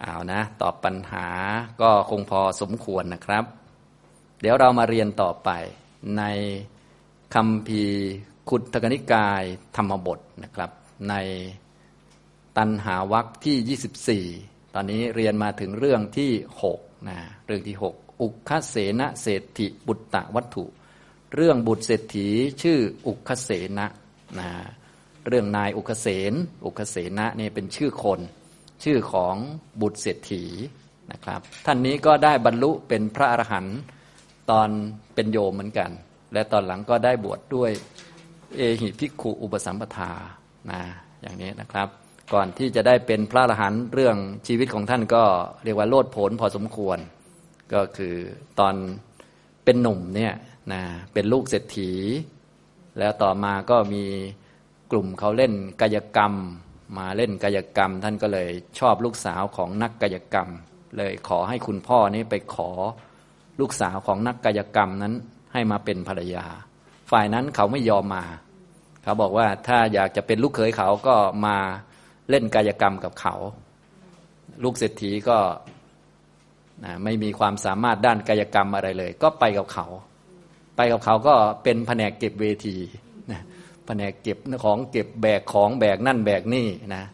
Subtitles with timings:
[0.00, 1.26] เอานะตอบปัญหา
[1.80, 3.44] ก็คงพอสมควรนะครับ
[4.40, 5.50] เดี๋ยวเรามาเรียนต่อไป
[6.18, 6.22] ใน
[7.34, 7.84] คำพี
[8.48, 9.42] ขุทกนิกาย
[9.76, 10.70] ธรรมบทนะครับ
[11.10, 11.14] ใน
[12.56, 16.30] ตันหาวัคที่ 24 ตอนนี้เรียนมาถึงเรื่องที่
[16.70, 20.64] 6นะเรื่องที่ 6 อุคเสนเศรษฐิบุตตะวัตถุ
[21.34, 22.28] เรื่องบุตรเศรษฐี
[22.62, 23.86] ชื่ออุคเสนะ
[24.38, 24.48] นะ
[25.26, 26.32] เรื่องนายอุคเสน
[26.66, 28.20] อุคเสนะนี่เป็นชื่อคน
[28.84, 29.34] ชื่อของ
[29.80, 30.44] บุตรเศรษฐี
[31.12, 33.78] นะครับ ท่านนี้ก็ได้บรรลุเป็นพระอรหันต์
[34.50, 34.68] ตอน
[35.14, 35.90] เป็นโยมเหมือนกัน
[36.32, 37.70] และตอนหลังก็ได้บวชดด้วย
[38.56, 40.12] เอหิภิกขุอุปสัมปทา
[40.70, 40.80] นะ
[41.22, 41.88] อย่างนี้นะครับ
[42.34, 45.24] ก่อนที่จะได้เป็นพระอรหันต์เรื่องชีวิตของท่านก็
[45.64, 46.98] เรียกว่าโลดโผนพอสมควร
[47.74, 48.14] ก็คือ
[48.58, 48.74] ตอน
[49.64, 50.32] เป็นหนุ่มเนี่ย
[50.72, 50.82] นะ
[51.12, 51.90] เป็นลูกเศรษฐี
[52.98, 54.04] แล้วต่อมาก็มี
[54.90, 56.32] กลุ่มเขาเล่นกายกรรม
[56.96, 60.48] มาเล่นกายกรรม ท่านก็เลยชอบลูกสาวของนักกายกรรม
[60.96, 62.70] เลยขอให้คุณพ่อนี้ไปขอ
[63.60, 65.14] ลูกสาวของนักกายกรรมนั้น
[65.52, 66.44] ให้มาเป็นภรรยา
[67.10, 68.24] ฝ่ายนั้นเขาไม่ยอมมา
[69.02, 71.56] เขาบอกว่าถ้าอยากจะเป็นลูกเขยเขาก็มา
[72.30, 73.34] เล่นกายกรรมกับเขา
[74.64, 75.38] ลูกเศรษฐีก็
[77.04, 79.86] ไม่มีความสามารถด้านกายกรรมอะไรเลย ก็ไปกับเขา
[80.76, 82.76] ไปกับเขาก็เป็นแผนกเก็บเวที
[83.88, 87.04] แผนกเก็บของเก็บแบกของแบกนั่นแบกนี่นะ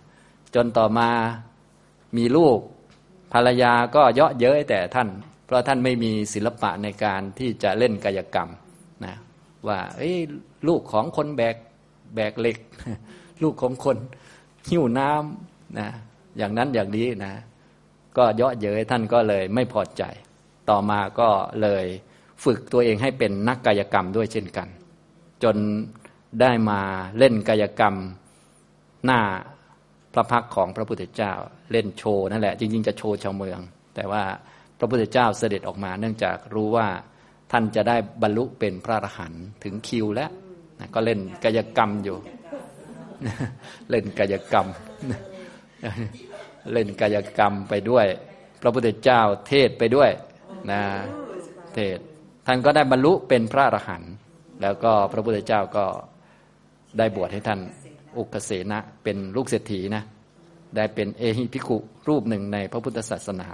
[0.55, 1.08] จนต่อมา
[2.17, 2.58] มีลูก
[3.33, 5.08] ภรรยาก็เยาะเย้ยแต่ท่าน
[5.47, 8.48] เพราะท่านไม่มีศิลปะในการที่จะเล่นกายกรรม
[9.05, 9.14] นะ
[9.69, 9.78] ว่า
[10.69, 11.56] ลูกของคนแบก
[12.14, 12.58] แบกเหล็ก
[13.42, 13.97] ลูกของคน
[14.69, 15.89] หิ้วน้ำนะ
[16.39, 17.34] อย่างนั้นอย่างนี้นะ
[18.17, 20.02] ก็เยาะเย้ยท่านก็เลยไม่พอใจ
[20.70, 21.28] ต่อมาก็
[21.62, 21.84] เลย
[22.45, 24.69] ฝึกตัวเองให้เป็นนักกายกรรมด้วยเช่นกัน
[25.42, 25.56] จน
[26.41, 26.81] ได้มา
[27.19, 27.95] เล่นกายกรรม
[29.07, 29.21] หน้า
[30.15, 31.33] พระพักของพระพุทธเจ้า
[31.73, 33.61] เล่นโชว์นั่นแหละ จริง ๆ จะโชว์ชาวเมือง
[33.95, 34.23] แต่ว่า
[34.79, 36.89] พระพุทธเจ้าเสด็จออกมา เนื่องจากรู้ว่า
[37.53, 40.31] ท่านจะได้บรรลุเป็นพระอรหันต์ถึงคิวแล้ว
[40.95, 42.17] ก็เล่นกายกรรมอยู่
[43.91, 44.67] เล่นกายกรรม
[46.73, 48.07] เล่นกายกรรมไปด้วย
[48.63, 50.11] พระพุทธเจ้าเทศไปด้วย
[50.70, 50.81] นะ
[51.75, 51.98] เทศ
[52.47, 54.13] ท่านก็ได้บรรลุเป็นพระอรหันต์
[54.63, 55.85] แล้วก็พระพุทธเจ้าก็
[56.99, 57.61] ได้บวชให้ท่าน
[58.19, 60.03] อุกเสนะเป็นลูกเศรษฐีนะ
[60.77, 61.77] ได้เป็นเอหิพิคุ
[62.09, 63.49] รูปหนึ่งในพระพุทธศาสนา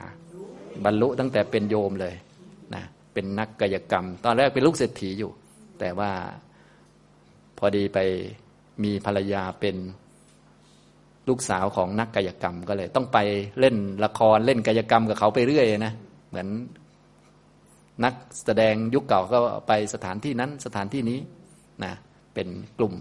[0.85, 2.15] บรรลุตั้งแต่เป็นโยมเลย
[2.75, 5.31] นะเป็นนักกายกรรม ตอนแรกเป็นลูกเศรษฐีอยู่
[5.81, 6.11] แต่ว่า
[7.59, 7.99] พอดีไป
[8.85, 9.77] มีภรรยาเป็น
[11.29, 13.19] ลูกสาวของนักกายกรรมก็เลย ต้องไป
[13.61, 15.93] เล่นละครเล่นกายกรรมกับเขาไปเรื่อยนะ
[16.29, 16.49] เหมือน
[18.05, 18.15] นัก
[18.45, 21.19] แสดงยุคเก่าก็ไปสถานที่นั้นสถานที่นี้
[21.85, 21.93] นะ
[22.35, 22.95] เป็นกลุ่ม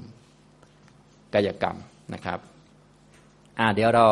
[1.34, 1.78] กายกรรม
[2.14, 2.40] นะครับ
[3.60, 4.08] อ่าเดี๋ยวเรา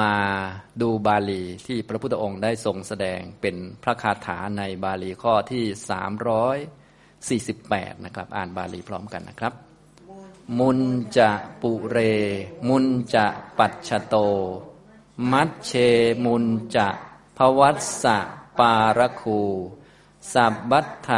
[0.00, 0.14] มา
[0.82, 5.64] ดูบาลีที่พระพุทธองค์ได้ทรงแสดงเป็นพระคาถาในบาลีข้อที่
[6.84, 9.52] 348 นะครับ อ่านบาลีพร้อมกันนะครับ
[10.58, 10.78] มุน
[11.16, 11.30] จะ
[11.62, 11.98] ปุเร
[12.68, 12.84] มุน
[13.14, 13.26] จะ
[13.58, 14.14] ปัจฉโต
[15.32, 15.72] มัชเช
[16.24, 16.44] มุน
[16.76, 16.88] จะ
[17.36, 18.18] ภวัสสะ
[18.58, 19.42] ปารคู
[20.32, 21.10] สับบัตถ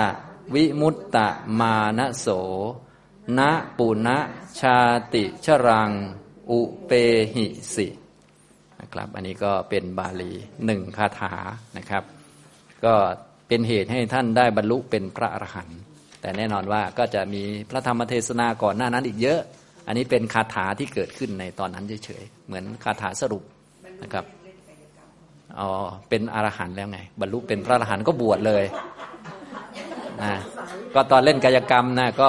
[0.54, 1.28] วิมุตตะ
[1.58, 2.26] มานโส
[3.38, 3.40] ณ
[3.78, 4.08] ปุณ
[4.60, 4.78] ชา
[5.14, 5.90] ติชรัง
[6.50, 6.92] อุเป
[7.34, 7.88] หิสิ
[8.80, 10.32] นะครับ อันนี้ก็เป็นบาลี
[10.66, 11.32] หนึ่งคาถา
[11.78, 12.02] นะครับ
[12.84, 12.94] ก็
[13.48, 15.78] เป็นเหตุให้ท่านได้บรรลุเป็นพระอรหันต์
[16.20, 19.40] แต่แน่นอนว่าก็จะมีพระธรรมเทศนาก่อนหน้านั้นอีกเยอะ
[19.86, 23.42] อันนี้เป็นคาถาที่เกิดขึ้นในตอนนั้นเฉยๆเหมือนคาถาสรุป
[24.02, 24.24] นะครับ
[25.58, 25.68] อ๋อ
[26.08, 28.64] เป็นอรหันต์แล้วไง บรรลุเป็นพระอรหันต์ก็บวชเลย
[30.22, 30.32] นะ
[30.94, 32.28] ก็ตอนเล่นกายกรรมนะก็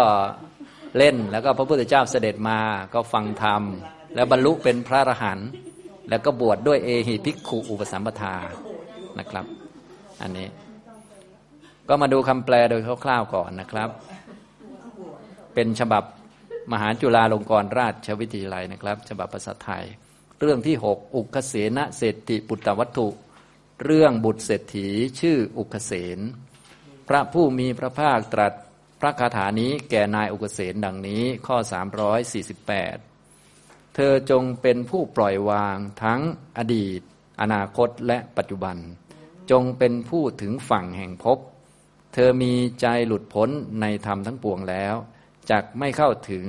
[0.98, 2.60] เล่นแล้วก็พระพุทธเจ้าเสด็จมา
[2.94, 3.64] ก็ฟังธรรม
[4.16, 5.50] แล้วบรรลุเป็นพระอรหันต์
[6.10, 8.36] แล้วก็บวชดด้วยเอหิภิกขุอุปสัมปทา
[9.20, 9.46] นะครับ
[10.22, 10.48] อันนี้
[11.90, 13.90] ก็มาดูคำแปลโดยคร่าวๆก่อนนะครับ
[15.54, 16.04] เป็นฉบับ
[16.72, 19.84] มหาจุฬาลงกรณราชวิทยาลัยนะครับ ฉบับภาษาไทย
[20.40, 23.08] เรื่องที่หกอุคเสนเศรษฐิปุตตวัตถุ
[23.86, 24.88] เรื่องบุตรเศรษฐี
[25.20, 26.20] ชื่ออุคเสน
[27.08, 28.54] พระผู้มีพระภาคตรัส
[29.04, 31.58] ระคาถานี้แก่นายอุกเสนดังนี้ข้อ
[32.96, 36.22] 348 เธอจงเป็นผู้ปล่อยวางทั้ง
[36.58, 37.02] อดีต
[37.42, 38.78] อนาคตและปัจจุบัน
[39.52, 41.38] จงเป็นผู้ถึงฝั่งแห่งภพ
[42.14, 43.50] เธอมีใจหลุดพ้น
[43.82, 44.96] ในธรรมทั้งปวงแล้ว
[45.52, 46.46] จักไม่เข้าถึง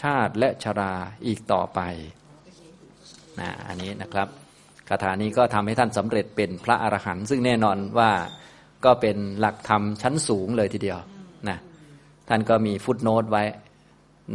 [0.00, 0.94] ชาติและชรา
[1.26, 1.80] อีกต่อไป
[3.40, 4.28] นะอันนี้นะครับ
[4.88, 8.10] คาถานี้ก็ทำให้ท่านสำเร็จเป็นพระอรหันต์ซึ่งแน่นอนว่า
[8.84, 10.98] ก็เป็นหลักธรรมชั้นสูงเลยทีเดียว
[11.48, 11.58] นะ
[12.28, 13.42] ท่านก็มีฟุตโนตไว้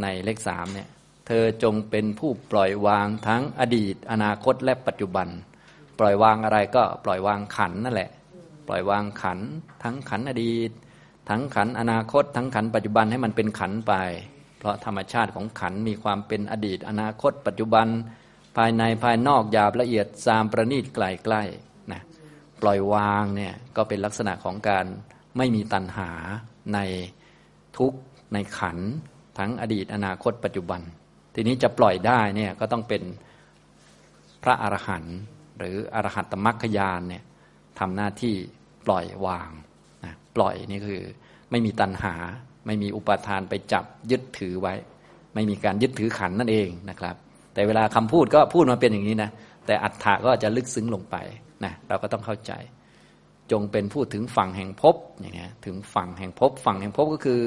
[0.02, 0.88] ในเลขสามเนี่ย
[1.26, 5.28] เธอจงเป็นผู้ปล่อยวางทั้งอดีต อนาคตและปัจจุบัน
[5.98, 8.10] ปล่อยวางอะไรก็ปล่อยวางขันนั่นแหละ
[8.68, 9.38] ปล่อยวางขัน
[9.82, 10.70] ทั้งขันอดีต
[11.28, 13.94] ทั้งขันอนาคต ทั้งขันปัจจุบันให้มันเป็นขันไป
[14.58, 17.86] เพราะธรรมชาติของขันมีความเป็นอดีต อนาคต ปัจจุบัน
[18.56, 21.42] ภายในภายนอกหยาบละเอียดซามประณีตไกลใกล้
[21.92, 22.02] นะ
[22.62, 24.86] ปล่อยวางเนี่ยก็เป็นลักษณะของการ
[25.36, 26.10] ไม่มีตัณหา
[26.74, 26.78] ใน
[27.78, 27.92] ทุก
[28.32, 28.78] ในขัน
[29.38, 30.80] ทั้งอดีตอนาคตปัจจุบัน
[31.34, 33.02] ทีนี้จะปล่อยได้เนี่ยก็ต้องเป็น
[34.42, 35.16] พระอรหันต์
[35.58, 37.24] หรืออรหัตตมรรคยานเนี่ย
[37.78, 38.34] ทำหน้าที่
[38.86, 39.50] ปล่อยวาง
[40.04, 41.02] นะปล่อยนี่คือ
[41.50, 42.14] ไม่มีตัณหา
[42.66, 44.74] ไม่มีอุปทานไปจับยึดถือไว้
[45.34, 47.16] ไม่มีการยึดถือขันนั่นเองนะครับ
[47.54, 49.30] แต่เวลาคำพูดก็พูดมาเป็นอย่างนี้นะ
[49.66, 51.16] แต่อัฏฐะก็จะลึกซึ้งลงไป
[51.64, 52.52] นะเราก็ต้องเข้าใจ
[53.52, 57.40] จงเป็นพูดถึงฝั่งแห่งภพอย่างเงี้ถึงฝั่งแห่งภพฝั่งแห่งภพก็คือ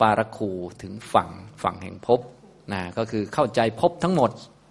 [0.00, 0.50] ปารคู
[0.82, 1.30] ถึงฝั่ง
[1.62, 2.20] ฝั่งแห่งภพ
[2.72, 4.30] นะก็คือเข้าใจภพทั้งหมด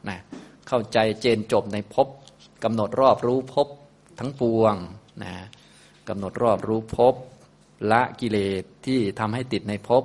[0.10, 0.20] นะ
[0.68, 2.08] เข้าใจเจนจบในภพ
[2.64, 3.68] กำหนดรอบรู้ภพ
[4.20, 4.76] ทั้งปวง
[5.24, 5.34] นะ
[6.10, 7.14] กำหนดรอบรู้ภพ
[7.92, 10.04] ละกิเลสที่ทำให้ติดในภพ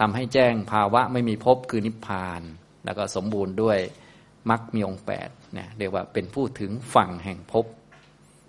[0.00, 2.42] ทำให้แจ้งภาวะไม่มีภพคือนิพพาน
[2.84, 3.78] แล้วก็สมบูรณ์ด้วย
[4.50, 7.64] มรรคมีองค์แปดเนี่ยเรียกว่าเป็นผู้ถึงฝั่งแห่งภพ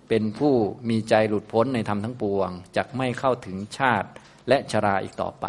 [0.08, 0.54] เป็นผู้
[0.90, 4.08] มีใจหลุดพ้นในธรรมทั้งปวงจักไม่เข้าถึงชาติ
[4.48, 5.46] และชราอีกต่อไป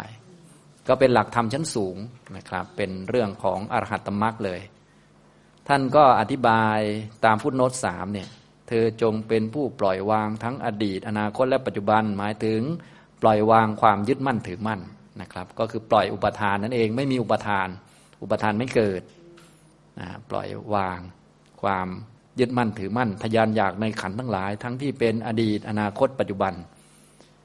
[0.88, 1.96] ก็เป็นหลักธรรมชั้นสูง
[2.36, 4.60] นะครับ เป็นเรื่องของอรหัตตมรรคเลย
[5.68, 6.78] ท่านก็อธิบาย
[7.24, 8.28] ตามพุทธโนตสามเนี่ย
[8.68, 12.60] เธอจงเป็นผู้ปล่อยวางทั้งอดีต อนาคตและปัจจุบันหมายถึง
[13.22, 14.80] ปล่อยวางความยึดมั่นถือมั่น
[15.20, 17.68] นะครับ ก็คือปล่อยอุปทานนั่นเองไม่มีอุปทาน
[18.22, 19.02] อุปทานไม่เกิด
[20.30, 20.98] ปล่อยวาง
[21.62, 21.88] ความ
[22.40, 26.52] ยึดมั่นถือมั่น ทยานอยากในขันทั้งหลาย ทั้งที่เป็นอดีต อนาคตปัจจุบัน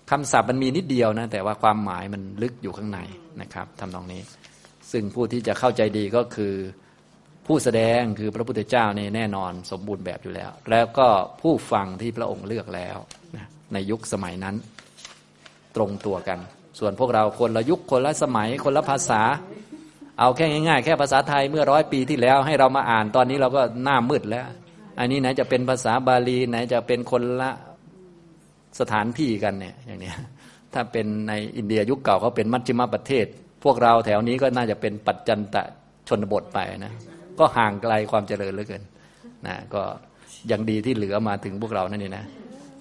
[0.09, 2.99] คำศัพท์มันมีนิดเดียวนะ แต่ว่าความหมายมันลึกอยู่ข้างใน
[3.41, 4.21] นะครับทำนองนี้
[4.91, 6.53] ซึ่งผู้ที่จะเข้าใจดีก็คือ
[7.45, 11.07] ผู้แสดงคือพระพุทธเจ้านี่แน่นอนสมบูรณ์แบบอยู่แล้ว แล้วก็
[11.41, 12.97] ผู้ฟังที่พระองค์เลือกแล้ว
[13.35, 14.55] นะในยุคสมัยนั้น
[15.75, 16.39] ตรงตัวกัน
[16.79, 19.21] ส่วนพวกเราคนละยุคคนละสมัยคนละภาษา
[20.19, 24.45] เอาแค่ง่ายๆ แค่ภาษาไทยเมื่อร้อยปีที่แล้ว ให้เรามาอ่านตอนนี้เราก็หน้ามืดแล้ว
[24.99, 27.51] อันนี้ไหนจะเป็นภาษาบาลีไหนจะเป็นคนละ
[28.79, 30.11] สถานที่กันเนี่ยอย่างนี้
[30.73, 33.25] ถ้าเป็นในอินเดียยุคเก่าเขาเป็นมัชชิมประเทศ
[33.63, 35.63] พวกเราแถวนี้ก็น่าจะเป็นปัจจันตะ
[36.07, 36.93] ชนบทไปนะ
[37.39, 38.83] ก็ห่างไกลความเจริญเหลือเกิน
[39.47, 39.81] นะก็
[40.51, 42.25] ยังดีที่เหลือมาถึงพวกเรานั่นนี่นะ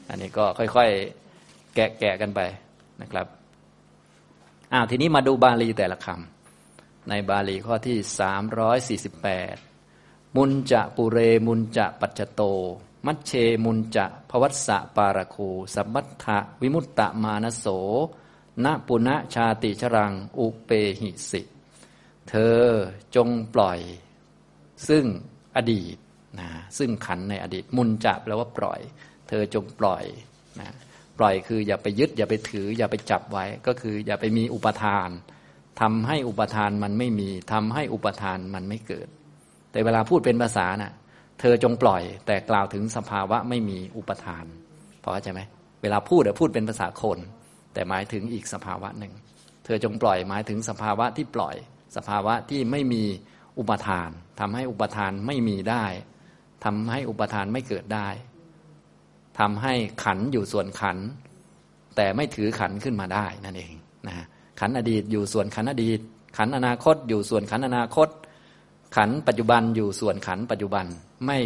[0.08, 2.40] อันนี้ก็ค่อยๆ แกะแกะกันไป
[3.02, 3.26] นะครับ
[4.72, 8.34] อ้าวทีนี้มาดูบาลีแต่ละคำในบาลีข้อที่สา
[10.36, 12.42] มุนจะปุเรมุนจะปัจจโต
[13.06, 13.32] มัชเช
[13.64, 16.26] มุนจะภวัสสะปารคูสัมมัตถ
[16.62, 17.66] วิมุตตะมานโส
[18.64, 20.70] ณปุณะชาติชรังอุเป
[21.00, 21.42] หิสิ
[22.28, 22.60] เธอ
[23.14, 23.78] จงปล่อย
[24.88, 25.04] ซึ่ง
[25.56, 25.96] อดีต
[26.38, 26.48] นะ
[26.78, 28.80] ซึ่งขันในอดีต มุนจะแปลว่าปล่อย
[29.28, 30.04] เธอจงปล่อย
[30.60, 30.74] นะ
[31.18, 35.08] ปล่อยคืออย่าไปยึด อย่าไปถือ อย่าไปจับไว้ ก็คือ อย่าไปมีอุปทาน
[35.80, 39.08] ทำให้อุปทานมันไม่มีทำให้อุปทานมันไม่เกิด
[39.74, 40.92] แต่เวลาพูดเป็นภาษานะ่ะ
[41.40, 44.44] เธอจงปล่อย แต่กล่าวถึงสภาวะไม่มีอุปทาน
[45.02, 45.40] พอเข้าใจไหม
[45.82, 47.18] เวลาพูดเดี๋ยวพูดเป็นภาษาคน
[47.74, 49.12] แต่หมายถึงอีกสภาวะหนึ่ง
[49.64, 51.56] เธอจงปล่อยหมายถึงสภาวะที่ปล่อย
[51.96, 53.04] สภาวะที่ไม่มี
[53.58, 54.08] อุปทาน
[54.40, 55.84] ทำให้อุปทานไม่มีได้
[56.64, 58.08] ทำให้อุปทานไม่เกิดได้
[59.38, 60.98] ทำให้ขันอยู่ส่วนขัน
[61.96, 63.72] แต่ไม่ถือขันขึ้นมาได้นั่นเอง
[64.06, 64.14] นะ
[64.60, 66.00] ขันอดีตอยู่ส่วนขันอดีต
[66.36, 68.08] ขันอนาคตอยู่ส่วนขันอนาคต
[68.96, 70.86] ขันปัจจุบันอยู่ส่วนขันปัจจุบัน
[71.26, 71.38] ไม่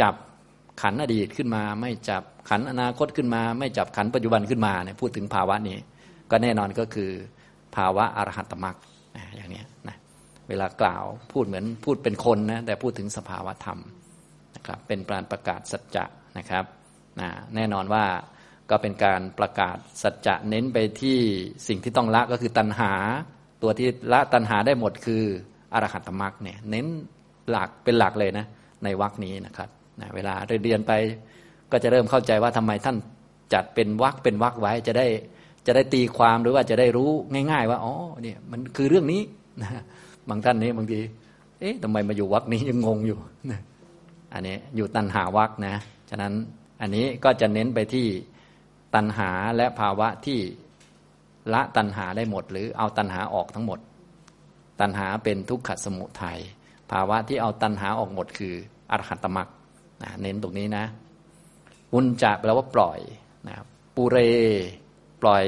[0.00, 0.14] จับ
[0.82, 5.78] ขันอดีตขึ้นมา ไม่จับขันอนาคตขึ้นมา ไม่จับขันปัจจุบันขึ้นมาเนี่ยพูดถึงภาวะนี้
[6.30, 7.10] ก็แน่นอนก็คือ
[7.76, 8.76] ภาวะอรหัตมรรค
[9.36, 9.96] อย่างนี้นะ
[10.48, 13.78] เวลากล่าวพูดเหมือนพูดเป็นคนนะแต่พูดถึงสภาวะธรรม
[14.54, 16.04] นะครับเป็นการประกาศสัจจะ
[16.38, 16.64] นะครับ
[17.20, 18.04] นะแน่นอนว่า
[18.70, 21.18] ก็เป็นการประกาศสัจจะเน้นไปที่
[21.68, 22.92] สิ่งที่ต้องละก็คือตัณหา
[23.62, 25.24] ตัวที่ละตัณหาได้หมดคือ
[25.74, 26.86] อรหัตมรรคเนี่ยเน้น
[27.50, 28.46] หลักเป็นหลักเลยนะ
[28.84, 29.68] ในวรรคนี้นะครับ
[30.00, 30.34] นะเวลา
[30.64, 30.92] เรียนไป
[31.72, 32.96] ก็จะเริ่มเข้าใจว่าทำไมท่าน
[33.54, 35.06] จัดเป็นวรรคเป็นวรรคไว้จะได้
[35.66, 37.10] จะได้ตีความหรือว่าจะได้รู้
[37.50, 39.22] ง่าย ๆ ว่าอ๋อเนี่ยมันคือเรื่องนี้
[39.62, 39.70] นะ
[40.28, 41.00] บางท่านนี้บางที
[41.60, 43.18] เอ๊ะทำไมมาอยู่วรรคนี้ยังงงอยู่
[43.50, 43.60] นะ
[44.32, 45.74] อันนี้อยู่ตัณหาวรรคนะ
[46.10, 46.32] ฉะนั้น
[46.80, 48.06] อันนี้ก็จะเน้นไปที่
[48.94, 50.38] ตัณหาและภาวะที่
[51.52, 53.78] ละตัณหาได้หมด หรือเอาตัณหาออกทั้งหมด
[54.80, 56.38] ตัณหาเป็นทุกขสมุทัย
[56.90, 58.54] ภาวะที่เอาตัณหาออกหมดคือ
[58.90, 59.48] อรหัตมรรค
[60.20, 60.84] เน้นตรงนี้นะ
[61.92, 63.00] อุนจะแปลว่าปล่อย
[63.48, 63.56] นะ
[63.96, 64.18] ปุเร
[65.22, 65.44] ปล่อย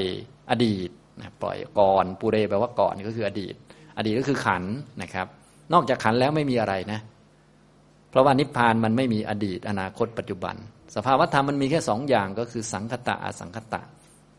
[0.51, 3.55] อดีตนะปล่อยก่อนปุเรแปลว่าก่อนก็คืออดีต
[3.99, 4.65] อดีตก็คือขัน
[5.03, 5.27] นะครับ
[5.73, 7.01] นอกจากขันแล้วไม่มีอะไรนะ
[8.11, 10.57] เพราะว่านิพพานมันไม่มีอดีต อนาคตปัจจุบัน
[10.95, 13.81] สภาวธรรมมันมีแค่สองอย่างก็คือสังคตะอสังคตะ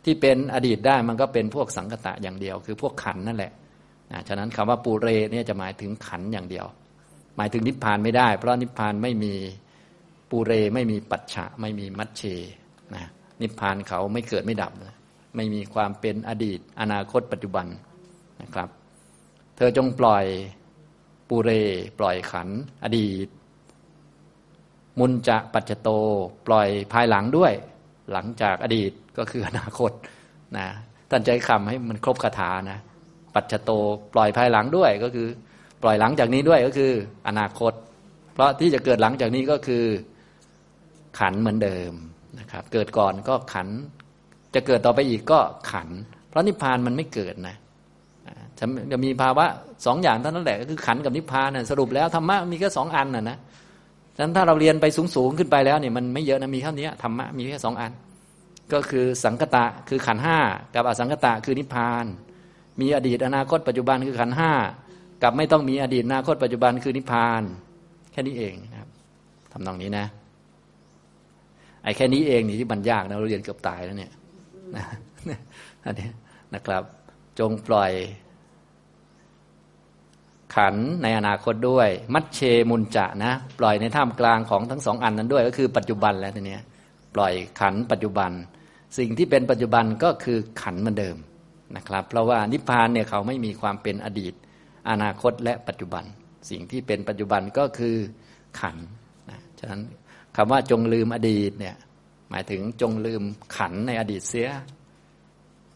[0.06, 3.52] ที่เป็นอดีตได้มันก็เป็นพวกสังคตะอย่างเดียว คือพวกขันนั่นแหละ
[4.28, 6.66] ฉะนั้นคำว่าปูเรเนี่ยจะหมายถึงขันอย่างเดียว
[7.38, 9.34] หมายถึงนิพพานไม่ได้ เพราะนิพพานไม่มี
[10.30, 12.22] ปูเรไม่มีปัจฉะไม่มีมัชเช
[12.96, 13.06] นะ
[13.42, 14.72] นิพพานเขาไม่เกิดไม่ดับ
[15.36, 17.66] ไม่มีความเป็นอดีต อนาคตปัจจุบัน
[18.42, 18.70] นะครับ
[19.56, 20.26] เธอจงปล่อย
[21.30, 21.50] ปูเร
[22.00, 22.50] ปล่อยขัน
[22.84, 23.28] อดีต
[25.00, 25.90] มุนจะปัจจโต
[26.48, 27.54] ปล่อยภายหลังด้วย
[28.12, 29.92] หลังจากอดีตก็คืออนาคต
[30.58, 30.68] นะ
[31.10, 32.80] ท่านใจคำให้มันครบคาถานะ
[33.36, 33.72] ปัจจโต
[34.14, 35.28] ปล่อยภายหลังด้วยก็คือ
[35.84, 36.92] ปล่อยหลังจากนี้ด้วยก็คือ
[37.28, 37.74] อนาคต
[38.34, 39.84] เพราะที่จะเกิดหลังจากนี้ก็คือ
[41.20, 41.94] ขันเหมือนเดิม
[42.40, 43.68] นะครับ เกิดก่อนก็ขัน
[44.56, 45.40] จะเกิดต่อไปอีกก็
[45.72, 45.90] ขัน
[46.30, 47.56] เพราะนิพพานมันไม่เกิดนะ
[48.92, 49.46] จะมีภาวะ
[49.86, 53.38] สองอย่างเท่านั้นแหละก็คือขันกับนิพพานนะสรุปแล้วธรรมะมีแค่สองอันนะนะ
[54.16, 54.86] ฉะนั้นถ้าเราเรียนไป
[55.16, 57.92] สูงๆขึ้นไปแล้วเนี่ยมันไม่เยอะนะมีเท่านี้ธรรมะมีแค่สองอัน
[58.74, 60.38] ก็คือสังคตะคือขันห้า
[60.76, 62.06] กับอสังคตะคือนิพพาน
[62.80, 64.52] มีอดีตอนาคตปัจจุบันคือขันห้า
[65.24, 67.44] กับไม่ต้องมีอดีตอนาคตปัจจุบันคือนิพพาน
[68.12, 68.90] แค่นี้เองนะครับ
[69.52, 70.06] ทำนองนี้นะ
[71.84, 74.12] ไอ้แค่นี้เองนี่ที่มันยากนะเราเรียนเกือบตายแล้วเนี่ย
[74.76, 74.86] นะ
[75.86, 76.10] อันนี้
[76.54, 76.84] นะครับ
[77.40, 77.92] จงปล่อย
[80.56, 82.40] ขันในอนาคตด้วย มัชเช
[82.70, 86.58] มุนจะนะ ปล่อยในท่ามกลางของทั้งสองอันนั้นด้วย ก็คือปัจจุบันแล้วทีนี้
[87.16, 88.32] ปล่อยขันปัจจุบัน
[88.98, 91.18] สิ่งที่เป็นปัจจุบันก็คือขันเหมือนเดิม
[91.76, 94.34] นะครับ เพราะว่านิพพานเนี่ยเขาไม่มีความเป็นอดีต
[94.90, 96.04] อนาคตและปัจจุบัน
[96.50, 97.96] สิ่งที่เป็นปัจจุบันก็คือ
[98.60, 98.78] ขัน
[99.30, 99.82] นะฉะนั้น
[100.36, 101.76] คำว่าจงลืมอดีตเนี่ย
[102.30, 103.24] หมายถึงจงลืม
[103.56, 104.50] ขันในอดีตเสีย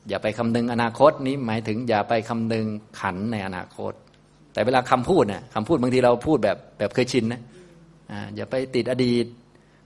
[0.08, 2.66] อย่าไปคำนึงอนาคตนี้หมายถึงอย่าไปคำนึง
[3.00, 3.94] ขันในอนาคต
[4.54, 7.42] แต่เวลาคำพูดเนี่ยคำพูดบางทีเราพูดแบบแบบเคยชินนะ
[8.12, 9.26] อ่าอย่าไปติดอดีต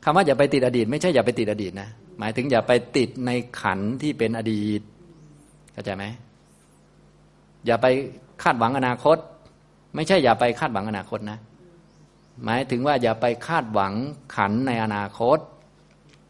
[0.03, 1.89] คำว่าอย่าไปติดอดีต ไม่ใช่อย่าไปติดอดีตนะ
[2.19, 4.81] หมายถึงอย่าไปติดในขันที่เป็นอดีต
[5.73, 6.05] เข้าใจไหม
[7.65, 7.85] อย่าไป
[8.43, 9.17] คาดหวังอนาคต
[9.95, 11.39] ไม่ใช่อย่าไปคาดหวังอนาคตนะ
[12.43, 13.93] หมายถึงว่าอย่าไปคาดหวัง
[14.35, 15.39] ขันในอนาคต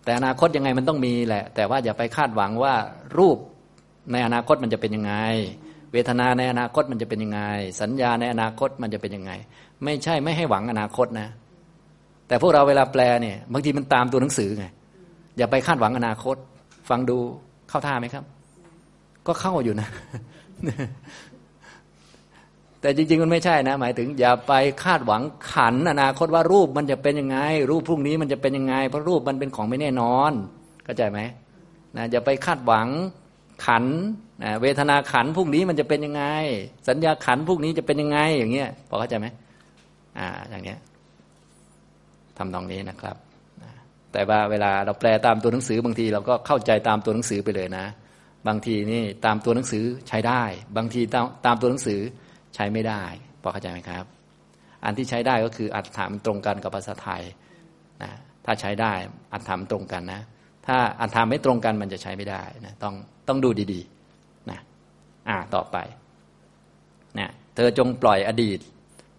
[0.04, 2.74] แต่อนาคตยังไงมันต้องมีแหละ แต่ว่าอย่าไปคาดหวังว่า
[3.18, 3.38] รูป
[4.12, 5.14] ในอนาคตมันจะเป็นยังไง
[5.94, 7.42] เวทนาในอนาคตมันจะเป็นยังไง
[7.82, 9.32] สัญญาในอนาคตมันจะเป็นยังไง
[9.84, 11.28] ไม่ใช่ไม่ให้หวังอนาคตนะ
[12.28, 14.66] แต่พวกเราเวลาแปลเนี่ยบางทีมันตามตัวหนังสือไง
[15.38, 16.36] อย่าไปคาดหวังอนาคต
[16.90, 17.18] ฟังดู
[17.70, 18.24] เข้าท่าไหมครับ
[19.28, 19.90] ก็เข้าอยู่นะ
[22.82, 27.38] แต่จริง ๆ มันไม่ใช่นะ หมายถึง อย่าไปคาดหวังขันอนาคตว่ารูปมันจะเป็นยังไง
[27.72, 30.32] รูปพรุ่งนี้มันจะเป็นยังไง เพราะรูปมันเป็นของไม่แน่นอน
[30.86, 31.20] เข้าใจไหม
[31.98, 32.88] นะอย่าไปคาดหวัง
[33.66, 33.86] ขัน
[34.62, 36.24] เวทนาขันพวกนี้มันจะเป็นยังไง
[36.88, 39.28] สัญญาขันพวกนี้จะเป็นยังไง อย่างเงี้ยพอเข้าใจไหม
[40.20, 40.80] อ่า อย่างเงี้ย
[42.38, 43.18] ทำตรงนี้นะครับ
[44.12, 47.86] แต่ว่าเวลาเราแปลตามตัวหนังสือบางทีเราก็เข้าใจตามตัวหนังสือไปเลยนะ
[48.48, 50.44] บางทีนี่ตามตัวหนังสือใช้ได้
[50.78, 52.02] บางทีตามตามตัวหนังสือ
[52.56, 53.04] ใช้ไม่ได้
[53.42, 54.06] พอเข้าใจไหมครับ
[54.86, 57.24] อันที่ใช้ได้ก็คืออัตถามตรงกันกับภาษาไทย
[58.04, 58.12] นะ
[58.46, 58.94] ถ้าใช้ได้
[59.34, 60.22] อัตถามตรงกันนะ
[60.68, 62.94] ถ้าอัตถามไม่ตรงกันมันจะใช้ไม่ได้นะต้อง
[63.28, 64.60] ต้องดูดีๆนะ
[65.28, 65.78] อ่าต่อไป
[67.20, 68.60] นะเธอจงปล่อยอดีต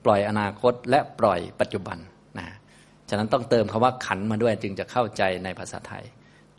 [0.05, 1.99] ปล่อยอนาคตและปล่อยปัจจุบัน
[2.39, 2.47] นะ
[3.09, 6.05] ฉะนั้นต้องเติมคำว่าขันมาด้วยจึงจะเข้าใจในภาษาไทย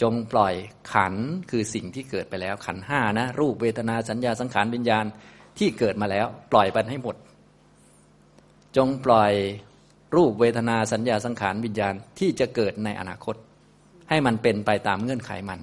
[0.01, 0.53] จงปล่อย
[0.93, 1.13] ขัน
[1.49, 5.05] คือสิ่งที่เกิดไปแล้ว ขันห้านะ รูปเวทนาสัญญาสังขารวิญญาณ
[5.57, 7.15] ที่เกิดมาแล้ว ปล่อยไปให้หมด
[8.77, 9.33] จงปล่อย
[10.15, 13.35] รูปเวทนาสัญญาสังขารวิญญาณที่จะเกิดในอนาคต
[14.09, 15.59] ให้มันเป็นไปตามเงื่อนไขมัน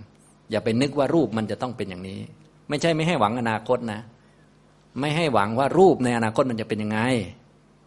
[0.51, 2.19] อย่าไปนึกว่ารูปมันจะต้องเป็นอย่างนี้
[2.69, 4.01] ไม่ใช่ไม่ให้หวังอนาคตนะ
[5.01, 7.01] ไม่ให้หวังว่ารูปในอนาคตมันจะเป็นยังไง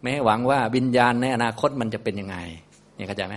[0.00, 2.36] ไม่ให้หวังว่าวิญญาณในอนาคตมันจะเป็นยังไง
[2.96, 3.34] เนี่ยเข้าใจไหม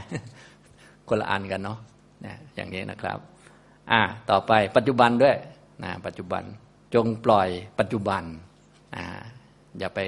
[1.09, 1.77] คนละอันกันเนาะ
[2.25, 3.17] นะอย่างนี้นะครับ
[3.91, 5.35] อ่าต่อไปปัจจุบันด้วย
[5.83, 6.43] นะปัจจุบัน
[6.95, 7.47] จงปล่อย
[7.79, 8.23] ปัจจุบัน
[8.95, 9.05] อ่า
[9.79, 9.99] อย่าไป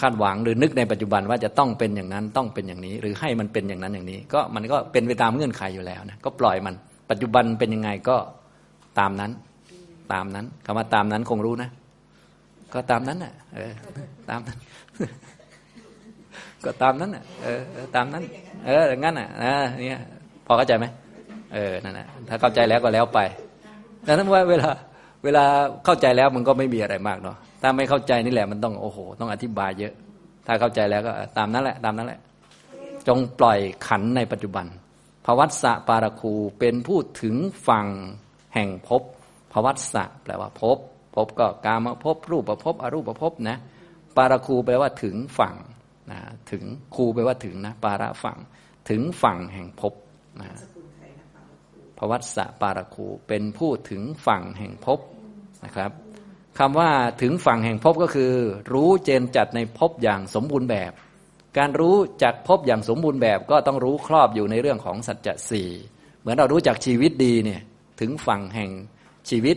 [0.00, 6.74] คาดหวังหรือนึกในปัจจุบันว่าจะต้องเป็นอย่างนั้นต้องเป็นอย่างนี้ หรือให้มันเป็นอย่างนั้นอย่างนี้ ก็มันก็เป็นไปตามเงื่อนไขอยู่แล้วนะก็ปล่อยมัน
[7.10, 8.16] ปัจจุบันเป็นยังไงก็
[8.98, 9.32] ตามนั้น
[10.12, 11.70] ตามนั้นคำว่าตามนั้นคงรู้นะ
[12.74, 13.72] ก็ตามนั้นอะเออ
[14.30, 14.58] ตามนั้น
[16.64, 17.60] ก็ตามนั้นอะเออ
[17.94, 18.24] ตามนั้น
[18.66, 20.00] เอองั้นอะนะเนี่ย
[20.48, 20.86] พอเข้าใจไหม
[21.54, 23.20] เออนั่นแหละถ้าเข้าใจแล้วก็แล้วไป
[24.04, 24.70] แต่นั้นว่าเวลา
[25.24, 25.44] เวลา
[25.84, 29.92] เข้าใจแล้วมันก็ไม่มีอะไรมากเนาะถ้าไม่เข้าใจนี่แหละมันต้องโอ้โห ต้องอธิบายเยอะ
[30.46, 32.20] ถ้าเข้าใจแล้วก็ตามนั้นแหละ ตามนั้นแหละ
[33.08, 34.66] จงปล่อยขันในปัจจุบัน
[35.26, 37.34] ภวัตสะปารคูเป็นผู้ถึง
[37.68, 37.86] ฝั่ง
[38.54, 39.02] แห่งภพ
[39.52, 40.78] ภวัตสะแปลว่าพบ
[41.14, 43.58] พบก็กามภพรูปภพอรูปภพนะ
[44.16, 45.54] ปาราคูแปลว่าถึงฝั่ง
[46.10, 46.18] นะ
[46.50, 46.62] ถึง
[46.94, 48.38] คูแปลว่าถึงนะ ปาระฝั่ง
[48.90, 49.94] ถึงฝั่งแห่งภพ
[50.40, 50.50] นะ
[51.98, 55.00] พวัตสะปาระคูเป็นผู้ถึงฝั่งแห่งภพ
[55.64, 55.90] นะครับ
[56.58, 56.90] คำว่า
[57.22, 58.32] ถึงฝั่งแห่งภพก็คือ
[58.72, 60.92] รู้เจนจัดในภพอย่างสมบูรณ์แบบ
[61.58, 65.70] การรู้จักภพอย่างสมบูรณ์แบบก็ต้องรู้ครอบอยู่ในเรื่องของสัจจะสี่
[66.20, 67.60] เหมือนเรารู้จักชีวิตดีเนี่ย
[68.00, 68.70] ถึงฝั่งแห่ง
[69.30, 69.56] ชีวิต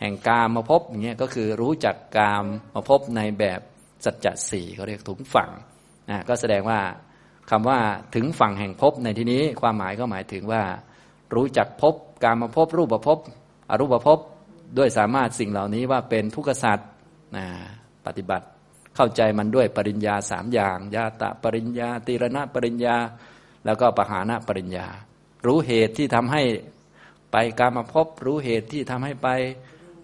[0.00, 2.44] แห่งกามมาพบอย่างเงี้ยก็คือรู้จักกาม
[2.74, 3.60] มาพบในแบบ
[4.04, 5.50] สัจจะสี่เขาเรียกถึงฝั่ง
[6.10, 6.80] นะก็แสดงว่า
[7.50, 7.78] คำว่า
[8.14, 10.62] ถึงฝั่งแห่งพบในที่นี้ความหมายก็หมายถึงว่า
[11.34, 13.18] รู้จักพบการมาพบรูปะพบ
[13.70, 14.18] อรูปะพบ
[14.78, 16.88] ด้วยสามารถสิ่งเหล่านี้ว่าเป็นทุกขสัตว์
[17.36, 17.46] นะ
[18.06, 18.46] ปฏิบัติ
[18.96, 22.96] เข้าใจมันด้วยปริญญาสามอย่างญาตะปริญญาตีรณะปริญญา
[23.64, 24.86] แล้วก็ปหานะปริญญา
[25.46, 26.42] รู้เหตุที่ทำให้
[27.32, 29.28] ไปการมาพบรู้เหตุที่ทำให้ไป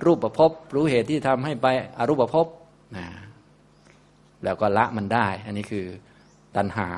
[0.04, 1.66] รูปประพบรู้เหตุที่ทำให้ไป
[1.98, 2.46] อรูปประพบ
[2.96, 3.06] นะ
[4.44, 5.86] แล้วก็ละมันได้ อันนี้คือ
[6.56, 6.90] ตัณหา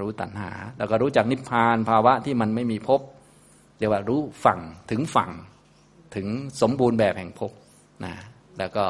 [0.00, 3.00] รู้ตัณหา แล้วก็รู้จักนิพพานภาวะที่มันไม่มีภพ
[3.78, 5.30] เรียกว่ารู้ฝั่งถึงฝั่ง
[6.14, 6.26] ถึง
[6.60, 7.52] สมบูรณ์แบบแห่งภพ
[8.04, 8.14] นะ
[8.58, 8.84] แล้วก็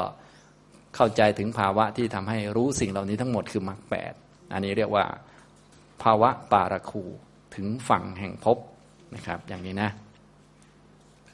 [0.95, 4.13] เข้าใจถึงภาวะที่ทำให้รู้สิ่งเหล่านี้ทั้งหมดคือมรรคแปด
[4.53, 5.05] อันนี้เรียกว่า
[6.03, 7.03] ภาวะปาราคู
[7.55, 8.57] ถึงฝั่งแห่งภพ
[9.15, 9.89] นะครับ อย่างนี้นะ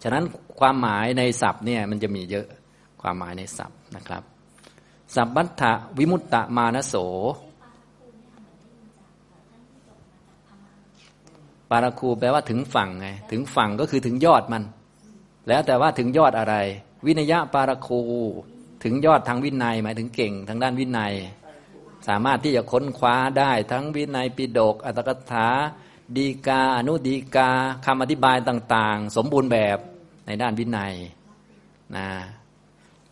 [0.03, 0.23] ฉะนั้น
[0.59, 2.47] ความหมายในศัพท์เนี่ยมันจะมีเยอะ
[3.01, 4.23] ความหมายในศัพท์นะครับ
[5.15, 5.63] สัพพัทธ
[5.97, 6.95] วิมุตตมานโส
[11.73, 14.63] ปาราคูแปลว่าถึงฝั่งไงถึงฝั่งก็คือถึงยอดมัน
[15.47, 16.55] แล้วแต่ว่าถึงยอดอะไร
[17.05, 18.01] วินยะปาราคู
[18.83, 21.13] ถึงยอดทางวินัยหมายถึงเก่งทางด้านวินัย
[22.07, 25.47] สามารถที่จะค้นคว้าได้ทั้งวินัยปิฎกอัตถกถา
[26.17, 27.49] ดีกาอนุดีกา
[27.85, 29.77] คำอธิบายต่าง ๆ สมบูรณ์แบบ
[30.25, 30.93] ในด้านวินัย
[31.95, 32.07] นะ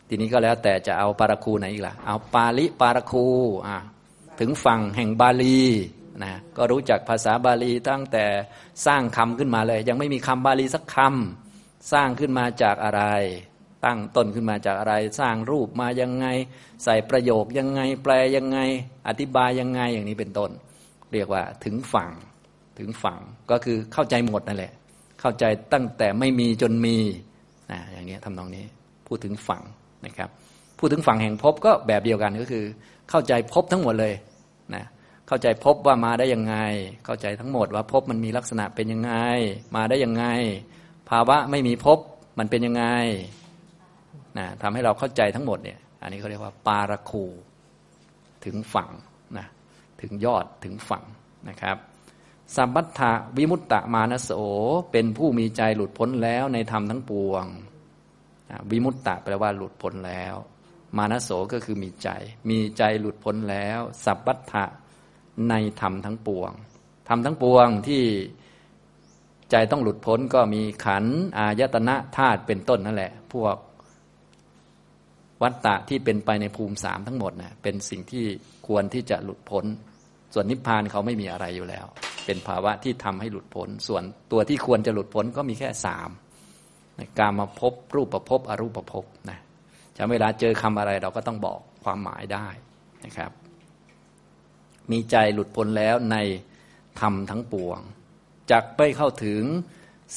[0.07, 3.27] ทีนี้ก็แล้วแต่จะเอาปาราคูไหนอีกล่ะ เอาปาลิปาราคู
[3.67, 3.77] อะ
[4.39, 5.61] ถึงฝั่งแห่งบาลี
[6.23, 8.25] นะก็รู้จักภาษาบาลีตั้งแต่
[8.85, 13.03] สร้างคำขึ้นมาเลย ยังไม่มีคำบาลีสักคำสร้างขึ้นมาจากอะไร
[13.85, 16.27] ตั้งต้นขึ้นมาจากอะไร สร้างรูปมายังไง
[16.83, 18.59] ใส่ประโยคยังไง แปลยังไง
[19.07, 20.51] อธิบายยังไงอย่างนี้เป็นต้น
[21.13, 22.09] เรียกว่าถึงฝั่ง
[22.79, 23.19] ถึงฝั่ง
[23.51, 24.73] ก็คือเข้าใจหมดนั่นแหละ
[25.21, 26.97] เข้าใจตั้งแต่ไม่มีจนมี
[27.71, 28.65] นะอย่างนี้ทำนองนี้
[29.07, 29.61] พูดถึงฝั่ง
[30.05, 30.29] นะครับ
[30.79, 32.63] พูดถึงฝั่งแห่งพบก็แบบเดียวกันก็คือ
[33.09, 34.13] เข้าใจพบทั้งหมดเลย
[34.75, 34.85] นะ
[35.31, 36.55] เข้าใจพบว่ามาได้ยังไง
[37.05, 39.13] เข้าใจทั้งหมดว่าพบมันมีลักษณะเป็นยังไง
[39.75, 40.25] มาได้ยังไง
[41.09, 41.99] ภาวะไม่มีพบ
[42.39, 42.85] มันเป็นยังไง
[44.37, 47.25] นะทำให้เราเข้าใจทั้งหมดเนี่ย อันนี้เขาเรียกว่าปาราคู
[48.45, 48.89] ถึงฝั่ง
[49.37, 49.47] นะ
[50.01, 51.03] ถึงยอดถึงฝั่ง
[51.49, 51.77] นะครับ
[52.55, 53.01] สัมปัฏฐ
[53.37, 54.31] วิมุตตะมานโส
[54.91, 57.45] เป็นผู้มีใจหลุดพ้นแล้วในธรรมทั้งปวง
[58.71, 60.35] วิมุตตะแปลว่าหลุดพ้นแล้ว
[60.97, 62.09] มานโสก็คือมีใจ
[62.49, 64.65] มีใจหลุดพ้นแล้ว สัพพัทธะ
[65.49, 66.51] ในธรรมทั้งปวง
[67.09, 68.03] ธรรมทั้งปวงที่
[69.51, 71.05] ใจต้องหลุดพ้นก็มีขัน
[71.37, 73.55] อายตนะธาตุเป็นต้นนั่นแหละ พวก
[75.41, 78.25] วัตตะที่เป็นไปในภูมิสามทั้งหมดนะเป็นสิ่งที่
[78.67, 79.65] ควรที่จะหลุดพ้น
[80.33, 81.85] ส่วนนิพพานเขาไม่มีอะไรอยู่แล้ว
[82.25, 86.09] เป็นภาวะที่ทำให้หลุดพ้น ส่วนตัวที่ควรจะหลุดพ้นก็มีแค่สาม
[87.19, 89.39] การมาพบรูปประพบอรูปประพบนะ
[89.95, 92.47] จะเวลาเจอคำอะไรเราก็ต้องบอกความหมายได้
[93.05, 93.31] นะครับ
[94.91, 96.17] มีใจหลุดพ้นแล้วใน
[96.99, 97.79] ธรรมทั้งปวง
[98.51, 99.43] จักไปเข้าถึง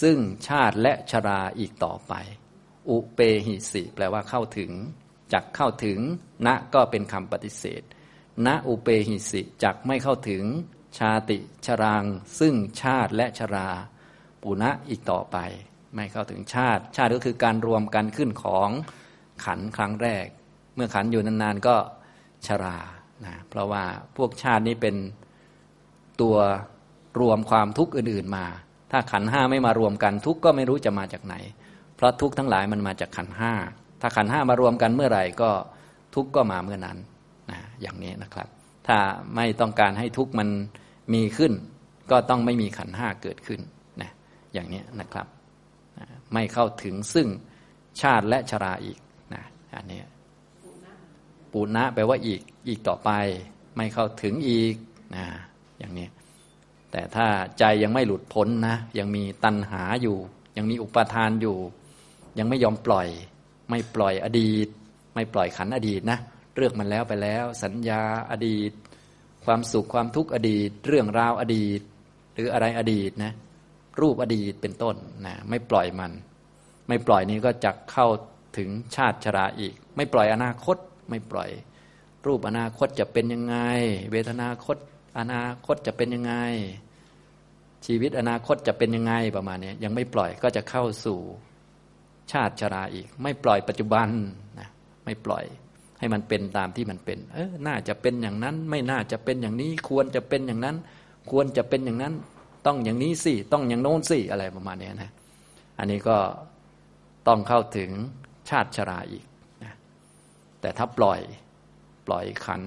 [0.03, 0.17] ซึ่ง
[0.49, 2.13] ชาติและชราอีกต่อไป
[2.89, 4.71] อุเปหิสิ แปลว่าเข้าถึง
[5.33, 5.99] จักเข้าถึง
[6.47, 7.83] ณก็เป็นคำปฏิเสธ
[8.47, 10.45] ณอุเปหิสิจักไม่เข้าถึง
[10.99, 12.05] ชาติชราง
[12.39, 13.69] ซึ่งชาติและชรา
[14.43, 15.37] ปุณะอีกต่อไป
[15.95, 18.69] ไม่เข้าถึงชาติ ชาติก็คือการรวมกันขึ้นของ
[19.45, 20.27] ขันครั้งแรก
[20.75, 21.77] เมื่อขันอยู่นานๆก็
[22.47, 22.79] ชรา
[23.27, 23.85] นะเพราะว่า
[24.17, 24.97] พวกชาตินี้เป็น
[26.21, 26.37] ตัว
[27.21, 28.47] รวมความทุกข์อื่น ๆมา
[28.91, 31.35] ถ้าขันห้าไม่มารวมกันทุกข์ก็ไม่รู้จะมาจากไหน
[31.97, 33.53] เพราะทุกข์ทั้งหลายมันมาจากขันห้า
[34.01, 35.51] ถ้าขันห้ามารวมกันเมื่อไหร่ก็
[36.15, 36.99] ทุกข์ก็มาเมื่อนั้น
[37.51, 38.49] นะอย่างนี้นะครับ
[38.87, 38.99] ถ้า
[39.37, 40.49] ไม่ต้องการให้ทุกข์มัน
[41.15, 41.53] มีขึ้น
[42.11, 43.61] ก็ต้องไม่มีขันห้าเกิดขึ้น
[44.03, 44.11] นะ
[44.53, 45.27] อย่างนี้นะครับ
[46.33, 47.29] ไม่เข้าถึงซึ่ง
[48.01, 48.99] ชาติและชราอีก
[49.35, 49.43] นะ
[49.77, 50.01] อันนี้
[51.53, 53.11] ปูนะแปลว่าอีก อีกต่อไป
[53.77, 54.75] ไม่เข้าถึงอีก
[55.15, 55.25] นะ
[55.79, 56.09] อย่างนี้
[56.91, 57.27] แต่ถ้า
[57.59, 60.17] ใจยังไม่หลุดพ้นนะ ยังมีตัณหาอยู่
[60.57, 61.57] ยังมีอุปาทานอยู่
[62.39, 63.09] ยังไม่ยอมปล่อย
[63.71, 64.69] ไม่ปล่อยอดีต
[65.15, 66.19] ไม่ปล่อยขันอดีตนะ
[66.57, 68.73] เรื่องมันแล้วไปแล้ว สัญญาอดีต
[69.45, 71.81] ความสุขความทุกข์อดีต เรื่องราวอดีต
[72.35, 73.33] หรืออะไรอดีตนะ
[74.01, 74.97] รูปอดีตเป็นต้น
[75.27, 76.13] นะไม่ปล่อยมัน
[76.89, 78.07] ไม่ปล่อยนี้ก็จะเข้า
[78.59, 80.77] ถึงชาติชราอีก ไม่ปล่อยอนาคต
[81.11, 81.51] ไม่ปล่อย
[82.27, 83.57] รูปอนาคตจะเป็นยังไง
[84.13, 84.77] เวทนาคต
[85.19, 86.35] อนาคตจะเป็นยังไง
[87.87, 91.19] ชีวิตอนาคตจะเป็นยังไงประมาณนี้ยังไม่ปล่อยก็จะเข้าสู่
[92.33, 94.09] ชาติชราอีก ไม่ปล่อยปัจจุบัน
[94.59, 94.69] นะ
[95.05, 95.45] ไม่ปล่อย
[95.99, 100.77] ให้มันเป็นตามที่มันเป็น เออน่าจะเป็นอย่างนั้น ไม่น่าจะเป็นอย่างนี้ ควรจะเป็นอย่างนั้น
[101.31, 102.15] ควรจะเป็นอย่างนั้น
[102.67, 105.11] ต้องอย่างนี้สิต้องอย่างโน้นสิอะไรประมาณนี้นะ
[105.79, 106.17] อันนี้ก็
[107.29, 107.91] ต้องเข้าถึง
[108.51, 109.25] ชาติชราอีก
[109.65, 109.73] นะ
[110.61, 111.21] แต่ถ้าปล่อย
[112.07, 112.63] ปล่อยขัน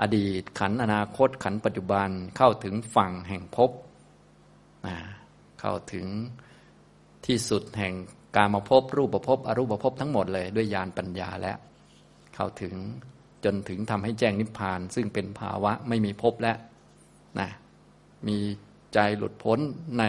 [0.00, 3.70] อดีตขันอนาคตขันปัจจุบันเข้าถึงฝั่งแห่งภพ
[5.60, 6.06] เข้าถึง
[7.26, 7.94] ที่สุดแห่ง
[8.36, 11.58] การมาพบรูปภพอรูปภพทั้งหมดเลยด้วยญาณปัญญาแล้ว
[12.34, 12.74] เข้าถึง
[13.44, 16.56] จนถึงทำให้แจ้งนิพพาน ซึ่งเป็นภาวะไม่มีภพแล้ว
[17.40, 17.50] นะ
[18.28, 18.38] มี
[18.94, 19.58] ใจหลุดพ้น
[19.98, 20.04] ใน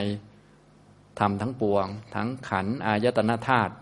[1.20, 3.74] ธรรมทั้งปวง ทั้งขันอายตนะธาตุ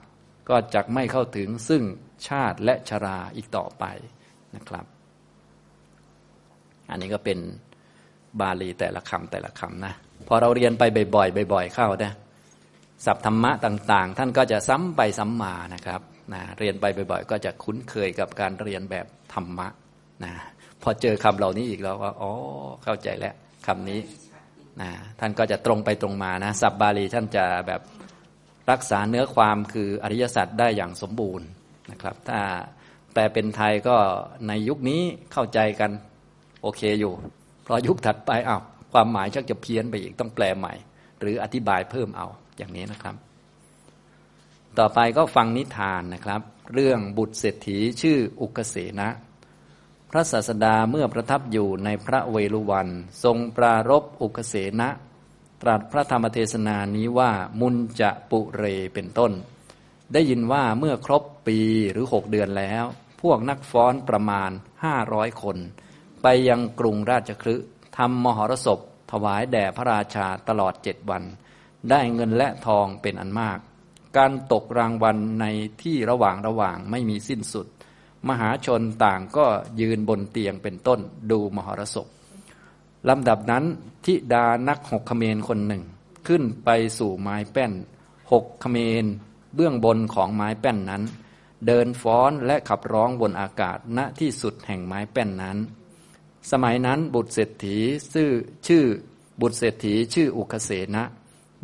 [0.49, 1.83] ก็จะไม่เข้าถึงซึ่ง
[2.27, 3.83] ชาติและชราอีกต่อไป
[4.55, 4.85] นะครับ
[6.89, 7.39] อันนี้ก็เป็น
[8.41, 9.93] บาลีแต่ละคำแต่ละคำนะ
[10.27, 10.83] พอเราเรียนไป
[11.15, 12.13] บ่อยๆบ่อยๆเข้านะ
[13.05, 16.01] ศัพท์ธรรมะต่าง ๆ ท่านก็จะซ้ำไปซ้ำมานะครับ
[16.33, 19.67] นะเรียนไปบ่อยๆ ก็จะคุ้นเคยกับการเรียนแบบธรรมะ
[20.23, 20.33] นะ
[20.81, 22.31] พอเจอคำเหล่านี้อีกแล้วว่าอ๋อ
[22.83, 23.33] เข้าใจแล้ว
[23.67, 23.99] คำนี้
[24.81, 27.81] นะท่านก็จะตรงไปตรงมานะศัพท์บาลีท่านจะแบบ
[28.71, 31.47] รักษาเนื้อความคืออริยสัจได้อย่างสมบูรณ์
[31.91, 32.39] นะครับ ถ้า
[33.13, 33.97] แปลเป็นไทยก็
[34.47, 35.01] ในยุคนี้
[35.33, 35.91] เข้าใจกัน
[36.61, 37.13] โอเคอยู่
[37.63, 40.73] เพอยุคถัดไปอ้าวความหมายชักจะเพี้ยนไปอีกต้องแปลใหม่
[41.19, 43.15] หรืออธิบายเพิ่มเอาอย่างนี้นะครับ
[44.77, 46.41] ต่อไปก็ฟังนิทานนะครับ
[46.73, 49.09] เรื่องบุตรเศรษฐีชื่ออุกเสนะ
[50.09, 52.87] พระศาสดาเมื่อประทับอยู่ในพระเวรุวัน
[53.23, 54.89] ทรงปรารบอุกเสนะ
[55.61, 59.31] ตรัสพระธรรมเทศนานี้ว่ามุนจะปุเรเป็นต้น
[60.13, 61.57] ได้ยินว่าเมื่อครบปี
[61.91, 62.85] หรือหกเดือนแล้ว
[63.21, 64.51] พวกนักฟ้อนประมาณ
[64.83, 65.57] ห้าร้อยคน
[66.21, 67.65] ไปยังกรุงราชคฤห์
[67.97, 68.79] ทำมหรสพ
[69.11, 71.23] ถวายแด่พระราชาตลอดเจ็ดวัน
[71.89, 73.59] ได้เงินและทองเป็นอันมาก
[74.17, 75.45] การตกรางวัลใน
[75.81, 77.67] ที่ระหว่างระหว่างไม่มีสิ้นสุด
[78.29, 79.45] มหาชนต่างก็
[79.81, 80.99] ยืนบนเตียงเป็นต้น
[81.31, 82.07] ดูมหรสพ
[83.09, 83.63] ลำดับนั้น
[84.05, 85.83] ทิดานักหกขเมนคนหนึ่ง
[86.27, 87.71] ขึ้นไปสู่ไม้แป้น
[88.31, 89.05] หกขเมน
[89.55, 91.03] เบื้องบนของไม้แป้นนั้น
[91.67, 95.57] เดินฟ้อนและขับร้องบนอากาศณที่สุดแห่งไม้แป้นนั้น
[96.51, 97.77] สมัยนั้นบุตรเศรษฐี
[98.13, 98.31] ชื่อ
[98.67, 98.83] ชื่อ
[99.41, 101.03] บุตรเศรษฐีชื่ออุคเสนะ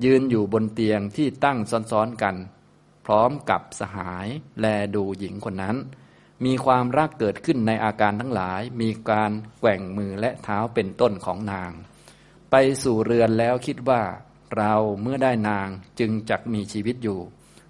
[0.03, 1.57] ยืนอยู่บนเตียงที่ตั้ง
[1.91, 2.35] ซ้อนๆกัน
[3.05, 4.27] พร้อมกับสหาย
[4.59, 5.77] แลดูหญิงคนนั้น
[6.45, 11.71] มีความรักเกิดขึ้นในอาการทั้งหลาย มีการแกว่งมือและเท้าเป็นต้นของนาง
[12.51, 14.01] ไปสู่เรือนแล้วคิดว่า
[14.55, 17.19] เราเมื่อได้นางจึงจักมีชีวิตอยู่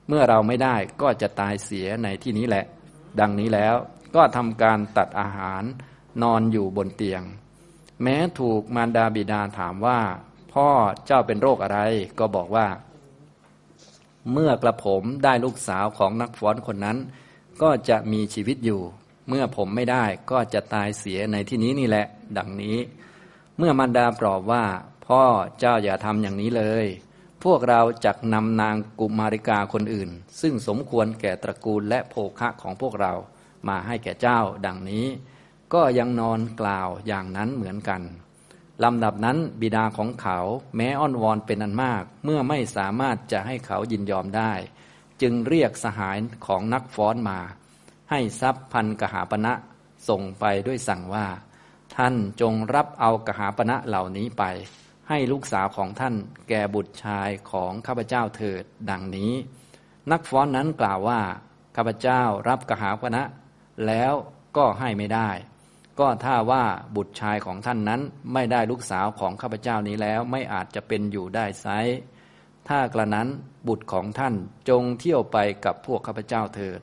[0.07, 2.65] เมื่อเราไม่ได้ก็จะตายเสียในที่นี้แหละ
[3.19, 3.75] ดังนี้แล้ว
[4.15, 5.63] ก็ทำการตัดอาหาร
[6.23, 7.21] นอนอยู่บนเตียง
[8.03, 9.99] แม้ถูกมารดาบิดาถามว่า
[10.53, 10.69] พ่อ
[11.05, 11.79] เจ้าเป็นโรคอะไร
[12.19, 12.67] ก็บอกว่า
[14.31, 16.97] เมื่อกระผมได้ลูกสาวของนักฟ้อนคนนั้น
[17.61, 18.81] ก็จะมีชีวิตอยู่
[19.27, 22.05] เมื่อผมไม่ได้ก็จะตายเสียในที่นี้นี่แหละ
[22.37, 22.77] ดังนี้
[23.57, 24.63] เมื่อมารดาปลอบว่า
[25.07, 25.21] พ่อ
[25.59, 26.85] เจ้าอย่าทำอย่างนี้เลย
[27.43, 30.09] พวกเราจักนำนางกุมาริกาคนอื่น
[30.41, 33.13] ซึ่งสมควรแก่ตระกูลและโภคะของพวกเรา
[33.67, 35.05] มาให้แก่เจ้า ดังนี้
[35.73, 38.01] ก็ยังนอนกล่าวอย่างนั้นเหมือนกัน
[38.83, 40.37] ลำดับนั้นบิดาของเขา
[40.75, 44.51] แม้อ้อนวอนเป็นอันมาก เมื่อไม่สามารถจะให้เขายินยอมได้
[45.21, 47.39] จึงเรียกสหายของนักฟ้อนมา
[48.11, 49.53] ให้ทรัพย์พันกหาปณะ
[50.07, 51.27] ส่งไปด้วยสั่งว่า
[51.95, 54.43] ท่านจงรับเอากหาปณะเหล่านี้ไป
[55.09, 56.15] ให้ลูกสาวของท่าน
[56.49, 59.33] แก่บุตรชายของข้าพเจ้าเถิดดังนี้
[60.11, 61.21] นักฟ้อนนั้นกล่าวว่า
[61.75, 63.23] ข้าพเจ้ารับกหาปณะ
[63.87, 64.13] แล้ว
[64.57, 65.29] ก็ให้ไม่ได้
[65.99, 66.63] ก็ถ้าว่า
[66.95, 68.01] บุตรชายของท่านนั้น
[68.33, 71.67] ไม่ได้ลูกสาวของข้าพเจ้านี้แล้วไม่อาจจะเป็นอยู่ได้ไซ
[72.67, 73.27] ถ้ากระนั้น
[73.67, 74.33] บุตรของท่าน
[74.69, 76.79] จงเที่ยวไปกับพวกข้าพเจ้าเถิด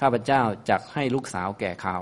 [0.00, 1.98] ข้าพเจ้าจักให้ลูกสาวแก่เขา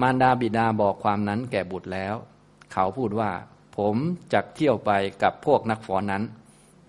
[0.00, 2.14] มารดาบิดาบอกความนั้นแก่บุตรแล้ว
[2.72, 3.30] เขาพูดว่า
[3.76, 3.96] ผม
[4.32, 4.90] จักเที่ยวไป
[5.22, 6.22] กับพวกนักฝอนนั้น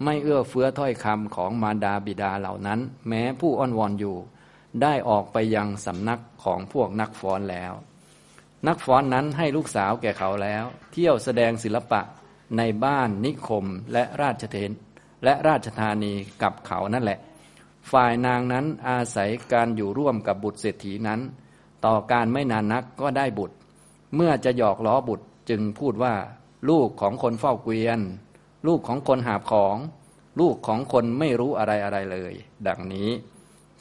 [0.04, 4.18] ไม่เอื้อเฟื้อถ้อยคำของมารดาบิดาเหล่านั้น แม้ผู้อ้อนวอนอยู่
[4.82, 7.74] ได้ออกไปยังสำนักของพวกนักฟ้อนแล้ว
[8.68, 12.02] นักฟ้อนนั้นให้ลูกสาวแก่เขาแล้ว เที่ยวแสดงศิลปะ
[12.58, 14.72] ในบ้านนิคมและราชเทน
[15.24, 17.20] และราชธานีกับเขานั่นแหละ
[17.92, 21.20] ฝ่ายนางนั้นอาศัยการอยู่ร่วมกับบุตรเศรษฐีนั้น
[21.86, 23.56] ต่อการไม่นานนักก็ได้บุตร
[24.16, 26.14] เมื่อจะหยอกล้อบุตรจึงพูดว่า
[26.70, 28.00] ลูกของคนเฝ้าเกวียน
[28.68, 29.78] ลูกของคนหาบของ
[30.40, 32.34] ลูกของคนไม่รู้อะไรอะไรเลย
[32.68, 33.10] ดังนี้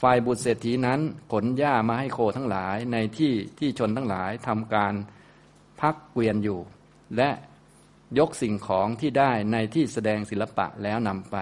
[0.01, 1.01] ฝ่ายบุตรเศรษฐีนั้น
[1.33, 4.95] ขนหญ้ามาให้โคทั้งหลายในที่ที่ชนทั้งหลายทำการ
[5.81, 6.61] พักเกวียนอยู่
[7.17, 7.31] และ
[8.19, 11.37] ยกสิ่งของที่ได้ในที่แสดงศิลปะแล้วนำไป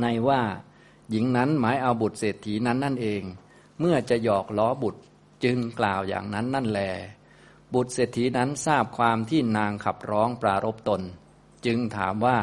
[0.00, 0.42] ในว่า
[1.10, 3.22] หญิงนั้นหมายเอาบุตรเศรษฐีนั้นนั่นเอง
[3.80, 5.00] เมื่อจะหยอกล้อบุตร
[5.44, 6.80] จึงกล่าวอย่างนั้นนั่นแล
[7.74, 11.02] บุตรเศรษฐีนั้นทราบความที่นางขับร้องปรารบตน
[11.66, 12.38] จึงถามว่า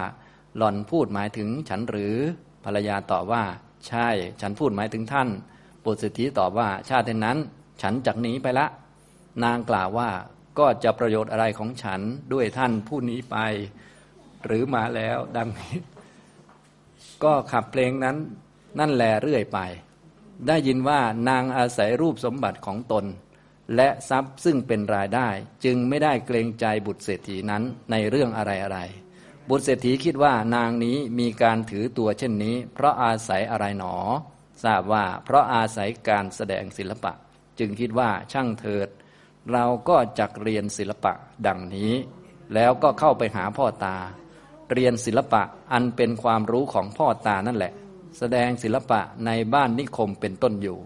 [0.58, 2.16] หล่อนพูดหมายถึงฉันหรือ
[2.66, 3.44] ภรรยาตอบว่า
[3.88, 4.08] ใช่
[4.42, 5.30] ฉันพูดหมายถึงท่าน
[5.86, 7.38] บุตรเศรษฐีตอบว่า ชาตินั้น
[7.82, 8.66] ฉันจากหนีไปละ
[9.44, 10.10] นางกล่าวว่า
[10.60, 12.02] ก็จะประโยชน์อะไรของฉัน
[12.34, 13.38] ด้วยท่านผู้นี้ไป
[14.46, 15.76] หรือมาแล้วดังนี้
[17.24, 18.18] ก็ขับเพลงนั้น
[18.80, 19.60] นั่นแลเรื่อยไป
[20.48, 23.06] ได้ยินว่านางอาศัยรูปสมบัติของตน
[23.76, 25.30] และทรัพย์ซึ่งเป็นรายได้
[25.66, 28.80] จึงไม่ได้เกรงใจบุตรเศรษฐีนั้นในเรื่องอะไรอะไร
[29.50, 33.96] บุตรเศรษฐีคิดว่านางนี้มีการถือตัวเช่นนี้ เพราะอาศัยอะไรหนอ
[34.64, 37.14] ทราบว่าเพราะอาศัยการแสดงศิลปะ
[37.60, 38.90] จึงคิดว่าช่างเถิด
[39.52, 41.14] เราก็จักเรียนศิลปะ
[41.48, 41.94] ดังนี้
[42.54, 43.98] แล้วก็เข้าไปหาพ่อตา
[44.74, 45.42] เรียนศิลปะ
[45.74, 47.74] อันเป็นความรู้ของพ่อตานั่นแหละ
[48.18, 50.78] แสดงศิลปะในบ้านนิคมเป็นต้นอยู่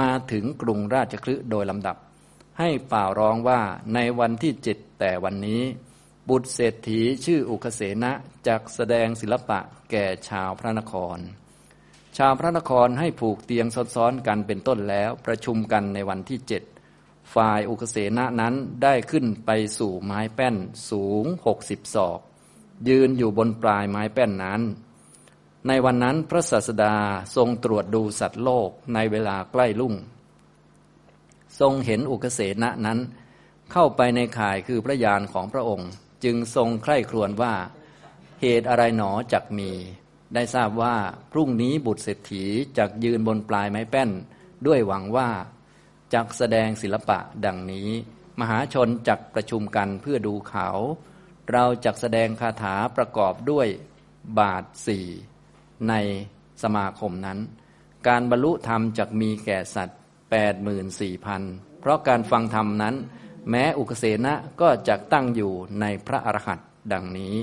[0.00, 1.96] มาถึงกรุงราชคลึโดยลำดับ
[2.58, 3.60] ให้เป่าร้องว่า
[3.94, 5.62] ในวันที่เจ็ดแต่วันนี้
[6.28, 8.12] บุตรเศรษฐีชื่ออุคเสนะ
[8.46, 9.58] จักแสดงศิลปะ
[9.90, 11.18] แก่ชาวพระนคร
[12.18, 16.62] ชาวพระนครให้ผูกเตียงซ้อนๆกันเป็นต้นแล้วประชุมกันในวันที่เจ็ด
[17.34, 20.56] ฝ่ายอุคเสนะนั้นได้ขึ้นไปสู่ไม้แป้น
[20.90, 22.18] สูงหกสิบศอก
[22.88, 24.60] ยืนอยู่บนปลายไม้แป้นนั้น
[25.68, 26.94] ในวันนั้นพระศาสดา
[27.36, 29.94] ทรงตรวจดูสัตว์โลกในเวลาใกล้ลุ่ง
[31.60, 32.98] ทรงเห็นอุคเสนะนั้น
[33.72, 35.90] เข้าไปในข่ายคือพระยานของพระองค์
[36.24, 37.54] จึงทรงใคร่ครวญว่า
[38.40, 39.70] เหตุอะไรหนอจักมี
[40.34, 40.96] ได้ทราบว่า
[41.32, 42.44] พรุ่งนี้บุตรเศรษฐี
[42.78, 44.10] จักยืนบนปลายไม้แป้น
[44.66, 45.28] ด้วยหวังว่า
[46.14, 47.88] จักแสดงศิลปะดังนี้
[48.40, 50.68] มหาชนจักประชุมกันเพื่อดูเขา
[51.50, 53.68] เราจักแสดงคาถาประกอบด้วย
[54.38, 55.06] บาทสี่
[55.88, 55.94] ใน
[56.62, 57.38] สมาคมนั้น
[58.08, 59.98] การบรรลุธรรมจักมีแก่สัตว์
[60.30, 61.42] แปดหมื่นสี่พัน
[61.80, 62.94] เพราะการฟังธรรมนั้น
[63.50, 67.36] แม้อุกเสนะก็จะตั้งอยู่ในพระอรหันต์ดังนี้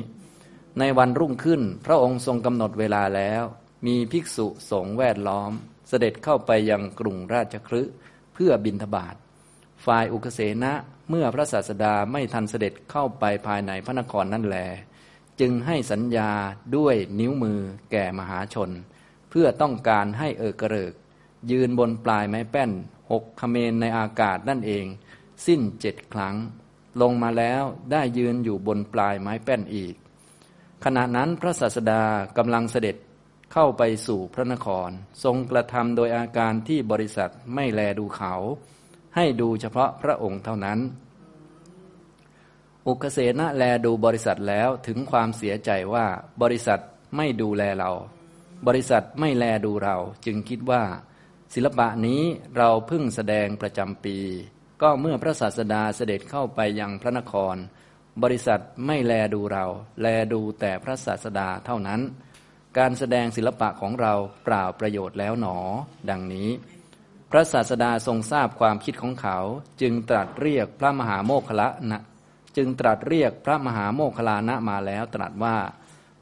[0.79, 3.43] ในวันรุ่งขึ้นพระองค์ทรงกำหนดเวลาแล้ว
[3.87, 5.51] มีภิกษุสงฆ์แวดล้อม
[5.89, 7.93] เสด็จเข้าไปยังกรุงราชคฤห์
[8.33, 9.15] เพื่อบินทบาท
[9.85, 10.73] ฝ่ายอุกเสนะ
[11.09, 14.57] เมื่อพระศาสดาไม่ทันเสด็จเข้าไปภายในพระนครนั่นแล
[15.39, 16.31] จึงให้สัญญา
[16.75, 17.59] ด้วยนิ้วมือ
[17.91, 18.69] แก่มหาชน
[19.29, 20.93] เพื่อต้องการให้เอกระเริก
[21.51, 22.71] ยืนบนปลายไม้แป้น
[23.11, 24.85] หกขเมนในอากาศนั่นเอง
[25.45, 26.35] สิ้นเจ็ดครั้ง
[27.01, 29.95] ลงมาแล้วได้ยืนอยู่บนปลายไม้แป้นอีก
[30.83, 32.03] ขณะนั้นพระศาสดา
[32.37, 32.95] กำลังเสด็จ
[33.53, 34.89] เข้าไปสู่พระนคร
[35.23, 38.33] ทรงกระทำโดยอาการที่บริษัทไม่แลดูเขา
[39.15, 40.79] ให้ดูเฉพาะพระองค์เท่านั้น
[42.89, 46.05] อุกเสนะแลดูบริษัทแล้วถึงความเสียใจว่า
[46.41, 46.81] บริษัท
[47.17, 47.91] ไม่ดูแลเรา
[48.67, 50.83] บริษัทไม่แลดูเรา จึงคิดว่า
[51.53, 52.21] ศิลปะนี้
[52.57, 54.17] เราเพิ่งแสดงประจำปี
[54.81, 57.55] ก็เมื่อพระศาสดาเสด็จเข้าไปยังพระนคร
[58.23, 59.65] บริษัทไม่แลดูเรา
[60.01, 62.01] แลดูแต่พระศาสดาเท่านั้น
[62.77, 65.57] การแสดงศิลปะของเราเปล่าประโยชน์แล้วหนอ
[66.09, 66.49] ดังนี้
[67.31, 69.37] พระศาสดาทรงทราบความคิดของเขา
[69.81, 72.01] จึงตรัสเรียกพระมหาโมคละนะ
[72.61, 75.57] จึงตรัสเรียกพระมหาโมคลานะมาแล้ว ตรัสว่า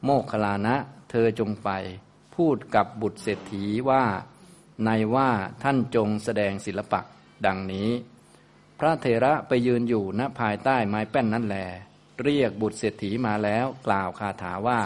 [0.04, 0.74] โมคลานะ
[1.10, 1.70] เธอจงไป
[2.36, 4.04] พูดกับบุตรเศรษฐีว่า
[4.84, 5.30] ในว่า
[5.62, 7.00] ท่านจงแสดงศิลปะ
[7.46, 7.88] ดังนี้
[8.78, 11.56] พระเถระไปยืนอยู่ณภายใต้ไม้แป้นนั่นแล
[12.22, 14.80] เรียกบุตรเศรษฐีมาแล้ว กล่าวคาถาว่า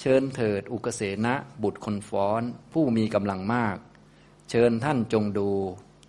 [0.00, 3.76] เชิญเถิดอุกเสนะบุตรคนฟ้อน ผู้มีกำลังมาก
[4.50, 5.50] เชิญท่านจงดู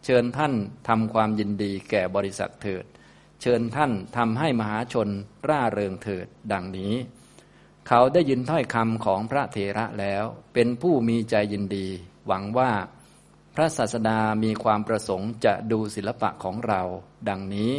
[0.05, 0.53] เชิญท่าน
[0.87, 2.85] ทำความยินดีแก่บริษัทเถิด
[3.41, 5.09] เชิญท่านทำให้มหาชน
[5.49, 6.93] ร่าเริงเถิดดังนี้
[7.87, 10.23] เขาได้ยินถ้อยคำของพระเถระแล้ว
[10.53, 11.87] เป็นผู้มีใจยินดี
[12.27, 12.71] หวังว่า
[13.55, 16.81] พระศาสดามีความประสงค์จะดูศิลปะของเรา
[17.29, 17.73] ดังนี้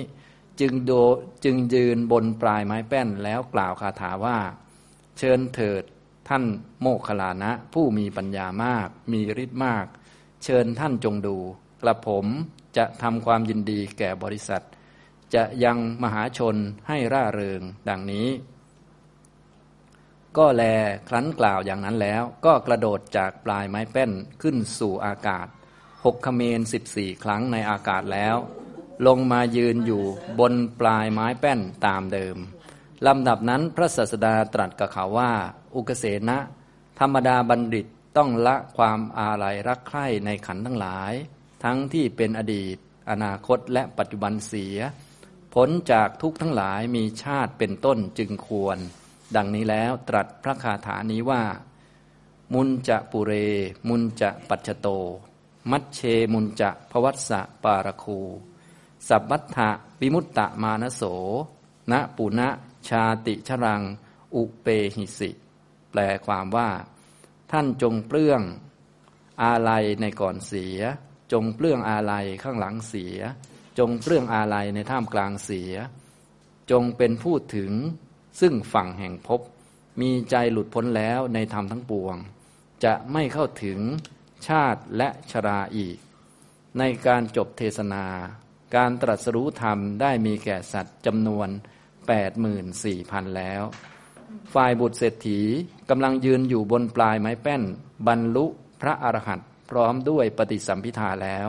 [0.60, 0.92] จึงโด
[1.44, 4.38] จึงยืนบนปลายไม้แป้นแล้วกล่าวคาถาว่า
[5.18, 5.82] เชิญเถิด
[6.28, 6.44] ท่าน
[6.80, 9.86] โมคลานะ ผู้มีปัญญามาก มีฤทธิ์มาก
[10.44, 11.36] เชิญท่านจงดู
[11.82, 12.26] กระผม
[12.76, 14.62] จะทำความยินดีแก่บริษัท
[15.34, 16.56] จะยังมหาชน
[16.88, 18.28] ให้ร่าเริงดังนี้
[20.36, 20.62] ก็แล
[21.08, 24.10] ครั้นกล่าวอย่างนั้นแล้ว ก็กระโดดจากปลายไม้แป้น
[24.42, 25.46] ขึ้นสู่อากาศ
[26.04, 28.36] หกขเมนสิบสี่ครั้งในอากาศแล้ว
[29.06, 30.02] ลงมายืนอยู่
[30.40, 32.36] บนปลายไม้แป้นตามเดิม
[33.06, 35.32] ลำดับนั้นพระศาสดาตรัสกับเขาว่า
[35.74, 36.38] อุกเสนะ
[37.00, 41.12] ธรรมดาบัณฑิตต้องละความอาลัยรักใคร่ในขันทั้งหลาย
[41.64, 42.76] ทั้งที่เป็นอดีต
[43.10, 44.78] อนาคตและปัจจุบันเสีย
[45.54, 48.78] ผลจากทุกทั้งหลายมีชาติเป็นต้นจึงควร
[49.36, 51.42] ดังนี้แล้วตรัสพระคาถานี้ว่า
[52.54, 53.32] มุนจะปุเร
[53.88, 54.88] มุนจะปัจจโต
[55.70, 56.00] มัชเช
[56.32, 58.20] มุนจะพวัสสะปารคู
[59.08, 61.02] สัพพัทธะวิมุตตะมานโส
[61.92, 62.48] ณปุณะ
[62.88, 63.82] ชาติชรัง
[64.34, 65.30] อุเปหิสิ
[65.90, 66.70] แปลความว่า
[67.50, 68.42] ท่านจงเปลื้อง
[69.42, 70.80] อาลัยในก่อนเสีย
[71.32, 73.18] จงเปลื้องอาลัยข้างหลังเสีย
[73.78, 75.72] จงเปลื้องอาลัยในท่ามกลางเสีย
[76.70, 77.72] จงเป็นผู้ถึง
[78.40, 79.40] ซึ่งฝั่งแห่งภพ
[80.00, 82.16] มีใจหลุดพ้นแล้วในธรรมทั้งปวง
[82.84, 83.78] จะไม่เข้าถึง
[84.48, 85.98] ชาติและชราอีก
[86.78, 88.04] ในการจบเทศนา
[88.76, 91.48] การตรัสรู้ธรรมได้มีแก่สัตว์จำนวน
[92.22, 93.62] 84,000 แล้ว
[94.54, 95.40] ฝ่ายบุตรเศรษฐี
[95.90, 97.62] กำลังยืนอยู่บนปลายไม้แป้น
[98.06, 98.46] บรรลุ
[98.80, 101.48] พระอรหันต์พร้อมด้วยปฏิสัมพิทาแล้ว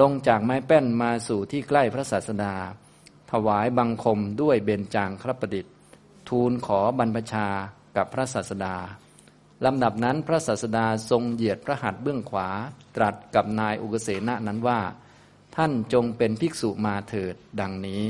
[0.00, 2.54] ลงจากไม้แป้นมาสู่ที่ใกล้พระศาสดา
[3.30, 5.74] ถวายบังคมด้วยเบญจางครประดิษฐ์
[6.28, 7.48] ทูลขอบรรพชา
[7.96, 8.76] กับพระศาสดา
[9.64, 12.48] ลำดับนั้นพระศาสดาทรงเหยียดพระหัตถ์เบื้องขวา
[12.96, 14.80] ตรัสกับนายอุกเสนะนั้นว่า
[15.56, 18.02] ท่านจงเป็นภิกษุมาเถิดดังนี้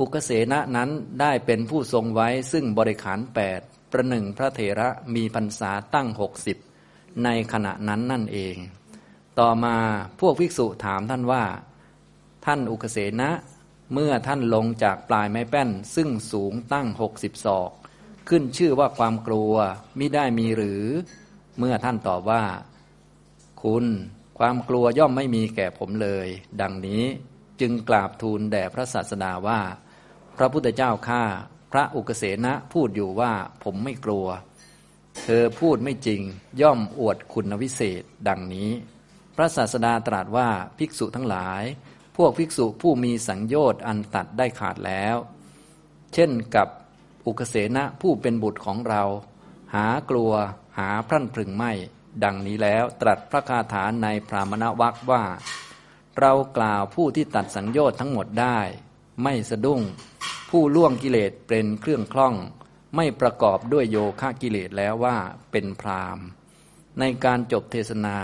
[0.00, 3.60] อุกเสนะนั้นได้เป็นผู้ทรงไว้ซึ่งบริขารแปด
[3.92, 6.56] ประหนึ่งพระเถระมีพรรษาตั้งหกสิบ
[7.24, 8.56] ในขณะนั้นนั่นเอง
[9.40, 9.76] ต่อมา
[10.20, 11.44] พวกภิกษุถามท่านว่า
[12.46, 13.30] ท่านอุกเสนะ
[13.94, 17.70] เมื่อท่านลงจากปลายไม้แป้น ซึ่งสูงตั้งหกสิบศอก
[18.28, 19.52] ขึ้นชื่อว่าความกลัว
[19.98, 20.84] มิได้มีหรือ
[21.58, 22.42] เมื่อท่านตอบว่า
[23.62, 23.84] คุณ
[24.38, 26.26] ความกลัวย่อมไม่มีแก่ผมเลย
[26.60, 27.04] ดังนี้
[27.60, 29.60] จึงกราบทูลแด่พระศาสดาว่า
[30.36, 31.22] พระพุทธเจ้าข้า
[31.72, 33.32] พระอุกเสนะพูดอยู่ว่า
[33.64, 34.26] ผมไม่กลัว
[35.18, 36.20] เธอพูดไม่จริง
[36.60, 38.70] ย่อมอวดคุณวิเศษดังนี้
[39.36, 41.62] พระศาสดาตรัสว่าภิกษุทั้งหลาย
[42.16, 45.16] พวกภิกษุผู้มีสังโยชน์อันตัดได้ขาดแล้ว
[46.14, 46.68] เช่นกับ
[47.26, 49.02] อุกเสนะผู้เป็นบุตรของเรา
[49.74, 50.32] หากลัว
[50.78, 51.72] หาพรั่นพรึงไม่
[52.24, 55.24] ดังนี้แล้วตรัสพระคาถาในพรามณวัคว่า
[56.18, 58.58] เรากล่าวผู้ที่ตัดสังโยชน์ทั้งหมดได้
[59.22, 59.80] ไม่สะดุ้ง
[60.50, 62.34] ผู้ล่วงกิเลสเป็นเครื่องคล่อง
[62.96, 65.16] ไม่ประกอบด้วยโยคะกิเลสแล้วว่า
[65.50, 66.18] เป็นพราม
[66.98, 68.18] ในการจบเทศนา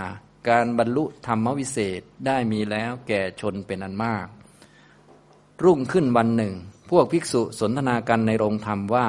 [0.48, 4.26] การบรรลุธรรมวิเศษได้มีแล้วแก่ชนเป็นอันมาก
[5.64, 6.54] รุ่งขึ้นวันหนึ่ง
[6.90, 9.08] พวกภิกษุสนทนากันในโรงธรรมว่า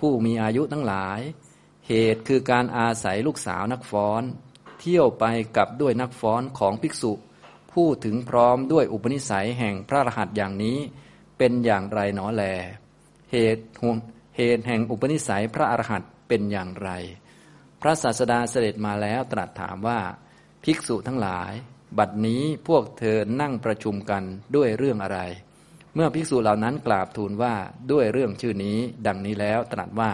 [0.00, 1.20] ผู้มีอายุทั้งหลาย
[1.88, 4.22] เหตุคือการอาศัยลูกสาวนักฟ้อน
[4.80, 5.24] เที่ยวไป
[5.56, 7.12] กับด้วยนักฟ้อนของภิกษุ
[7.72, 10.78] ผู้ถึงพร้อมด้วยอุปนิสัยแห่งพระรหัสอย่างนี้
[11.38, 12.44] เป็นอย่างไรหนอแล
[13.32, 13.92] เหตุห่
[14.36, 16.90] เหตุแห่งอุปนิสัยพระอรหันต์เป็นอย่างไร
[17.80, 20.00] พระศาสดาเสด็จมาแล้วตรัสถามว่า
[20.64, 21.52] ภิกษุทั้งหลาย
[21.98, 24.22] บัดนี้พวกเธอนั่งประชุมกัน
[24.56, 25.20] ด้วยเรื่องอะไร
[25.94, 27.54] เมื่อภิกษุเหล่านั้นกราบทูลว่า
[27.92, 30.12] ด้วยเรื่องชื่อนี้ ดังนี้แล้วตรัสว่า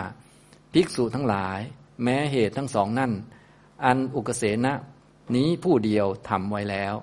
[0.73, 1.61] ภิกษุทั้งหลาย
[2.03, 3.13] แม้เหตุทั้งสองนั่น
[3.85, 4.75] อันอุกเสนะ
[5.35, 6.95] นี้ผู้เดียวทำไว้แล้ว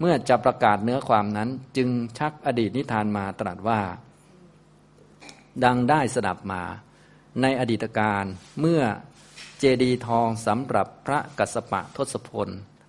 [0.00, 3.80] เมื่อจะประกาศเนื้อความนั้นจึงชักอดีตนิทานมาตรัสว่า
[5.64, 6.62] ดังได้สดับมา
[7.42, 8.24] ในอดีตการ
[8.60, 8.82] เมื่อ
[9.58, 12.48] เจดีทองสำหรับพระกัสปะทศพล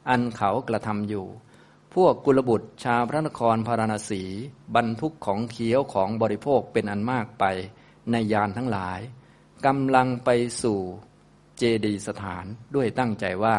[0.09, 1.25] อันเขากระทำอยู่
[1.95, 4.23] พวกกุลบุตรชาวพระนครพาราณสี
[4.75, 7.43] บรรทุกของเคี้ยวของบริโภคเป็นอันมากไป
[8.11, 8.99] ในยานทั้งหลาย
[9.65, 10.29] กำลังไป
[10.61, 10.79] สู่
[11.57, 13.57] เจดีสถานด้วยตั้งใจว่า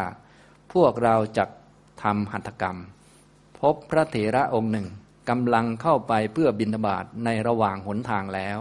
[0.73, 1.45] พวกเราจะ
[2.03, 2.77] ทำหัตถกรรม
[3.59, 4.87] พบพระเถระองค์หนึ่ง
[5.29, 8.59] กำลังเข้าไปเพื่อบิณฑบาตในระหว่างหนทางแล้ว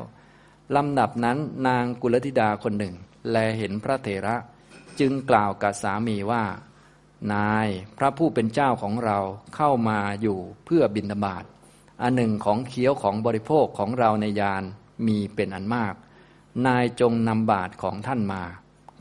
[0.77, 2.95] ลำดับนั้นนางกุลธิดาคนหนึ่ง
[3.31, 4.37] แลเห็นพระเถระ
[5.01, 6.45] จึงกล่าวกับสามีว่า
[7.33, 9.19] นายพระผู้เป็นเจ้าของเรา
[9.55, 11.45] เข้ามาอยู่เพื่อบิณฑบาต
[12.03, 14.63] อันหนึ่งของเคี้ยวของบริโภคของเราในยาน
[15.07, 15.95] มีเป็นอันมาก
[16.67, 18.43] นายจงนำบาตรของท่านมา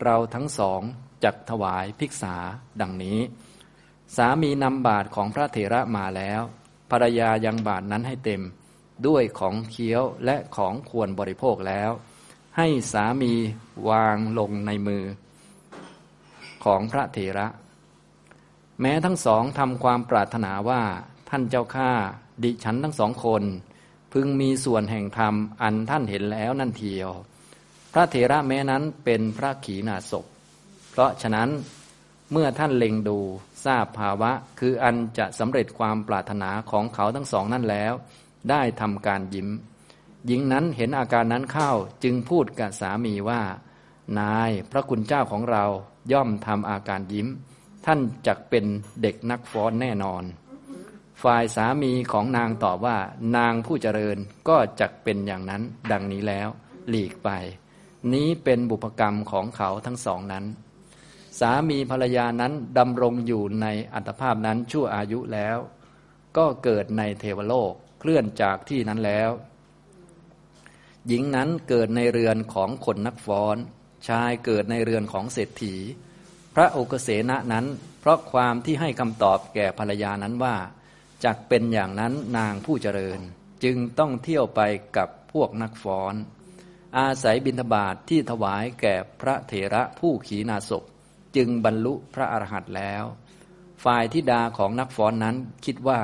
[0.03, 0.81] เราทั้งสอง
[1.23, 2.35] จักถวายภิกษา
[2.81, 3.19] ดังนี้
[4.15, 6.41] สามีนำบาตรของพระเถระมาแล้ว
[6.89, 8.41] ภรรยายังบาตรนั้นให้เต็ม
[9.07, 11.91] ด้วยของเคี้ยวและของควรบริโภคแล้ว
[12.57, 13.33] ให้สามี
[13.89, 15.03] วางลงในมือ
[16.63, 17.47] ของพระเถระ
[18.81, 20.81] แม้ทั้งสองทำความปรารถนาว่า
[21.29, 21.91] ท่านเจ้าข้า
[22.43, 23.43] ดิฉันทั้งสองคน
[24.13, 27.09] พึงมีส่วนแห่งธรรมอันท่านเห็นแล้วนั่นเทียว
[27.93, 30.25] พระเถระแม้นั้นเป็นพระขีณาสพ
[30.89, 31.49] เพราะฉะนั้น
[32.31, 33.19] เมื่อท่านเล็งดู
[33.65, 37.93] ทราบภาวะ คืออันจะสำเร็จความปรารถนาของเขาทั้งสองนั่นแล้ว
[38.49, 39.49] ได้ทำการยิ้ม
[40.25, 41.71] หญิงนั้นเห็นอาการนั้นเข้า
[42.03, 43.41] จึงพูดกับสามีว่า
[44.19, 45.65] นายพระคุณเจ้าของเรา
[46.11, 47.27] ย่อมทำอาการยิ้ม
[47.85, 48.65] ท่านจักเป็น
[49.01, 50.23] เด็กนักฟ้อนแน่นอน
[51.23, 52.97] ฝ่ายสามีของนางตอบว่า
[53.37, 54.17] นางผู้เจริญ
[54.49, 55.61] ก็จักเป็นอย่างนั้น
[55.91, 56.49] ดังนี้แล้ว
[56.89, 57.29] หลีกไป
[58.13, 60.45] นี้เป็นบุพกรรมของเขาทั้งสองนั้น
[61.39, 65.57] สามีภรรยานั้นดำรงอยู่ในอัตภาพนั้นชั่วอายุแล้ว
[66.37, 69.31] ก็เกิดในเทวโลกเคลื่อนจากที่นั้นแล้ว
[71.07, 73.57] หญิงนั้นเกิดในเรือนของคนนักฟ้อน
[74.07, 75.75] ชายเกิดในเรือนของเศรษฐี
[76.55, 77.65] พระโอกเสณะนั้น
[77.99, 80.55] เพราะความที่ให้คำตอบแก่ภรรยานั้นว่า
[81.23, 83.19] จักเป็นอย่างนั้นนางผู้เจริญ
[83.63, 84.61] จึงต้องเที่ยวไป
[84.97, 86.13] กับพวกนักฟ้อน
[86.97, 90.83] อาศัยบิณฑบาตทที่ถวายแก่พระเถระผู้ขีนาศพ
[91.35, 93.03] จึงบรรลุพระอรหันต์แล้ว
[93.83, 95.35] ฝ่ายทิดาของนักฟ้อนนั้น
[95.65, 96.01] คิดว่า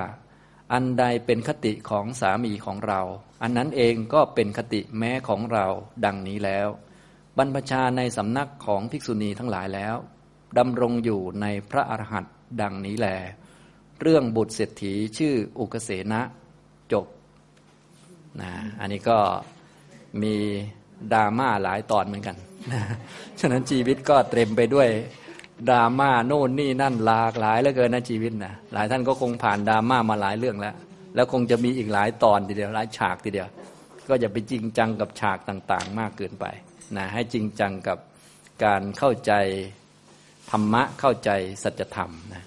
[0.73, 3.01] อันใดเป็นคติของสามีของเรา
[3.41, 5.65] อันนั้นเองก็เป็นคติแม้ของเรา
[6.05, 6.67] ดังนี้แล้ว
[7.37, 9.95] บรรพชาในสำนักของภิกษุณีทั้งหลายแล้ว
[10.57, 13.07] ดำรงอยู่ในพระอรหันต์ดังนี้แล
[14.01, 16.21] เรื่องบุตรเศรษฐีชื่ออุกเสนะ
[16.91, 17.05] จบ
[18.41, 19.17] นะอันนี้ก็
[20.21, 20.35] มี
[21.13, 22.35] ดราม่าหลายตอนเหมือนกัน
[22.71, 22.81] นะ
[23.39, 24.89] ฉะนั้นชีวิตก็เต็มไปด้วย
[25.69, 30.75] ดราม่าโน่นนี่นั่นหลากหลายเหลือเกินนะชีวิตนะหลายท่านก็คงผ่านดราม่ามาหลายเรื่องแล้ว
[31.15, 33.47] แล้วคงจะมีอีกหลายตอนทีเดียวหลายฉากทีเดียว
[34.07, 36.45] ก็อย่าไปจริงจังกับฉากต่างๆ มากเกินไป
[36.97, 37.97] นะให้จริงจังกับ
[38.63, 39.31] การเข้าใจ
[40.51, 41.29] ธรรมะเข้าใจ
[41.63, 42.43] สัจธรรมนะ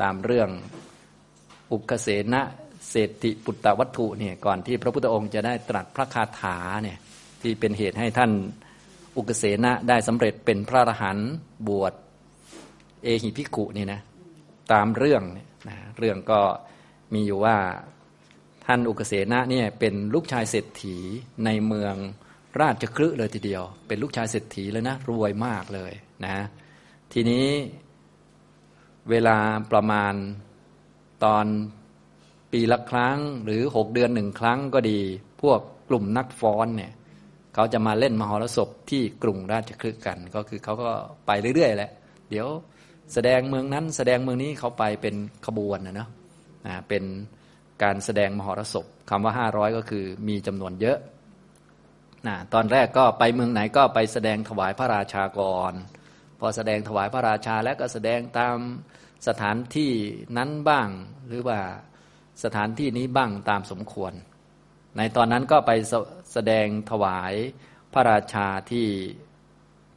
[0.00, 0.48] ตามเรื่อง
[1.72, 2.42] อุกเสนะ
[2.90, 6.98] เศรษฐิปุตตวัตถุเนี่ยก่อนที่พระพุทธองค์จะได้ตรัสพระคาถาเนี่ย
[7.42, 8.30] ที่เป็นเหตุให้ท่าน
[9.16, 11.30] อุกเสนะได้สำเร็จเป็นพระอรหันต์
[11.68, 11.92] บวช
[13.04, 14.00] เอหิภิกขุนี่นะ
[14.72, 15.22] ตามเรื่อง
[15.68, 16.40] นะเรื่องก็
[17.14, 17.56] มีอยู่ว่า
[18.66, 20.96] ท่านอุกเสนะเนี่ยเป็นลูกชายเศรษฐี
[21.44, 21.94] ในเมือง
[22.60, 25.92] ราชคลึเลยทีเดียว เป็นลูกชายเศรษฐีเลยนะรวยมากเลย
[26.24, 26.36] นะ
[27.16, 27.48] ทีนี้
[29.10, 29.36] เวลา
[29.72, 30.14] ประมาณ
[31.24, 31.46] ตอน
[32.52, 35.00] ปีละครั้ง หรือหกเดือนหนึ่งครั้งก็ดี
[35.42, 36.92] พวกกลุ่มนักฟ้อนเนี่ย
[37.54, 40.90] เขาจะมาเล่นมหรสพที่กรุงราชคลึกัน ก็คือเขาก็
[41.26, 41.90] ไปเรื่อยๆแหละ
[42.30, 42.46] เดี๋ยว
[43.12, 45.14] แสดงเมืองนั้นแสดงเมืองนี้เขาไปเป็น
[45.46, 46.08] ขบวนนะเนาะ
[46.88, 47.04] เป็น
[47.82, 50.98] การแสดงมหรสพคำว่าห้าร้อยก็คือมีจำนวนเยอะ
[52.26, 55.74] นะตอนแรกก็ไปเมืองไหนก็ไปแสดงถวายพระราชาก่อน
[56.40, 58.56] พอแสดงถวายพระราชาแล้วก็แสดงตาม
[59.28, 59.92] สถานที่
[60.36, 60.88] นั้นบ้าง
[61.28, 61.58] หรือว่า
[62.44, 64.12] สถานที่นี้บ้างตามสมควร
[64.96, 65.70] ในตอนนั้นก็ไป
[66.32, 67.32] แสดงถวาย
[67.92, 68.86] พระราชาที่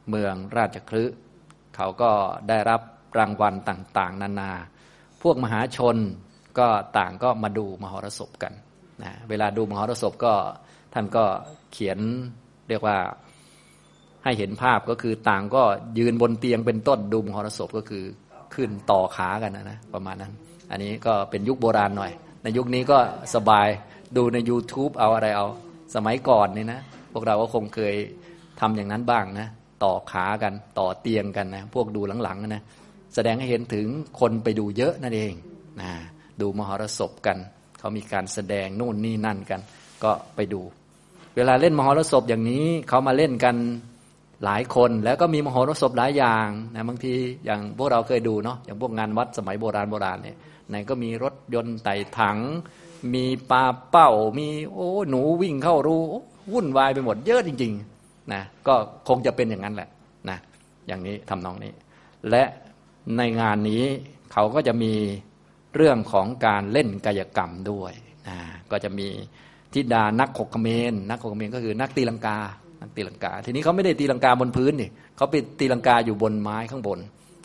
[0.08, 1.04] เมืองราชคลึ
[1.76, 2.12] เขาก็
[2.48, 2.80] ได้รับ
[3.18, 4.52] รางวัลต่าง ๆ นานา
[5.22, 5.96] พวกมหาชน
[6.58, 6.68] ก็
[6.98, 8.52] ต่างก็มาดูมหรสพกัน
[9.02, 10.34] นะเวลาดูมหรสพก็
[10.94, 11.24] ท่านก็
[11.72, 11.98] เขียน
[12.68, 12.98] เรียกว่า
[14.24, 15.62] ให้เห็นภาพก็คือต่างก็
[15.98, 18.04] ยืนบนเตียงเป็นต้นดูมหรสพก็คือ
[18.54, 20.32] ขึ้นต่อขากันนะนะประมาณนั้น
[20.70, 22.12] อันนี้ก็เป็นยุคโบราณหน่อย
[22.42, 22.98] ในยุคนี้ก็
[23.34, 23.68] สบาย
[24.16, 25.46] ดูใน YouTube เอาอะไรเอา
[25.94, 26.80] สมัยก่อนนี่นะ
[27.12, 27.94] พวกเราก็คงเคย
[28.60, 29.48] ทำอย่างนั้นบ้างนะ
[29.84, 32.62] ต่อขากันต่อเตียงกันนะ พวกดูหลังๆนะ
[33.14, 33.86] แสดงให้เห็นถึง
[34.20, 35.32] คนไปดูเยอะนั่นเอง
[35.80, 35.90] นะ
[36.40, 37.38] ดูมหรสพกัน
[37.78, 39.60] เขามีการแสดงนู่นนี่นั่นกัน
[40.04, 40.60] ก็ไปดู
[41.36, 43.56] เวลาเล่นมหรสพอย่างนี้เขามาเล่นกัน
[44.44, 47.14] หลายคนแล้วก็มีมโหรสพหลายอย่างนะบางที
[47.44, 50.36] อย่างพวกเราเคยดูเนาะอย่างพวกงานวัดสมัยโบราณโบราณเนี่ย
[50.68, 52.38] ไหนก็มีรถยนต์ไต่ถัง
[53.14, 55.96] มีปลาเป้ามีโอ้หนูวิ่งเข้ารู
[56.52, 58.74] วุ่นวายไปหมดเยอะจริงๆนะก็
[59.08, 59.88] คงจะเป็นอย่างนั้นแหละ
[60.28, 60.38] นะ
[60.86, 61.72] อย่างนี้ทำนองนี้
[62.30, 62.44] และ
[63.16, 63.84] ในงานนี้
[64.32, 64.92] เขาก็จะมี
[65.74, 67.92] เรื่องของการเล่นกายกรรมด้วย
[68.28, 68.36] นะ
[68.70, 69.06] ก็จะมี
[69.72, 72.38] ทิดานักขกเมนนักขกเมนก็คือนักตีลังกา
[72.80, 76.98] นักตีลังกา ทีนี้เขาไม่ได้ตีลังกาบนพื้นนี่เขาไปตีลังกาอยู่บนไม้ข้างบน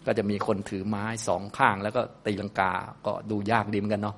[0.05, 2.71] ก็จะมีคนถือไม้สองข้าง แล้วก็ตีลังกา
[3.05, 4.15] ก็ดูยากดีเหมือนกันเนาะ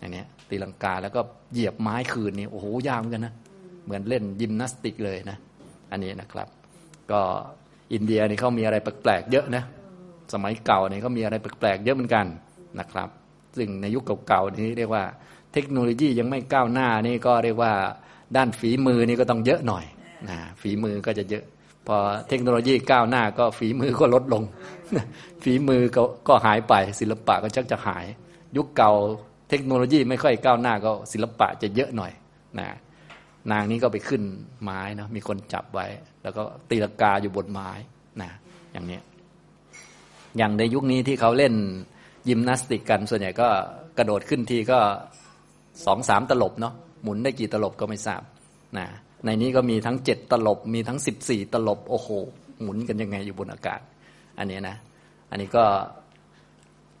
[0.00, 1.20] อย่างนี้ตีลังกาแล้วก็
[1.52, 3.34] เหยียบไม้คืนนี่โอ้โหยากเหมือนกันนะ
[3.84, 5.38] เหมือนเล่นยิมนาสติกเลยนะ
[5.90, 6.48] อันนี้นะครับ
[7.10, 7.20] ก็
[7.92, 9.64] อินเดียนี่เขามีอะไรแปลกๆเยอะนะ
[10.32, 12.26] สมัยเก่านี่เขามีอะไรแปลกๆเยอะเหมือนกัน
[12.78, 13.08] นะครับ
[13.56, 15.04] ซึ่งในยุคเก่าๆนี้เรียกว่า
[15.52, 17.72] เทคโนโลยียังไม่ก้าวหน้านี่ก็เรียกว่า
[18.36, 19.84] ด้านฝีมือนี่ก็ต้องเยอะหน่อย
[20.28, 21.44] นะฝีมือก็จะเยอะ
[21.86, 21.96] พอ
[22.28, 24.42] เทคโนโลยีก้าวหน้าก็ฝีมือก็ลดลง
[25.42, 28.04] ฝีมือก็ก็หายไปศิลปะก็ชักจะหาย
[28.56, 28.92] ยุคเก่า
[29.50, 32.12] เทคโนโลยีไม่ค่อยก้าวหน้าก็ศิลปะจะเยอะหน่อย
[32.58, 32.68] นะ
[33.52, 34.22] นางนี้ก็ไปขึ้น
[34.62, 35.86] ไม้นะมีคนจับไว้
[36.22, 37.70] แล้วก็ตีลกาอยู่บนไม้
[38.22, 38.30] นะ
[38.72, 38.98] อย่างนี้
[40.36, 41.54] อย่างในยุคนี้ที่เขาเล่น
[42.28, 43.48] ยิมนาสติกกัน ส่วนใหญ่ก็
[43.98, 44.78] กระโดดขึ้นทีก็
[45.86, 48.22] สองสามตลบเนาะหมุนได้กี่ตลบก็ไม่ทราบ
[48.78, 48.86] นะ
[49.24, 52.08] ในนี้ก็มีทั้งเจ็ดตลบ มีทั้งสิบสี่ตลบ โอ้โห
[52.60, 53.80] หมุนกันยังไงอยู่บนอากาศ
[54.38, 54.76] อันนี้นะ
[55.30, 55.64] อันนี้ก็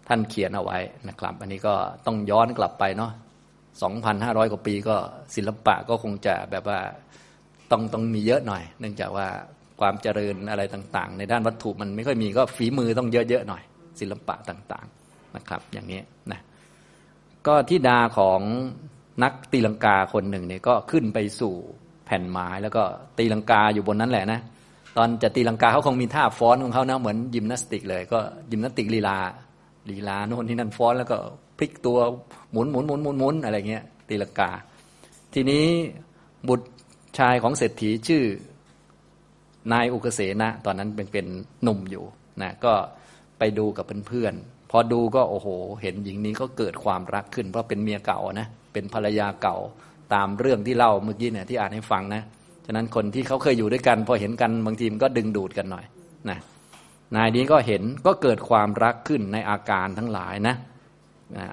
[0.08, 1.74] ท่านเขียนเอาไว้นะครับ อันนี้ก็
[2.06, 3.12] ต้องย้อนกลับไปเนาะ
[3.82, 4.96] 2,500กว่าปีก็
[5.34, 6.78] ศิลปะก็คงจะแบบว่า
[7.70, 9.26] ต้องต้องมีเยอะหน่อย เนื่องจากว่า
[9.80, 13.62] ความเจริญอะไรต่าง ๆ ในด้านวัตถุมันไม่ค่อยมีก็ฝีมือต้องเยอะๆหน่อย
[14.00, 16.00] ศิลปะต่างๆนะครับ อย่างนี้
[16.32, 16.40] นะ
[17.46, 18.40] ก็ที่ดาของ
[19.22, 21.54] นักตีลังกาคนหนึ่งเนี่ยก็ขึ้นไปสู่
[22.06, 22.82] แผ่นไม้แล้วก็
[23.18, 24.40] ตีลังกาอยู่บนนั้นแหละนะ
[24.96, 28.18] ตอนจะตีลังกาเขาคงมีท่าฟ้อนของเขานะเหมือนยิมนาสติกเลย ก็
[28.50, 29.18] ยิมนาสติกลีลา
[29.90, 31.16] ลีลาโน่นที่นั่นฟ้อนแล้วก็
[31.58, 31.98] พลิกตัว
[32.52, 34.50] หมุนหมุนหมุนหมุนหมุนอะไรเงี้ยตีลังกา
[35.34, 35.64] ทีนี้
[36.48, 36.66] บุตร
[37.18, 38.22] ชายของเศรษฐีชื่อ
[39.72, 41.26] นายอุกเสนะ ตอนนั้นเป็นเป็น
[41.62, 42.04] หนุ่มอยู่
[42.42, 42.72] นะก็
[43.38, 45.48] ไปดูกับเพื่อนๆพอดูก็โอ้โห
[45.82, 49.56] เห็นหญิงนี้ก็เกิดความรักขึ้น เพราะเป็นเมียเก่านะเป็นภรรยาเก่า
[50.14, 52.22] ตามเรื่องที่เล่าเมื่อกี้เนี่ยที่อ่านให้ฟังนะ
[52.66, 55.84] ฉะนั้นคนที่เขาเคยอยู่ด้วยกันพอเห็นกันบางทีมันก็ดึงดูดกันหน่อย
[56.30, 56.38] นะ
[57.16, 60.56] นายนี้ก็เห็นก็เกิดความรักขึ้นในอาการทั้งหลายนะ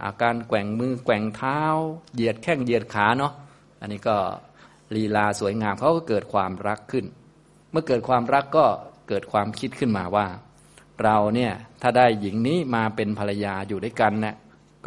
[0.05, 1.61] อาการแกว่งมือแกว่งเท้า
[2.13, 3.33] เหยียดแข้งเหยียดขาเนาะ
[3.81, 4.15] อันนี้ก็
[4.95, 7.05] ลีลาสวยงามเขาก็เกิดความรักขึ้น
[7.71, 8.65] เมื่อเกิดความรักก็
[9.07, 10.25] เกิดความคิดขึ้นมาว่า
[11.03, 11.51] เราเนี่ย
[11.81, 14.35] ถ้าได้หญิงนี้มาเป็นภรรยาอยู่ด้วยกันเนะี่ย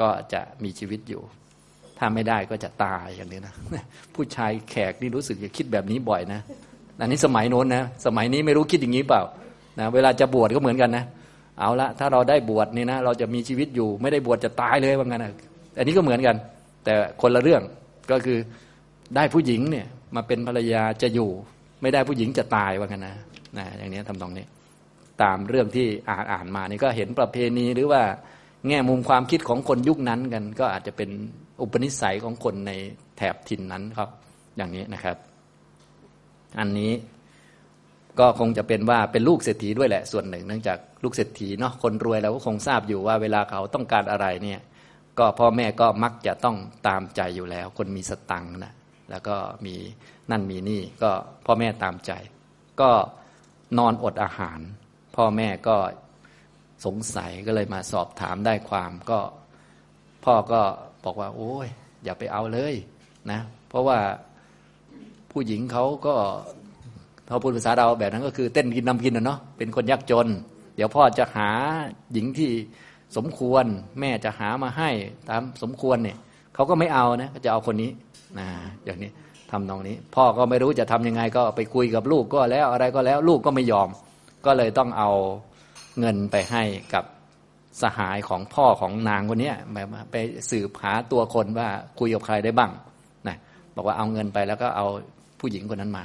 [0.01, 1.22] ก็จะมีชีวิตอยู่
[1.99, 3.55] ถ้าไม่ได้ก็จะตายอย่างนี้นะ
[4.14, 6.40] ผู้ชายแขกนี่รู้สึกจะคิดแบบนี้บ่อยนะ
[7.01, 9.22] อันนี้สมัยโน้นนะสมัยนี้ไม่รู้คิดอย่างนี้เปล่า
[9.80, 11.05] นะเวลาจะบวชก็เหมือนกันนะ
[11.59, 15.32] เอาละถ้าเราได้บวชนี่นะเราจะมีชีวิตอยู่ ไม่ได้บวชจะตายเลยว่างั้นนะ
[15.78, 16.36] อันนี้ก็เหมือนกัน
[16.84, 17.62] แต่คนละเรื่อง
[18.11, 18.38] ก็คือ
[19.16, 21.30] ได้ผู้หญิงเนี่ยมาเป็นภรรยาจะอยู่
[21.82, 23.16] ไม่ได้ผู้หญิงจะตายว่างั้นนะ
[23.59, 24.45] นะอย่างนี้ทำตรงนี้
[25.22, 28.03] ตามเรื่องที่อ่านอ่านมานี่ก็เห็นประเพณีหรือว่า
[28.68, 31.11] แง่มุมความคิดของคนยุคนั้นกัน ก็อาจจะเป็น
[31.61, 32.72] อุปนิสัยของคนใน
[33.16, 34.11] แถบถิ่นนั้นครับ
[34.57, 35.16] อย่างนี้นะครับ
[36.59, 36.92] อันนี้
[38.18, 44.61] ก็คงจะเป็นว่าเป็นลูกเศรษฐีด้วยแหละส่วนหนึ่ง เนื่องจากลูกเศรษฐีเนาะคนรวยเราก็คงทราบอยู่ว่าเวลาเขาต้องการอะไรเนี่ย
[45.18, 48.72] ก็พ่อแม่ก็มักจะต้องตามใจอยู่แล้ว คนมีสตังค์นะ
[49.11, 49.36] แล้วก็
[49.66, 49.74] มี
[50.30, 51.11] นั่นมีนี่ก็
[51.46, 52.12] พ่อแม่ตามใจ
[52.80, 52.90] ก็
[53.78, 54.61] นอนอดอาหาร
[55.16, 55.76] พ่อแม่ก็
[56.86, 59.20] สงสัยก็เลยมาสอบถามได้ความ ก็
[60.24, 60.62] พ่อก็
[61.05, 61.66] บอกว่า โอ้ย
[62.05, 62.74] อย่าไปเอาเลย
[63.30, 63.98] นะ เพราะว่า
[65.30, 66.14] ผู้หญิงเขาก็
[67.26, 70.28] เขาพูดภาษาเราแบบนั้นก็คือเต้นกินนำกินนะเนาะเป็นคนยากจน
[70.76, 71.48] เดี๋ยวพ่อจะหา
[72.12, 72.50] หญิงที่
[73.16, 73.64] สมควร
[74.00, 74.90] แม่จะหามาให้
[75.28, 76.16] ตามสมควรเนี่ย
[76.55, 77.90] เขาก็ไม่เอานะก็จะเอาคนนี้
[78.38, 78.48] นะ
[78.84, 79.11] อย่างนี้
[79.50, 83.88] ทำตรงนี้ พ่อก็ไม่รู้จะทํำยังไงก็ไปคุยกับลูกก็แล้วอะไรก็แล้ว ลูกก็ไม่ยอม
[84.46, 85.11] ก็เลยต้องเอา
[86.00, 86.62] เงินไปให้
[86.94, 87.05] กับ
[87.83, 89.53] สหายของพ่อของนางคนนี้
[90.11, 90.16] ไป
[90.51, 91.68] สืบหาตัวคนว่า
[91.99, 92.70] คุยกับใครได้บ้าง
[93.29, 93.37] นะ
[93.77, 94.87] บอกว่าเอาเงินไปแล้วก็เอา
[95.41, 96.05] ผู้หญิงคนนั้นมา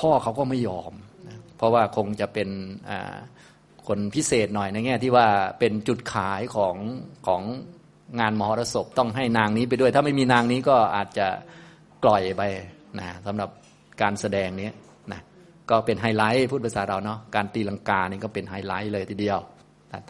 [0.00, 0.92] พ่อเขาก็ไม่ยอม
[1.28, 2.48] นะเพราะว่าคงจะเป็น
[3.86, 5.26] คนพิเศษหน่อยในแง่ที่ว่า
[5.58, 6.76] เป็นจุดขายของ
[7.26, 7.42] ของ
[8.20, 11.26] งานมหรสพต้องให้นางนี้ไปด้วย ถ้าไม่มีนางนี้ก็อาจจะ
[12.04, 12.42] กร่อยไป
[12.98, 13.50] นะสำหรับ
[14.02, 14.70] การแสดงนี้
[15.12, 15.20] นะ
[15.70, 19.38] ก็เป็นไฮไลท์พูดภาษาเราเนาะการตีลังกานี่ก็เป็นไฮไลท์เลยทีเดียว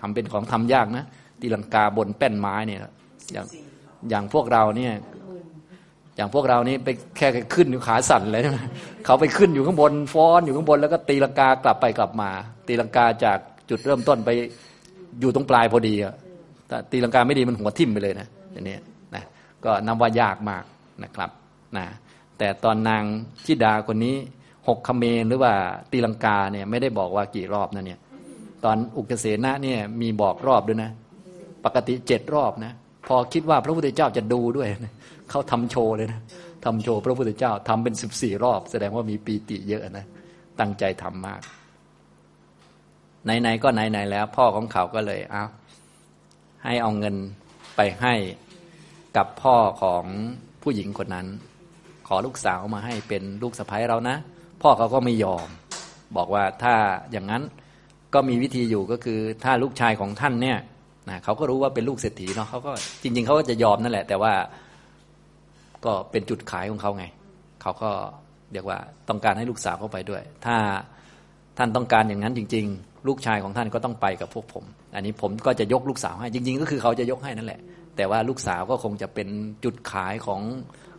[0.00, 1.04] ทำเป็นของทำยากนะ
[1.40, 2.80] ตีลังกาบนแป้นไม้เนี่ย
[3.32, 3.46] อย่าง
[4.10, 4.92] อย่างพวกเราเนี่ย
[6.16, 8.68] อย่างพวกเรานี่ไปแค่ขึ้นอยู่ขาสั่นเลยนะ
[9.04, 12.30] เขาไปขึ้นอยู่ข้างบนฟ้อนอยู่ข้างบนแล้วก็ตีลังกากลับไปกลับมา
[12.68, 13.38] ตีลังกาจาก
[13.70, 14.30] จุดเริ่มต้นไป
[15.20, 16.14] อยู่ตรงปลายพอดีอะ
[16.68, 18.76] แต่ตีลังกาไม่ดีมันหัวทิ่มไปเลยนะอย่างนี้
[19.14, 19.22] นะ
[19.64, 20.64] ก็นำว่ายากมาก
[21.04, 21.30] นะครับ
[21.76, 21.86] นะ
[22.38, 23.02] แต่ตอนนาง
[23.44, 24.16] ทิดาคนนี้
[24.68, 25.54] หกคเมนหรือว่า
[25.92, 28.00] ตีลังกาเนี่ยไม่ได้บอกว่ากี่รอบนะเนี่ย
[28.64, 30.90] ตอนอุกเสนาเนี่ยมีบอกรอบด้วยนะ
[31.64, 32.72] ปกติเจ็ดรอบนะ
[33.08, 34.68] พอคิดว่าพระพุทธเจ้าจะดูด้วย
[35.30, 36.20] เขาทำโชว์เลยนะ
[36.64, 40.06] ทำโชว์พระพุทธเจ้าทำเป็นสิบสี่รอบ แสดงว่ามีปีติเยอะนะ
[40.60, 41.40] ตั้งใจทำมาก
[43.24, 45.44] ไหนๆก็ไหนๆแล้ว พ่อของเขาก็เลยเอา
[46.64, 47.16] ให้เอาเงิน
[47.76, 48.14] ไปให้
[49.16, 50.04] กับพ่อของ
[50.62, 51.26] ผู้หญิงคนนั้น
[52.06, 54.16] ขอลูกสาวมาให้เป็นลูกสะใภ้เรานะ
[54.62, 55.48] พ่อเขาก็ไม่ยอม
[56.16, 56.74] บอกว่าถ้า
[57.12, 57.42] อย่างนั้น
[58.14, 60.58] ก็มีวิธีอยู่ก็คือถ้าลูกชายของท่านเนี่ย
[61.10, 64.32] นะเขาก็รู้ว่าเป็นลูกเศรษฐีเนาะเขาก็จริง ๆเขาก็จะยอมนั่นแหละ แต่ว่า
[65.84, 67.04] ก็เป็นจุดขายของเขาไง
[67.62, 67.90] เขาก็
[68.52, 70.56] เรียกว่าต้องการให้ลูกสาวเข้าไปด้วย ถ้า
[71.58, 77.60] ท่านต้องการอย่างนั้นจริง ๆ ลูกชายของท่านก็ต้องไปกับพวกผม อันนี้ผมก็จะยกลูกสาวให้จริง ๆ ก็คือเขาจะยกให้นั่นแหละ
[77.96, 79.28] แต่ว่าลูกสาวก็คงจะเป็น
[79.64, 80.40] จุดขายของ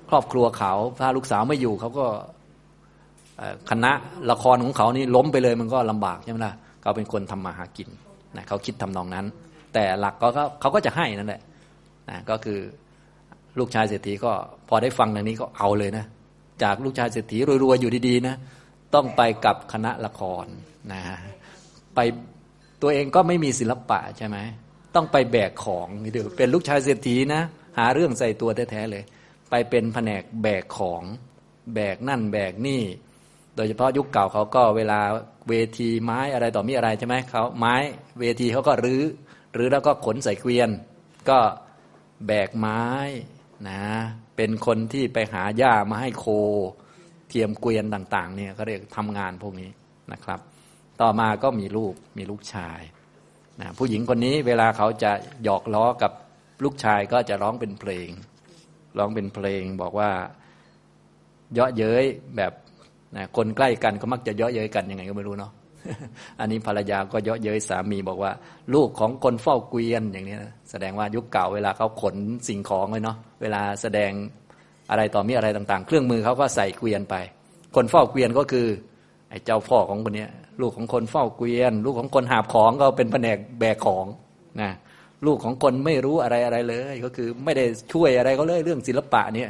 [0.09, 2.05] ครอบครัวเขา ถ้าลูกสาวไม่อยู่เขาก็
[3.69, 3.91] คณะ
[4.31, 6.53] ละครของเขานี่ล้มไปเลยมันก็ลำบากใช่ไหมล่ะ
[6.85, 7.89] เขาเป็นคนทำมาหากิน
[8.35, 9.25] นะเขาคิดทำนองนั้น
[9.73, 10.27] แต่หลักก็
[10.61, 11.41] เขาก็จะให้นั่นแหละ
[12.09, 12.59] นะก็คือ
[13.59, 14.31] ลูกชายเศรษฐีก็
[14.69, 16.05] พอได้ฟังดังนี้ก็เอาเลยนะ
[16.63, 18.35] จากลูกชายเศรษฐีรวยๆอยู่ดีๆนะ
[18.93, 20.45] ต้องไปกับคณะละคร
[20.91, 21.01] นะ
[21.95, 21.99] ไป
[22.81, 24.37] ตัวเองก็ไม่มีศิลปะใช่ไหม
[24.95, 27.41] ต้องไปแบกของนี่ดูเป็นลูกชายเศรษฐีนะ
[27.77, 29.03] หาเรื่องใส่ตัวแท้ๆเลย
[29.49, 31.03] ไปเป็นแผนกแบกของ
[31.73, 32.81] แบกนั่นแบกนี่
[33.55, 34.99] โดยเฉพาะยุคเก่าเขาก็เวลา
[35.49, 37.75] เวทีไม้อะไรต่อมีอะไรใช่ไหมเขาไม้
[38.19, 39.03] เวทีเขาก็รื้อ
[39.57, 40.69] รื้อแล้วก็ขนใส่เกวียน
[41.29, 41.39] ก็
[42.27, 42.83] แบกไม้
[43.69, 43.83] นะ
[44.35, 46.25] เป็นคนที่ไปหาหญ้ามาให้โค
[47.29, 49.69] เทียมเกวียนต่าง ๆ เนี่ยเขาเรียกทำงานพวกนี้
[50.11, 50.39] นะครับ
[51.01, 52.81] ต่อมาก็มีลูกมีลูกชาย
[53.59, 55.11] นะผู้หญิงคนนี้เวลาเขาจะ
[55.43, 56.11] หยอกล้อกับ
[56.63, 58.09] ลูกชายก็จะร้องเป็นเพลง
[58.97, 60.11] ร้องเป็นเพลงบอกว่า
[61.53, 62.05] เยาะเย้ย
[62.37, 62.53] แบบ
[63.15, 65.51] นะคนใกล้กันก็มักจะเยาะเย้ยกันยังไงก็ไม่รู้เนาะ
[66.39, 68.31] อันนี้ภรรยาก็เยาะเย้ยสามีบอกว่า
[68.73, 72.15] ลูกของคนเฝ้าเกวียนอย่างนี้นะแสดงว่ายุคเก่าเวลาเขาขน
[72.47, 74.11] สิ่งของเลยเนาะเวลาแสดง
[74.91, 77.15] อะไรต่อมีอะไรต่างๆ เครื่องมือเขาก็ใส่เกวียนไป
[77.75, 78.67] คนเฝ้าเกวียนก็คือ
[79.29, 80.27] ไอ้เจ้าพ่อของคนนี้
[80.61, 84.05] ลูกของคนเฝ้าเกวียน ลูกของคนหาบของก็เป็นแผนกแบกของ
[84.61, 84.71] นะ
[85.25, 89.49] ลูกของคนไม่รู้อะไรอะไรเลย ก็คือไม่ได้ช่วยอะไรเขาเลยเรื่องศิลปะเนี่ย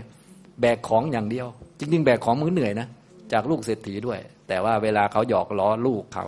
[0.61, 1.47] แบกของอย่างเดียว
[1.79, 2.87] จริงๆ แบกของมันเหนื่อยนะ
[3.33, 6.23] จากลูกเศรษฐีด้วย แต่ว่าเวลาเขาหยอกล้อลูกเขา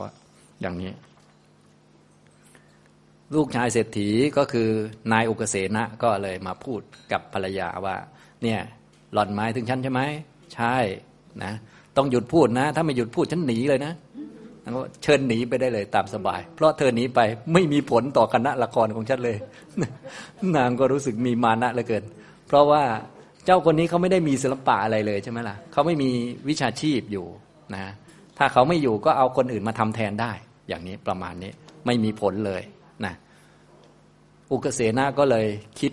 [0.61, 0.91] อย่างนี้
[3.35, 4.69] ลูกชายเศรษฐีก็คือ
[5.11, 6.81] นายอุกเสนะก็เลยมาพูด
[7.11, 7.95] กับภรรยาว่า
[8.43, 8.59] เนี่ย
[9.13, 10.01] หล่อนไม้ถึงฉันใช่ไหม
[10.55, 10.75] ใช่
[11.43, 11.53] นะ
[11.97, 13.93] ต้องหยุดพูดนะ ถ้าไม่หยุดพูดฉันหนีเลยนะ
[15.03, 17.19] เชิญหนีไปได้เลยตามสบาย เพราะเธอหนีไป
[17.53, 19.37] ไม่มีผลต่อคณะละครของฉันเลย
[20.55, 22.03] นางก็รู้สึกมีมานะเหลือเกิน
[22.47, 22.83] เพราะว่า
[23.47, 26.09] เจ้าคนนี้เขาไม่ได้มีศิลปะอะไรเลยใช่ไหมล่ะเขาไม่มี
[26.49, 27.25] วิชาชีพอยู่
[27.75, 27.85] นะ
[28.37, 30.31] ถ้าเขาไม่อยู่ก็เอาคนอื่นมาทำแทนได้
[30.67, 31.51] อย่างนี้ประมาณนี้
[31.85, 32.61] ไม่มีผลเลย
[33.05, 33.13] นะ
[34.51, 35.47] อุกเสนาก็เลย
[35.79, 35.91] คิด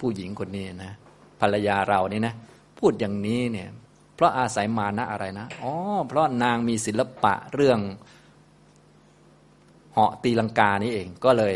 [0.00, 0.92] ผู้หญิงคนนี้นะ
[1.40, 2.34] ภรรยาเรานี่นะ
[2.78, 3.68] พูดอย่างนี้เนี่ย
[4.14, 5.72] เพราะอาศัยมานะอะไรนะอ๋อ
[6.06, 7.78] เพราะนางมีศิลปะเรื่อง
[9.92, 11.54] เหาะตีลังกานี่เองก็เลย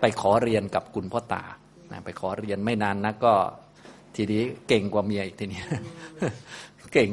[0.00, 1.44] ไปขอเรียนกับคุณพ่อตา
[1.92, 3.34] นะไปขอเรียนไม่นานนะก็
[4.16, 5.60] ทีนี้เก่งกว่าเมียอีกทีนี้
[6.92, 7.10] เก่ง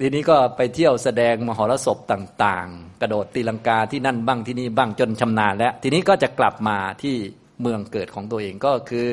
[0.00, 7.16] ทีนี้ก็ไปเที่ยวแสดงมหรสพต่าง ๆ กระโดดตีลังกาที่นั่นบ้างที่นี่บ้างจนชำนาญแล้ว ทีนี้ก็จะกลับมาที่
[7.60, 9.10] เมืองเกิดของตัวเองก็คือ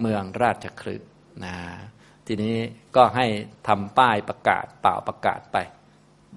[0.00, 0.96] เมืองราชคลึ
[1.44, 1.56] นะ
[2.26, 2.56] ทีนี้
[2.96, 3.26] ก็ให้
[3.68, 5.56] ทำป้ายประกาศเปล่าประกาศไป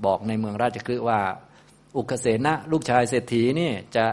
[0.06, 1.20] บอกในเมืองราชคฤห์ว่า
[1.98, 4.06] อุกเสนะลูกชายเศรษฐีนี่จะ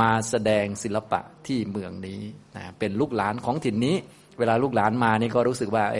[0.00, 2.20] มาแสดงศิลปะที่เมืองนี้
[2.56, 3.96] นะเป็นลูกหลานของถิ่นนี้
[4.38, 5.98] เวลาลูกหลานมานี่ก็รู้สึกว่า เอ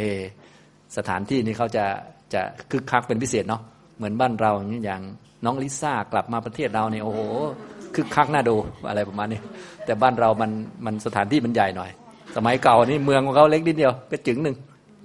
[0.96, 1.84] สถานที่นี้เขาจะ
[2.34, 3.62] จะคึกคักเป็นพิเศษเนาะ
[3.96, 4.52] เหมือนบ้านเรา
[4.84, 5.02] อย่าง
[5.44, 7.20] น้องลิซ่ากลับมาประเทศเราเนี่ยโอ้โห
[7.94, 8.56] คึกคักน่าดู
[8.88, 9.40] อะไรประมาณนี้
[9.84, 10.50] แต่บ้านเรามัน
[10.84, 11.90] มันสถานที่มันใหญ่หน่อย
[12.36, 14.56] สมัยเก่านี่เมืองของเขาเล็กนิดเดียวก็จึงหนึ่ง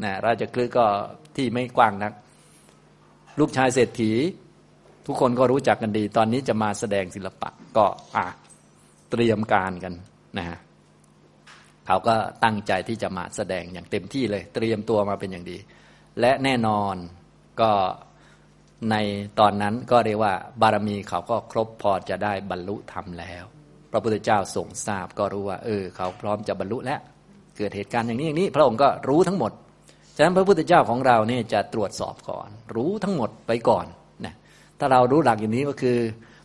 [0.03, 0.85] นะราชคลึก็
[1.35, 2.13] ที่ไม่กว้างนัก
[3.39, 4.11] ลูกชายเศรษฐี
[5.05, 8.25] ทุกคนก็รู้จักกันดี ตอนนี้จะมาแสดงศิลปะก็อะ
[9.11, 9.93] เตรียมการกัน
[10.37, 10.57] นะฮะ
[11.87, 15.57] เขาก็ตั้งใจที่จะมาแสดงอย่างเต็มที่เลย เตรียมตัวมาเป็นอย่างดี
[16.19, 16.95] และแน่นอน
[17.61, 17.71] ก็
[18.91, 18.95] ใน
[19.39, 23.43] ตอนนั้นก็เรียกว่า บารมีเขาก็ครบพอจะได้บรรลุธรรมแล้ว
[23.91, 26.99] พระพุทธเจ้าทรงทราบก็รู้ว่า เออ เขาพร้อมจะบรรลุแล้ว
[27.57, 29.51] เกิดเหตุการณ์อย่างนี้อย่างนี้ พระองค์ก็รู้ทั้งหมด
[30.15, 33.85] ฉะนั้นพระพุทธเจ้าของเราเนี่ยจะตรวจสอบก่อน รู้ทั้งหมดไปก่อน
[34.25, 34.33] นะ
[34.79, 35.97] ถ้าเรารู้หลักอย่างนี้ก็คือ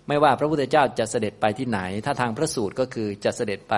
[0.09, 3.75] ไม่ว่าพระพุทธเจ้าจะเสด็จไปที่ไหน ถ้าทางพระสูตรก็คือจะเสด็จไป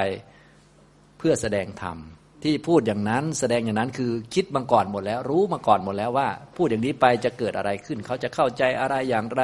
[1.22, 1.98] เพื่อแสดงธรรม
[2.44, 9.42] ที่พูดอย่างนั้นแสดงอย่างนั้นคือคิดมาก่อนหมดแล้ว รู้มาก่อนหมดแล้วว่า พูดอย่างนี้ไปจะเกิดอะไรขึ้น เขาจะเข้าใจอะไรอย่างไร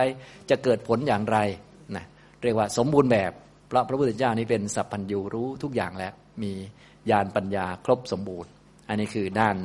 [0.50, 1.38] จะเกิดผลอย่างไร
[1.96, 2.04] นะ
[2.42, 3.32] เรียกว่าสมบูรณ์แบบ
[3.70, 6.12] พระพระพุทธเจ้านี้เป็นสัพพัญญูรู้ทุกอย่างแล้ว
[6.42, 6.52] มี
[7.10, 8.50] ญาณปัญญาครบสมบูรณ์
[8.88, 9.56] อันนี้คือด้าน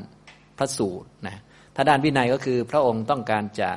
[0.57, 1.37] พระสูตรนะ
[1.75, 3.71] ถ้าด้านวินัยก็คือพระองค์ต้องการจะ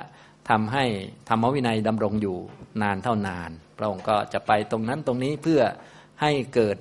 [0.50, 0.84] ทำให้
[1.28, 2.36] ธรรมวินัยดำรงอยู่
[2.82, 5.60] นานเท่านาน พระองค์ก็จะไปตรงนั้นตรงนี้เพื่อ
[6.22, 6.76] ให้เกิด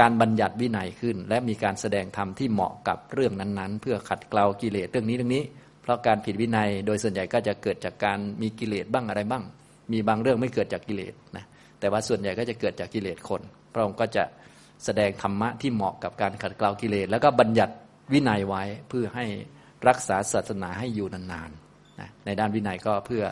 [0.00, 5.42] การบัญญัติวินัยขึ้น และมีการแสดงธรรมที่เหมาะกับเรื่องนั้นๆ เพื่อขัดเกลากิเลสเรื่องนี้เรื่องนี้
[5.82, 9.44] เพราะการผิดวินัยโดยส่วนใหญ่ก็จะเกิดจากการมีกิเลสบ้างอะไรบ้าง
[9.92, 11.44] มีบางเรื่องไม่เกิดจากกิเลสนะ
[11.80, 13.42] แต่ว่าส่วนใหญ่ก็จะเกิดจากกิเลสคน
[13.72, 14.24] พระองค์ก็จะ
[14.84, 17.74] แสดงธรรมะที่เหมาะกับการขัดเกลากิเลสแล้วก็บัญญัติ
[18.12, 19.24] วินัยไว้เพื่อให้
[19.88, 23.24] รักษาศาสนาให้อยู่นานๆนะในด้านวินัยก็เพื่อ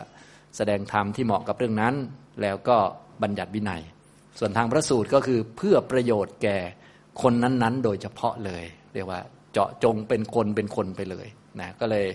[0.57, 1.93] แสดงธรรมที่เหมาะกับเรื่องนั้น
[2.41, 2.77] แล้วก็
[3.23, 3.81] บัญญัติวินัย
[4.39, 6.57] ส่วนทางพระสูตรก็คือเพื่อประโยชน์แก่
[7.21, 8.63] คนนั้นๆ โดยเฉพาะเลย
[8.93, 9.19] เรียกว่า
[9.53, 11.27] เจาะจงเป็นคนเป็นคนไปเลย
[11.61, 12.05] นะก็เลย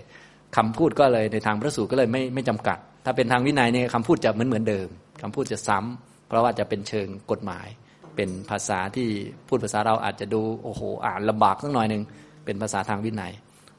[0.57, 4.87] คำพูดก็เลยในทางพระสูตรก็เลยไม่ไม่จำกัด ถ้าเป็นทางวินัยเนี่ยคำพูดจะเหมือนเหมือนเดิม
[5.21, 7.67] คำพูดจะซ้ำเพราะว่าจะเป็นเชิงกฎหมาย
[8.15, 9.07] เป็นภาษาที่
[9.47, 12.03] พูดภาษาเราอาจจะดูโอ้โหอ่านลำบากสักหน่อยหนึ่ง
[12.45, 13.31] เป็นภาษาทางวินัย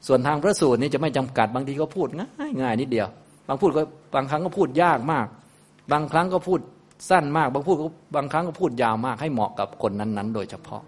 [0.07, 3.07] ส่วนทางพระสูตรนี่จะไม่จำกัดบางทีก็พูดง่ายง่ายนิดเดียว
[3.47, 3.81] บางพูดก็
[4.15, 5.27] บางครั้งก็พูดยากมาก
[5.91, 6.59] บางครั้งก็พูด
[7.09, 7.77] สั้นมากบางพูด
[8.15, 10.83] บางครั้งก็พูดยาวมาก ให้เหมาะกับคนนั้น ๆ โดยเฉพาะ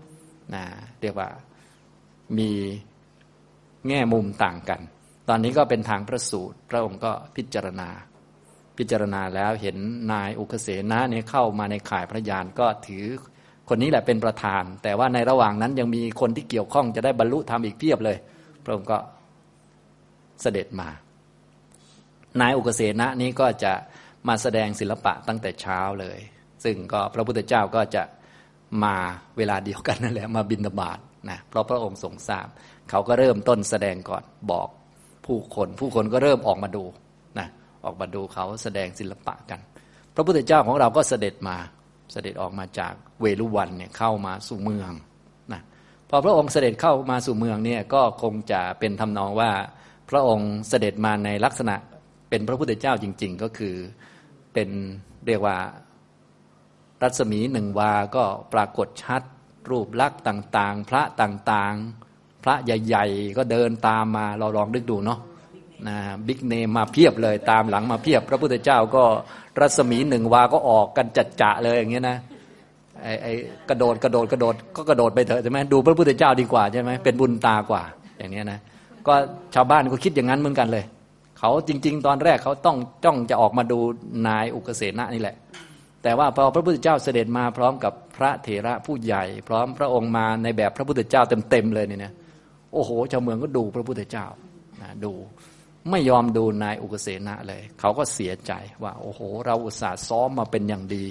[0.54, 0.64] นะ
[1.02, 1.30] เรียกว่า
[2.38, 2.50] มี
[3.88, 4.82] แง่มุมต่างกัน
[5.30, 7.90] ตอนนี้ก็เป็นทางพระสูตร พระองค์ก็พิจารณา
[8.78, 9.78] พิจารณาแล้วเห็น
[10.12, 13.06] นายอุคเสนะเนี่ยเข้ามาในข่ายพระยานก็ถือ
[13.70, 18.18] คนนี้แหละเป็นประธาน แต่ว่าในระหว่างนั้นยังมีคนที่เกี่ยวข้องจะได้บรรลุธรรมอีกเพียบเลย
[18.64, 18.98] พระองค์ก็
[20.42, 20.90] เสด็จมา
[22.42, 23.74] นายอุกเสนะนี้ก็จะ
[24.28, 26.20] มาแสดงศิลปะตั้งแต่เช้าเลย
[26.64, 28.04] ซึ่งก็พระพุทธเจ้าก็จะ
[28.84, 28.96] มา
[29.38, 31.00] เวลาเดียวกันนั่นแหละมาบินบาต
[31.30, 32.48] นะเพราะพระองค์ทรงทราบ
[32.90, 34.70] เขาก็เริ่มต้นแสดงก่อนบอก
[35.26, 36.84] ผู้คนผู้คนก็เริ่มออกมาดู
[37.40, 37.48] นะ
[37.86, 39.60] ออกมาดูเขาแสดงศิลปะกัน
[40.16, 41.58] พระพุทธเจ้าของเราก็เสด็จมา
[42.12, 44.92] เสด็จออกมาจากเวลุวันเนี่ยเข้ามาสู่เมือง
[45.54, 45.62] นะ
[46.10, 49.52] พอพระองค์เสด็จเข้ามาสู่เมืองเนี่ยก็คงจะเป็นทำนองว่า
[50.10, 51.76] พระองค์เสด็จมาในลักษณะ
[52.30, 53.76] เป็นพระพุทธเจ้าจริง ๆ ก็คือ
[54.56, 54.70] เป็น
[55.28, 55.58] เรียกว่า
[57.02, 59.22] รัศมีหนึ่งวา ก็ปรากฏชัด
[59.70, 65.20] รูปลักษณ์ต่างๆ พระต่างๆ พระใหญ่ๆ ก็เดินตามมาเราลองนึกดูเนาะ
[65.88, 65.98] นะ
[66.28, 69.04] บิ๊กเนมมาเพียบเลยตามหลังมาเพียบ พระพุทธเจ้าก็
[69.60, 72.18] รัศมีหนึ่งวาก็ออกกันจัดจะเลยอย่างเงี้ยนะ
[73.04, 73.34] ไอ้ไอ้
[73.70, 77.84] กระโดดกระโดดกระโดดก็กระโดดไปเถอะใช่ไหมดูพระพุทธเจ้าดีกว่าใช่ไหมเป็นบุญตากว่า
[78.20, 78.60] อย่างเนี้ยนะ
[79.08, 79.14] ก็
[79.56, 80.86] ชาวบ้านก็คิดอย่างนั้นเหมือนกันเลย
[81.46, 83.80] เขาจริง ๆ ตอนแรกเขาต้องจ้องจะออกมาดู
[84.28, 85.36] นายอุกเสนะนี่แหละ
[86.04, 92.14] แต่ว่าพอพระพุทธเจ้าเสด็จมาพร้อมกับพระเถระผู้ใหญ่ พร้อมพระองค์มาในแบบพระพุทธเจ้าเต็มๆเลยเนี่ยนะ
[92.74, 94.28] โอ้โหชาวเมืองก็ดูพระพุทธเจ้า
[94.82, 95.12] นะดู
[95.92, 98.52] ไม่ยอมดูนายอุกเสนะเลย เขาก็เสียใจ
[98.84, 101.06] ว่า โอ้โห เราอุตส่าห์ซ้อมมาเป็นอย่างดี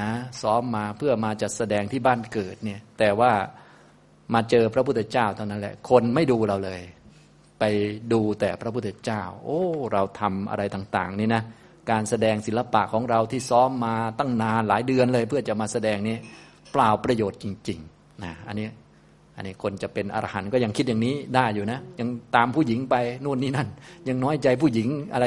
[0.00, 0.10] นะ
[0.42, 3.32] ซ้อมมาเพื่อมาจัดแสดงที่บ้านเกิดเนี่ย แต่ว่า
[4.34, 6.82] มาเจอพระพุทธเจ้าเท่านั้นแหละ คนไม่ดูเราเลย
[7.58, 7.64] ไป
[8.12, 9.60] ดูแต่พระพุทธเจ้า โอ้
[9.92, 11.42] เราทำอะไรต่างๆ นี่นะ
[11.90, 16.16] การแสดงศิลปะของเราที่ซ้อมมาตั้งนานหลายเดือนเลย เพื่อจะมาแสดงนี้
[16.72, 18.68] เปล่าประโยชน์จริงๆนะอันนี้
[19.36, 22.94] อันนี้คนจะเป็นอรหันต์ก็ยังคิดอย่างนี้ได้อยู่นะ ยังตามผู้หญิงไป
[23.24, 23.68] นู่นนี่นั่น
[24.08, 25.26] ยังน้อยใจผู้หญิงอะไร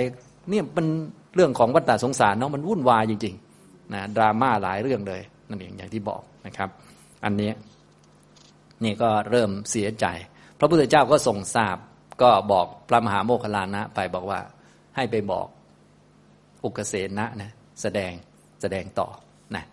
[0.49, 0.87] เนี่ยมัน
[1.35, 6.69] เรื่องของวัฏฏะสงสารเนาะมันวุ่นวายจริงๆนะดราม่าหลายเรื่องเลยนั่นเองอย่างที่บอกนะครับ
[7.25, 7.51] อันนี้
[8.83, 10.05] นี่ก็เริ่มเสียใจ
[10.59, 11.77] พระพุทธเจ้าก็ทรงทราบ
[12.21, 14.39] ก็บอกพระมหาโมคคลานะ ไปบอกว่า
[14.95, 15.47] ให้ไปบอก
[16.63, 17.51] อุกเสนะนะ
[17.81, 18.11] แสดง
[18.61, 19.07] แสดงต่อ
[19.55, 19.63] นะ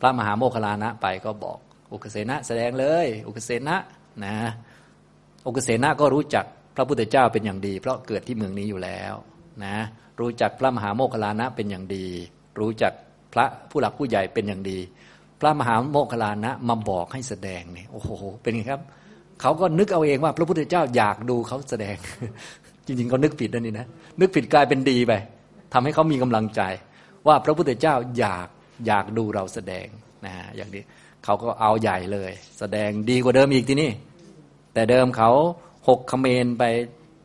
[0.00, 1.58] พระมหาโมคคลานะไปก็บอก
[1.92, 3.76] อุกเสนะแสดงเลย อุกเสนะ
[4.24, 4.34] นะ
[5.46, 6.44] อุกเสนะก็รู้จัก
[6.76, 9.14] พระพุทธเจ้าเป็นอย่างดี เพราะเกิดที่เมืองนี้อยู่แล้ว
[9.64, 9.76] นะ
[10.20, 12.06] รู้จักพระมหาโมคคลานะเป็นอย่างดี
[12.60, 12.92] รู้จัก
[13.32, 14.78] พระผู้หลักผู้ใหญ่เป็นอย่างดี
[15.40, 18.10] พระมหาโมคคลานะมาบอกให้แสดงเนี่ยโอ้โห
[18.42, 18.82] เป็นไงครับ
[19.40, 21.96] เขาก็นึกเอาเองว่า พระพุทธเจ้าอยากดูเขาแสดง
[22.86, 23.86] จริงๆเขานึกผิดนั่นนี่นะ
[24.20, 25.12] นึกผิดกลายเป็นดีไป
[25.72, 26.62] ทำให้เขามีกำลังใจ
[27.26, 28.48] ว่าพระพุทธเจ้าอยาก
[28.86, 29.86] อยากดูเราแสดง
[30.26, 30.82] นะอย่างนี้
[31.24, 33.90] เขาก็เอาใหญ่เลย แสดงดีกว่าเดิมอีกทีนี่
[34.74, 35.30] แต่เดิมเขา
[35.88, 36.64] หกขเมนไป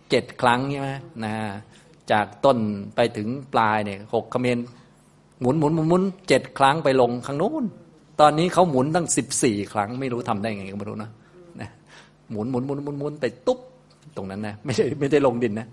[0.10, 0.90] เจ็ดครั้งใช่ไหม
[1.24, 1.34] นะ
[2.12, 2.58] จากต้น
[2.96, 4.58] ไปถึงปลายเนี่ยหกขเมน
[5.42, 7.66] หมุนหมุนหมุนหมุนเจ็ดครั้งไปลงข้างโน้น
[8.22, 11.10] ตอนนี้เขาหมุนตั้งสิบสี่ครั้งไม่รู้ทำได้ไงก็ไม่รู้นะ
[12.32, 13.60] หมุนหมุนหมุนหมุนหมุนไปตุ๊บ
[14.16, 15.68] ตรงนั้นนะไม่ใช่ไม่ได้ลงดินนะ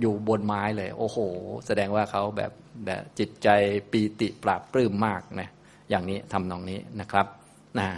[0.00, 1.18] อยู่บนไม้เลย โอ้โห
[1.66, 2.52] แสดงว่าเขาแบบ
[2.86, 3.48] แบบจิตใจ
[3.90, 5.48] ปีติปราบปลื้มมากนะ
[5.90, 7.26] อย่างนี้ทำนองนี้นะครับ
[7.78, 7.88] นะ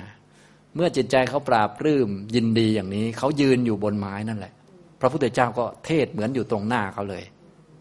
[0.75, 4.53] เมื่อจิตใจเขาปราบปลื้มยินดีอย่างนี้ เขายืนอยู่บนไม้นั่นแหละ
[5.01, 7.25] พระพุทธเจ้าก็เทศเหมือนอยู่ตรงหน้าเขาเลย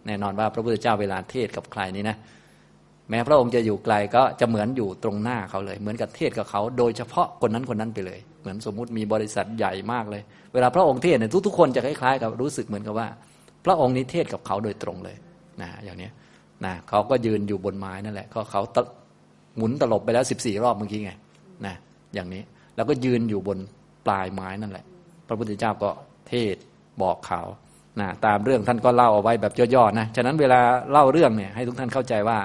[0.06, 2.18] แน่นอนว่าพระพุทธเจ้าเวลาเทศกับใครนี่นะ
[3.10, 10.22] แม้พระองค์จะอยู่ไกลก็จะเหมือนอยู่ตรงหน้าเขาเลย เหมือนกับเทศกับเขา โดยเฉพาะคนนั้นคนนั้นไปเลย มือนสมมุติมีบริษัทใหญ่มากเลย
[10.54, 13.08] เวลาพระองค์เทศเนี่ยทุกๆคนจะคล้ายๆกับรู้สึกเหมือนกับว่า
[13.66, 15.18] พระองค์นี้เทศกับเขาโดยตรงเลย
[15.62, 16.10] นะอย่างนี้
[16.66, 18.62] นะเขาก็ยืนอยู่บนไม้นั่นแหละก็เขา
[19.58, 21.12] หมุนตลบไปแล้วสิบสี่รอบเมื่อกี้ไง
[21.66, 21.76] นะ
[22.14, 22.42] อย่างนี้
[22.76, 23.58] แล้วก็ยืนอยู่บน
[24.06, 24.86] ปลายไม้นั่นแหละ
[25.28, 25.90] พระพุทธเจ้าก็
[26.30, 26.56] เทศ
[27.02, 27.42] บอกเขา
[28.00, 30.60] นะตามเรื่องท่านก็เล่าเอาไว้แบบย่อๆนะฉะนั้นเวลา
[30.92, 32.40] เล่าเรื่องเนี่ยให้ทุกท่านเข้าใจว่า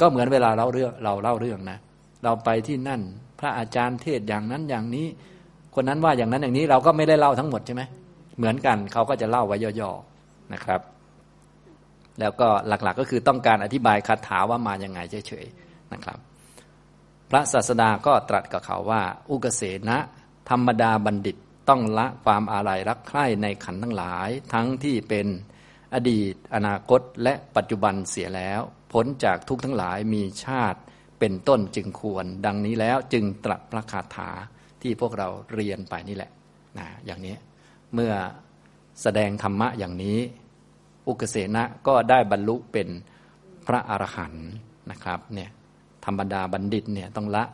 [0.00, 1.78] ก็เหมือนเวลาเล่าเรื่องเราเล่าเรื่องนะ
[2.24, 3.00] เราไปที่นั่น
[3.40, 5.06] พระอาจารย์เทศอย่างนั้นอย่างนี้
[5.74, 7.82] คนนั้นว่าอย่างนั้นอย่างนี้เราก็ไม่ได้เล่าทั้งหมดใช่ไหม
[8.36, 10.80] เหมือนกันเขาก็จะเล่าไว้ย่อๆนะครับ
[12.20, 14.98] แล้วก็หลักๆก็คือต้องการอธิบายคาถาว่ามาอย่างไง
[15.28, 16.18] เฉยๆนะครับ
[17.30, 19.98] พระศาสดาก็ตรัสกับเขาว่า อุกเสนะ
[20.50, 21.36] ธรรมดาบัณฑิต
[21.68, 25.26] ต้องละความอาลัยรักใคร่ในขันทั้งหลาย ทั้งที่เป็น
[25.94, 28.60] อดีต อนาคตและปัจจุบันเสียแล้ว
[28.92, 30.80] พ้นจากทุกทั้งหลายมีชาติ
[31.20, 34.30] เป็นต้นจึงควร ดังนี้แล้วจึงตรัสพระคาถา
[34.82, 36.30] ที่พวกเราเรียนไปนี่แหละ
[36.78, 37.34] นะอย่างนี้
[37.94, 38.12] เมื่อ
[39.02, 40.18] แสดงธรรมะอย่างนี้
[41.08, 42.88] อุกเสนะก็ได้บรรลุเป็น
[43.66, 44.48] พระอรหันต์
[44.90, 45.50] นะครับเนี่ย
[46.04, 47.44] ธรรมดาบัณฑิตเนี่ยต้องละ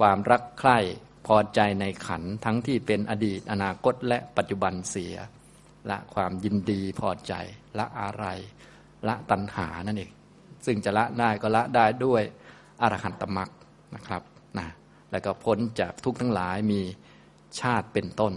[0.00, 0.78] ความรักใคร่
[1.26, 5.14] พอใจในขันทั้งที่เป็นอดีตอนาคตและปัจจุบันเสีย
[5.90, 7.34] ละความยินดีพอใจ
[7.78, 8.26] ละอะไร
[9.08, 10.10] ละตัณหานั่นเอง
[10.66, 12.22] ซึ่งจะละได้ก็ละได้ด้วย
[12.82, 13.50] อรหันตมรรค
[13.94, 14.22] นะครับ
[14.58, 14.66] นะ
[15.10, 16.80] แล้วก็พ้นจากทุกข์ทั้งหลายมี
[17.60, 18.32] ชาติเป็นต้น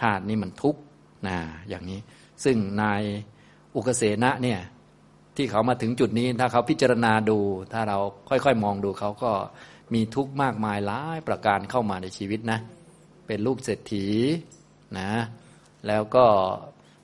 [0.00, 0.80] ชาตินี้มันทุกข์
[1.26, 1.36] นะ
[1.68, 2.00] อย่างนี้
[2.44, 3.02] ซึ่งนาย
[3.74, 4.60] อุกเสนะเนี่ย
[5.36, 7.38] ที่เขามาถึงจุดนี้ถ้าเขาพิจารณาดู
[7.72, 7.98] ถ้าเรา
[8.28, 9.32] ค่อยๆ มองดูเขาก็
[9.94, 12.58] มีทุกข์มากมายหลายประการเข้ามาในชีวิตนะ
[13.26, 14.06] เป็นลูกเศรษฐี
[14.98, 15.10] นะ
[15.86, 16.26] แล้วก็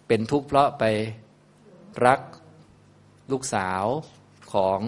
[0.08, 0.84] เป็นทุกข์เพราะไป
[2.06, 2.20] รัก
[3.32, 3.84] ลูกสาว
[4.54, 4.80] ของ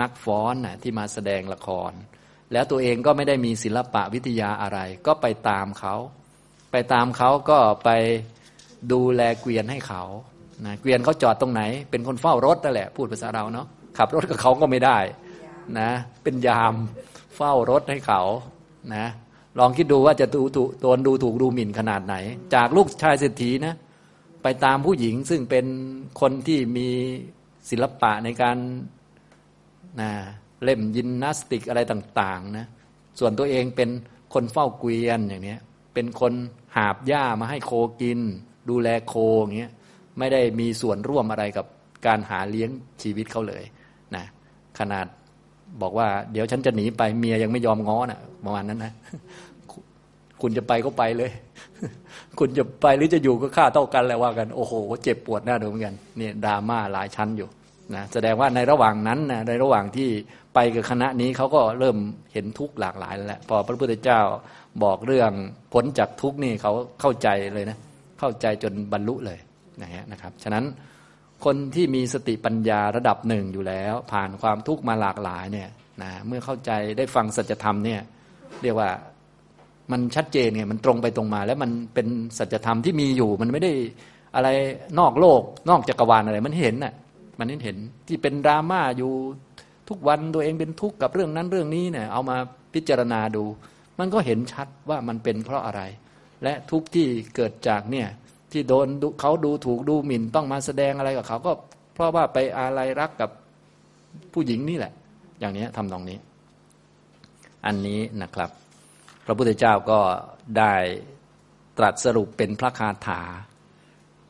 [0.00, 1.92] นักฟ้อนนะที่มาแสดงละคร
[2.54, 5.94] แล้วตัวเองก็ไม่ได้มีศิลปะวิทยาอะไร ก็ไปตามเขา
[6.72, 7.90] ไปตามเขาก็ไป
[8.92, 10.02] ดูแลเกวียนให้เขา
[10.64, 13.66] นะเกวียนเขาจอดตรงไหน เป็นคนเฝ้ารถนั่นแหละ พูดภาษาเราเนาะ
[13.98, 14.98] ขับรถกับเขาก็ไม่ได้
[15.78, 15.90] นะ
[16.22, 16.74] เป็นยาม
[17.36, 18.22] เฝ้ารถให้เขา
[18.94, 19.06] นะ
[19.58, 22.14] ลองคิดดูว่าจะดูถูกโดนดูถูกดูหมิ่นขนาดไหน
[22.54, 23.74] จากลูกชายเศรษฐีนะ
[24.42, 25.66] ไปตามผู้หญิงซึ่งเป็น
[26.20, 26.88] คนที่มี
[27.70, 28.56] ศิลปะในการ
[30.00, 30.10] นะ
[30.64, 32.66] เล่มยินนาสติกอะไรต่างๆนะ
[33.18, 33.90] ส่วนตัวเองเป็น
[34.34, 35.56] คนเฝ้าเกวียนอย่างนี้
[35.94, 36.32] เป็นคน
[36.76, 38.20] หาบหญ้ามาให้โคกิน
[38.70, 39.72] ดูแลโคอย่างเงี้ย
[40.18, 41.66] ไม่ได้มีส่วนร่วมอะไรกับ
[42.06, 42.70] การหาเลี้ยง
[43.02, 43.64] ชีวิตเขาเลย
[44.16, 44.24] นะ
[44.78, 45.06] ขนาด
[45.82, 48.92] บอกว่าเดี๋ยวฉันจะหนีไปเมียยังไม่ยอมง้อนะ่ะประมาณนั้นนะ
[50.42, 51.30] คุณจะไปก็ไปเลย
[52.38, 57.48] คุณจะไปหรือจะอยู่ก็ค่าเท่ากันแหล้วว่ากัน โอ้โห เจ็บปวดหน้าดูเหมือนกันเนี่ยดราม่าหลายชั้นอยู่
[57.94, 60.08] นะแสดงว่าในระหว่างนั้นนะในระหว่างที่
[60.54, 61.96] ไปกับคณะนี้เขาก็เริ่ม
[62.32, 64.20] เห็นทุกข์หลากหลายแล้วพอพระพุทธเจ้า
[64.84, 65.30] บอกเรื่อง
[65.72, 67.78] พ้นจากทุกข์นี่เขาเข้าใจเลยนะ
[68.20, 69.38] เข้าใจจนบรรลุเลย
[69.82, 70.64] นะฮะนะครับ ฉะนั้น
[71.44, 75.68] คนที่มีสติปัญญาระดับหนึ่งอยู่แล้ว ผ่านความทุกข์มาหลากหลายเนี่ย
[76.02, 78.00] นะเมื่อเข้าใจได้ฟังสัจธรรมเนี่ย
[78.62, 78.90] เรียกว่า
[79.92, 82.06] มันชัดเจนไงมันตรงไปตรงมา แล้วมันเป็น
[82.38, 83.72] สัจธรรมที่มีอยู่ มันไม่ได้
[84.34, 84.48] อะไร
[84.98, 86.92] นอกโลก นอกจักรวาลอะไรมันเห็นน่ะ
[87.38, 87.76] มันเห็น
[88.08, 89.12] ที่เป็นดราม่าอยู่
[89.88, 92.36] ทุกวันตัวเองเป็นทุกข์กับเรื่องนั้นเรื่องนี้เนี่ยเอามา
[92.74, 93.44] พิจารณาดู
[93.98, 95.82] มันก็เห็นชัดว่ามันเป็นเพราะอะไร
[96.42, 97.06] และทุกข์ที่
[97.36, 98.08] เกิดจากเนี่ย
[98.52, 98.86] ที่โดน
[99.20, 101.52] เขาดูถูกดูหมิ่นต้องมาแสดงอะไรกับเขาก็
[101.94, 103.30] เพราะว่าไปอะไรรักกับ
[104.32, 104.92] ผู้หญิงนี่แหละ
[105.40, 106.18] อย่างนี้ทำตรงนี้
[107.66, 108.50] อันนี้นะครับ
[109.24, 110.00] พระพุทธเจ้าก็
[110.58, 110.74] ได้
[111.78, 113.20] ตรัสสรุปเป็นพระคาถา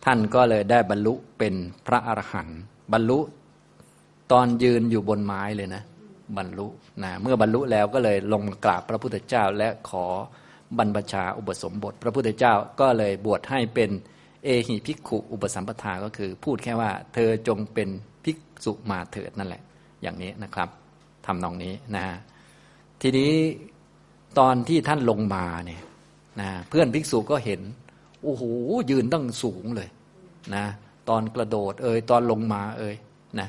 [0.04, 1.54] ท่านก็เลยได้บรรลุเป็น
[1.86, 2.60] พระอรหันต์
[2.92, 3.18] บรรลุ
[4.32, 5.82] ตอนยืนอยู่บนไม้เลยนะ
[6.36, 6.66] บรรลุ
[7.04, 10.06] นะเมื่อบรรลุแล้วก็เลยลงกราบพระพุทธเจ้าและขอ
[10.78, 13.90] บรรพชาอุปสมบท พระพุทธเจ้าก็เลยบวชให้เป็น
[14.44, 17.88] เอหิภิกขุอุปสัมปทาก็คือ พูดแค่ว่า เธอจงเป็น
[18.24, 19.62] ภิกษุมาเถิดนั่นแหละ
[20.02, 20.68] อย่างนี้นะครับ
[21.26, 22.04] ทำนองนี้นะ
[23.00, 23.32] ทีนี้
[24.38, 25.82] ตอนที่ท่านลงมาเนี่ย
[26.40, 27.60] นะเพื่อนภิกษุก็เห็น
[28.22, 28.42] โอ้โห
[28.90, 29.88] ยืนตั้งสูงเลย
[30.54, 30.64] นะ
[31.08, 32.94] ตอนกระโดด เอ่ยตอนลงมาเอ่ย
[33.40, 33.48] นะ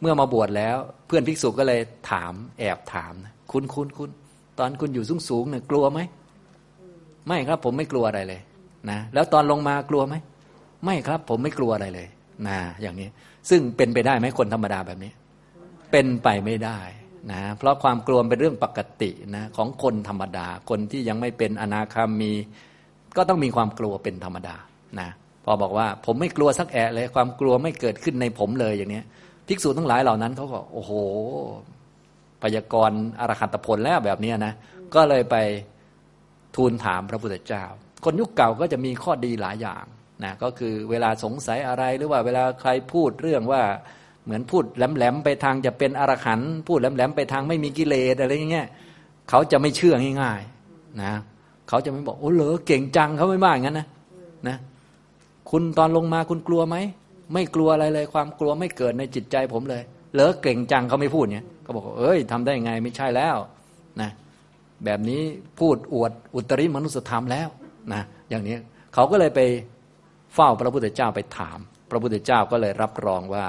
[0.00, 4.10] เมื่อมาบวชแล้ว เพื่อนภิกษุก็เลยถาม แอบถามนะคุณคุณคุณ
[4.58, 6.00] ตอนคุณอยู่สูงสูงเนี่ยกลัวไหม
[7.26, 8.40] ไม่ครับผมไม่กลัวอะไรเลย
[8.90, 10.14] นะแล้วตอนลงมากลัวไหม
[10.84, 12.08] ไม่ครับ ผมไม่กลัวอะไรเลย
[12.46, 13.08] นะอย่างนี้
[13.50, 15.12] ซึ่งเป็นไปได้ไหมคนธรรมดาแบบนี้
[15.90, 16.78] เป็นไปไม่ได้
[17.32, 22.32] นะเพราะความกลัวเป็นเรื่องปกตินะของคนธรรมดา คนที่ยังไม่เป็นอนาคามี
[23.16, 24.56] ก็ต้องมีความกลัวเป็นธรรมดา
[25.00, 25.08] นะ
[25.44, 29.02] พอบอกว่าผมไม่กลัวสักแอะเลย ความกลัวไม่เกิดขึ้นในผมเลยอย่างนี้
[29.46, 30.92] ภิกษุทั้งหลายเหล่านั้นเขาก็โอ้โห
[32.42, 34.52] พยากรณ์อรหัตผลแล้วแบบนี้นะ
[34.94, 35.36] ก็เลยไป
[36.56, 37.64] ทูลถามพระพุทธเจ้า
[38.04, 39.84] คนยุคเก่าก็จะมีข้อดีหลายอย่าง
[40.24, 43.62] นะก็คือเวลาสงสัยอะไรหรือว่าเวลาใครพูดเรื่องว่า
[44.24, 48.68] เหมือนพูดแหลมๆไปทางจะเป็นอรหันต์พูดแหลมๆไปทางไม่มีกิเลสอะไรอย่างเงี้ย
[49.30, 51.12] เขาจะไม่เชื่อง่ายๆนะ
[51.68, 53.86] เขาจะไม่บอกโอ้เหรอเก่งจังเขาไม่ว่าอย่างนั้นนะ
[54.48, 54.56] นะ
[55.50, 56.76] คุณตอนลงมาคุณกลัวไหม
[57.32, 59.82] ไม่กลัวอะไรเลย ความกลัวไม่เกิดในจิตใจผมเลย
[60.14, 63.36] เลอเก่งจังเขาไม่พูดเนี่ยเขาบอกเอ้ยทำได้ไงไม่ใช่แล้ว
[64.00, 64.10] นะ
[64.84, 65.22] แบบนี้
[65.60, 67.48] พูดอวดอุตริมนุสธรรมแล้ว
[67.92, 68.56] นะอย่างนี้
[68.94, 69.40] เขาก็เลยไป
[70.34, 71.58] เฝ้าพระพุทธเจ้าไปถาม
[71.90, 73.46] พระพุทธเจ้าก็เลยรับรองว่า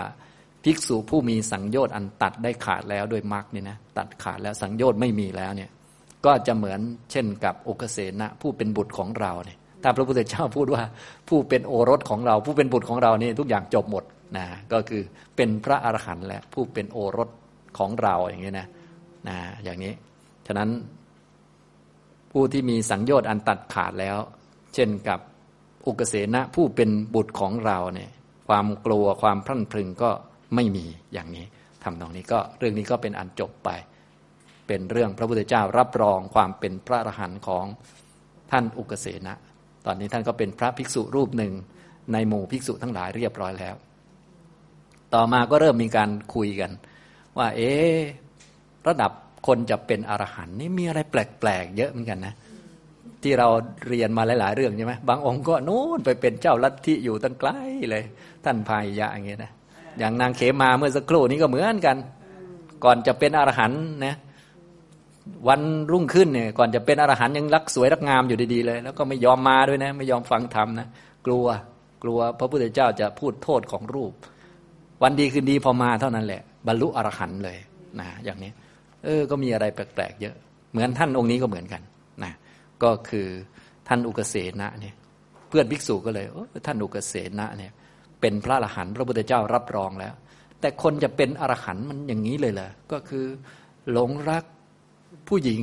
[0.64, 5.70] ภิกษุผู้มีสังโยชน์อันตัดได้ขาดแล้วโดยมรรคนี่นะตัดขาดแล้วสังโยชน์ไม่มีแล้วเนี่ย
[6.26, 6.80] ก็จะเหมือน
[7.12, 10.84] เช่นกับโอกเสนะผู้เป็นบุตรของเราเนี่ย ถ้าพระพุทธเจ้าพูดว่า
[11.30, 14.04] ผู้เป็นโอรสของเรา ผู้เป็นบุตรของเรานี่ทุกอย่างจบหมด
[14.38, 15.02] นะก็คือ
[15.36, 17.30] เป็นพระอรหันต์และผู้เป็นโอรส
[17.78, 18.68] ของเราอย่างนี้นะ
[19.28, 19.94] นะอย่างนี้
[20.48, 20.70] ฉะนั้น
[22.32, 24.18] ผู้ที่มีสังโยชน์อันตัดขาดแล้ว
[24.74, 25.20] เช่นกับ
[25.88, 28.10] อุกเสนะผู้เป็นบุตรของเราเนี่ย
[28.48, 30.10] ความกลัวความพรั่นพรึงก็
[30.56, 31.46] ไม่มีอย่างนี้
[31.84, 33.70] ทำตรงนี้ก็เรื่องนี้ก็เป็นอันจบไป
[34.68, 37.66] เป็นเรื่องพระพุทธเจ้ารับรองความเป็นพระอรหันต์ของ
[38.52, 39.36] ท่านอุกเสนะ
[39.86, 41.54] ตอนนี้ท่านก็เป็นพระภิกษุรูปหนึ่ง
[42.14, 43.76] ในหมู่ภิกษุทั้งหลายเรียบร้อยแล้ว
[45.14, 46.72] ต่อมาก็เริ่มมีการคุยกัน
[47.38, 47.72] ว่า เอ๊
[48.88, 49.12] ระดับ
[49.48, 52.34] คนจะเป็นอรหันต์นี่มีอะไรแปลกๆเยอะเหมือนกันนะ
[53.24, 53.48] ที่เรา
[53.88, 57.50] เรียนมาหลาย ๆ เรื่องใช่ไหมบางองค์ก็โน้นไปเป็นเจ้าลัทธิอยู่ตั้งไกล
[57.90, 58.04] เลย
[58.44, 59.52] ท่านพายยะอย่างเงี้ยนะ
[60.00, 61.98] อย่างนางเขมาเมื่อสักครู่นี้ก็เหมือนกัน
[62.84, 64.16] ก่อนจะเป็นอรหันต์นะ
[65.48, 65.62] วัน
[65.92, 70.88] รุ่งขึ้นเนี่ยก่อนจะเป็นอรหันยังรักสวยรักงามอยู่ดีๆเลย แล้วก็ไม่ยอมมาด้วยนะ ไม่ยอมฟังธรรมนะ
[71.26, 71.46] กลัว
[72.04, 74.14] กลัวพระพุทธเจ้าจะพูดโทษของรูป
[75.04, 77.58] วันดีคืนดีพอมาเท่านั้นแหละ บรรลุอรหันต์เลย
[78.00, 78.52] นะอย่างนี้
[79.04, 80.36] เออก็มีอะไรแปลกๆเยอะ
[80.72, 81.82] เหมือนท่านองค์นี้ก็เหมือนกัน
[82.24, 82.32] นะ
[82.84, 83.28] ก็คือ
[83.88, 84.96] ท่านอุกเสนะเนี่ย
[85.50, 86.26] เพื่อนภิกษุก็เลย
[86.66, 87.72] ท่านอุกเสนะเนี่ย
[88.22, 90.14] เป็นพระอรหันต์พระพุทธเจ้ารับรองแล้ว
[90.60, 93.26] แต่คนจะเป็นอรหันต์มันอย่างนี้เลยเหรอก็คือ
[93.92, 94.46] หลงรัก
[95.28, 95.62] ผู้หญิง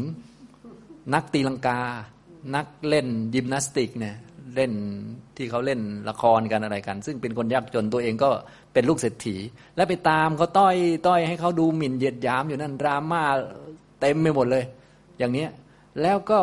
[1.15, 1.81] นักตีลังกา
[2.55, 4.17] นักเล่นยิมนาสติกเนี่ย
[4.55, 4.73] เล่น
[5.37, 8.31] ที่เขาเล่นละครกันอะไรกัน ซึ่งเป็นคนยากจนตัวเองก็
[8.73, 9.37] เป็นลูกเศรษฐี
[9.77, 13.23] และไปตามเขาต้อยต้อยให้เขาดูหมิ่นเหยียดหยามอยู่นั่นดราม่า
[14.01, 14.65] เต็มไปหมดเลย
[15.19, 15.47] อย่างนี้
[16.03, 16.41] แล้วก็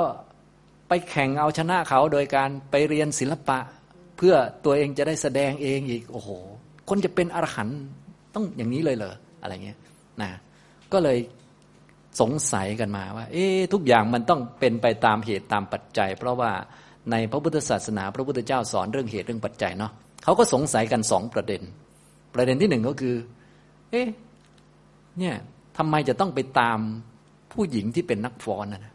[0.88, 3.59] ไปแข่งเอาชนะเขาโดยการไปเรียนศิลปะ
[4.18, 6.30] เพื่อตัวเองจะได้แสดงเองอีกโอ้โห
[6.89, 7.80] คนจะเป็นอรหันต์
[8.36, 9.78] ต้องอย่างนี้เลยเหรออะไรเงี้ย
[10.22, 10.30] นะ
[10.93, 11.18] ก็เลย
[12.20, 16.51] สงสัยกันมาว่า เอ๊ทุกอย่างมันต้องเป็นไปตามเหตุตามปัจจัย เพราะว่า
[17.11, 19.91] ในพระพุทธศาสนา พระพุทธเจ้าสอนเรื่องเหตุเรื่องปัจจัยเนาะ
[20.24, 21.61] เขาก็สงสัยกันสองประเด็น
[22.36, 23.15] ประเด็นที่หนึ่งก็คือ
[23.91, 24.03] เอ๊
[25.20, 25.36] เนี่ย
[25.78, 26.80] ทำไมจะต้องไปตาม
[27.53, 28.93] ผู้หญิงที่เป็นนักฟ้อนนะ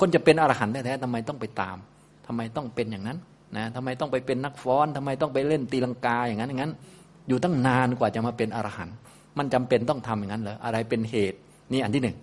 [0.00, 1.76] คนจะเป็นอรหันต์แท้ๆทำไมต้องไปตาม
[2.26, 3.18] ทำไมต้องเป็นอย่างนั้น
[3.56, 6.72] นะทำไมต้องไปเป็นนักฟ้อนทำไมต้องไปเล่นตีลังกาอย่างนั้นอย่างนั้น
[7.28, 8.94] อยู่ตั้งนานกว่าจะมาเป็นอรหันต์
[9.38, 11.38] มันจำเป็นต้องทำอย่างนั้นเหรออะไรเป็นเหตุ
[11.72, 12.16] นี่อันที่หนึ่ง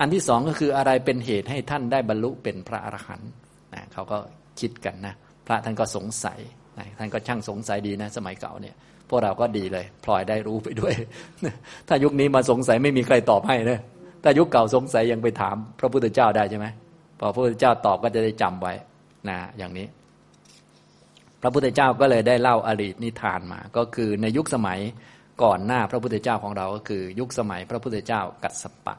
[0.00, 3.30] อันที่สองก็คืออะไรเป็นเหตุให้ท่านได้บรรลุเป็นพระอรหันต์
[3.74, 4.18] นะเขาก็
[4.60, 5.14] คิดกันนะ
[5.46, 6.38] พระท่านก็สงสัย
[6.78, 8.74] นะท่านก็ช่างสงสัยดีนะ สมัยเก่าเนี่ย
[9.08, 10.94] พวกเราก็ดีเลย พลอยได้รู้ไปด้วย
[11.88, 13.80] ถ้ายุคนี้มาสงสัยไม่มีใครตอบให้นะ
[14.22, 16.66] ถ้ายุคเก่าสงสัยยังไปถาม พระพุทธเจ้าได้ใช่ไหม
[17.20, 18.74] พอพระพุทธเจ้าตอบก็จะได้จำไว้
[19.28, 19.86] นะอย่างนี้
[21.42, 24.80] พระพุทธเจ้าก็เลยได้เล่าอดีตนิทานมา ก็คือในยุคสมัย
[25.42, 28.96] ก่อนหน้าพระพุทธเจ้าของเราก็คือ ยุคสมัยพระพุทธเจ้ากัสสปะ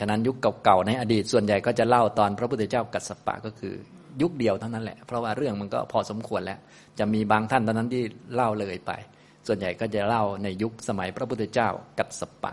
[0.00, 3.74] ฉะนั้นยุคเก่าๆในอดีตส่วนใหญ่ก็จะเล่าตอนพระพุทธเจ้ากัสสปะก็คือ
[4.22, 6.58] ยุคเดียวเท่านั้นแหละ เพราะว่าเรื่องมันก็พอสมควรแล้ว
[6.98, 8.02] จะมีบางท่านเท่านั้นที่
[8.34, 8.92] เล่าเลยไป
[9.46, 11.68] ส่วนใหญ่ก็จะเล่าในยุคสมัยพระพุทธเจ้า
[11.98, 12.52] กัสสปะ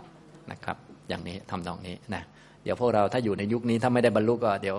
[0.52, 0.76] นะครับ
[1.08, 2.22] อย่างนี้ทำตรงนี้นะ
[2.64, 4.76] เดี๋ยวพวกเราถ้าอยู่ในยุคนี้ถ้าไม่ได้บรรลุก็เดี๋ยว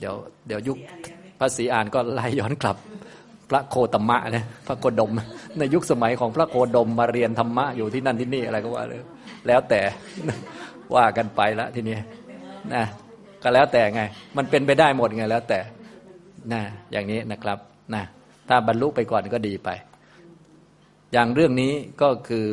[0.00, 0.14] เดี๋ยว
[0.46, 0.78] เดี๋ยวยุค
[1.40, 2.76] ภาษีอ่านก็ไล่ย้อนกลับ
[3.50, 5.10] พระโคตมะนะพระโคดม
[5.58, 9.00] ในยุคสมัยของพระโคดมมาเรียนธรรมะอยู่ที่นั่นที่นี่อะไรก็ว่าเลย
[9.46, 9.80] แล้วแต่
[10.94, 11.98] ว่ากันไปละทีนี้
[12.74, 12.84] นะ
[13.42, 14.02] ก็แล้วแต่ไง
[14.36, 15.58] มันเป็นไปได้หมดไงแล้วแต่
[16.52, 16.62] นะ
[16.92, 17.58] อย่างนี้นะครับ
[17.94, 18.02] นะ
[18.48, 19.68] ถ้าบรรลุไปก่อนก็ดีไป
[21.12, 21.72] อย่างเรื่องนี้
[22.02, 22.46] ก็คือ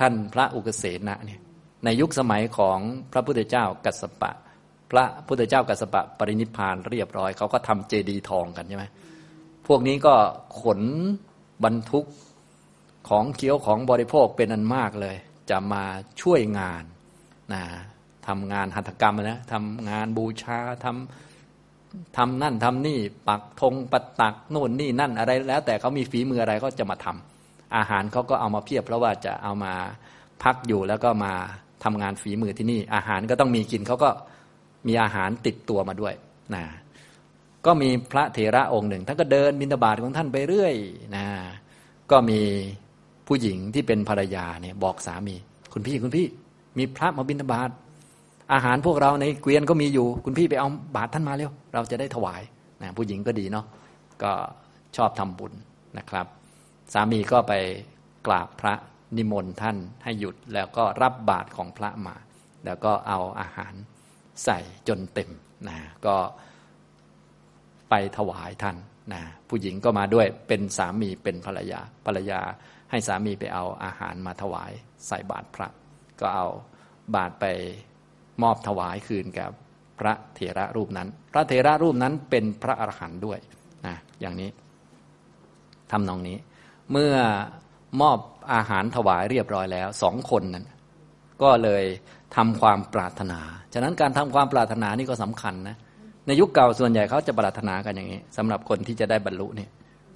[0.00, 1.40] ท่านพระอุกเสนะเนี่ย
[1.84, 2.78] ในยุคสมัยของ
[3.12, 4.32] พระพุทธเจ้ากัสสปะ
[4.90, 8.84] พระพุทธเจ้ากัสสปะปรินิพานเรียบร้อย เขาก็ทำเจดีย์ทองกันใช่ไหม
[9.66, 10.14] พวกนี้ก็
[10.60, 10.80] ขน
[11.64, 12.06] บรรทุก
[13.08, 15.16] ของเคี้ยวของบริโภคเป็นอันมากเลย
[15.50, 15.84] จะมา
[16.20, 16.84] ช่วยงาน
[17.52, 17.62] นะ
[18.26, 29.72] ทำงานหัตถกรรมนะทำงานบูชาทำทำนั่นทำนี่ปักธงปัตักโน่นนี่นั่นอะไรแล้ว แต่เขามีฝีมืออะไรก็จะมาทำอาหารเขาก็เอามาเพียบ เพราะว่าจะเอามา
[30.42, 31.32] พักอยู่แล้วก็มา
[31.84, 34.10] ทำงานฝีมือที่นี่ อาหารก็ต้องมีกินเขาก็
[34.86, 36.14] มีอาหารติดตัวมาด้วย
[36.54, 36.64] นะ
[37.66, 40.74] ก็มีพระเถระองค์หนึ่งท่านก็เดินบิณฑบาตของท่านไปเรื่อย
[41.16, 41.26] นะ
[42.10, 42.40] ก็มี
[43.26, 45.36] ผู้หญิงที่เป็นภรรยาเนี่ยบอกสามี
[45.72, 46.26] คุณพี่คุณพี่
[46.78, 47.70] มีพระมาบิณฑบาต
[48.52, 52.42] อาหารพวกเราในเกวียนก็มีอยู่ คุณพี่ไปเอาบาตรท่านมาเร็ว เราจะได้ถวาย
[52.82, 53.66] นะผู้หญิงก็ดีเนาะ
[54.22, 54.32] ก็
[54.96, 55.52] ชอบทำบุญ
[55.98, 56.26] นะครับ
[56.92, 57.52] สามีก็ไป
[58.26, 58.74] กราบพระ
[59.16, 62.16] นิมนต์ท่านให้หยุดแล้วก็รับบาตรของพระมา
[62.64, 63.74] แล้วก็เอาอาหาร
[64.44, 64.58] ใส่
[64.88, 65.30] จนเต็ม
[65.68, 66.16] นะก็
[67.90, 68.76] ไปถวายท่าน
[69.12, 72.40] นะผู้หญิงก็มาด้วยเป็นสามีเป็นภรรยาภรรยา
[72.90, 74.70] ให้สามีไปเอาอาหารมาถวาย
[75.06, 75.68] ใส่บาตรพระ
[76.20, 76.46] ก็เอา
[77.14, 77.44] บาตรไป
[78.42, 79.50] มอบถวายคืนกับ
[79.98, 83.38] พระเถระรูปนั้น พระเถระรูปนั้นเป็นพระอรหันต์ด้วย
[83.86, 84.50] นะอย่างนี้
[85.90, 86.36] ทำนองนี้
[86.92, 87.14] เมื่อ
[88.00, 88.18] มอบ
[88.52, 90.66] อาหารถวายเรียบร้อยแล้วสองคนนั้น
[91.42, 91.84] ก็เลย
[92.36, 93.40] ทำความปรารถนา
[93.74, 95.76] ฉะนั้นการทำความปรารถนานี่ก็สำคัญนะ
[96.26, 99.70] ในยุคเก่าส่วนใหญ่เขาจะปรารถนากันอย่างนี้สำหรับคนที่จะได้บรรลุเนี่ย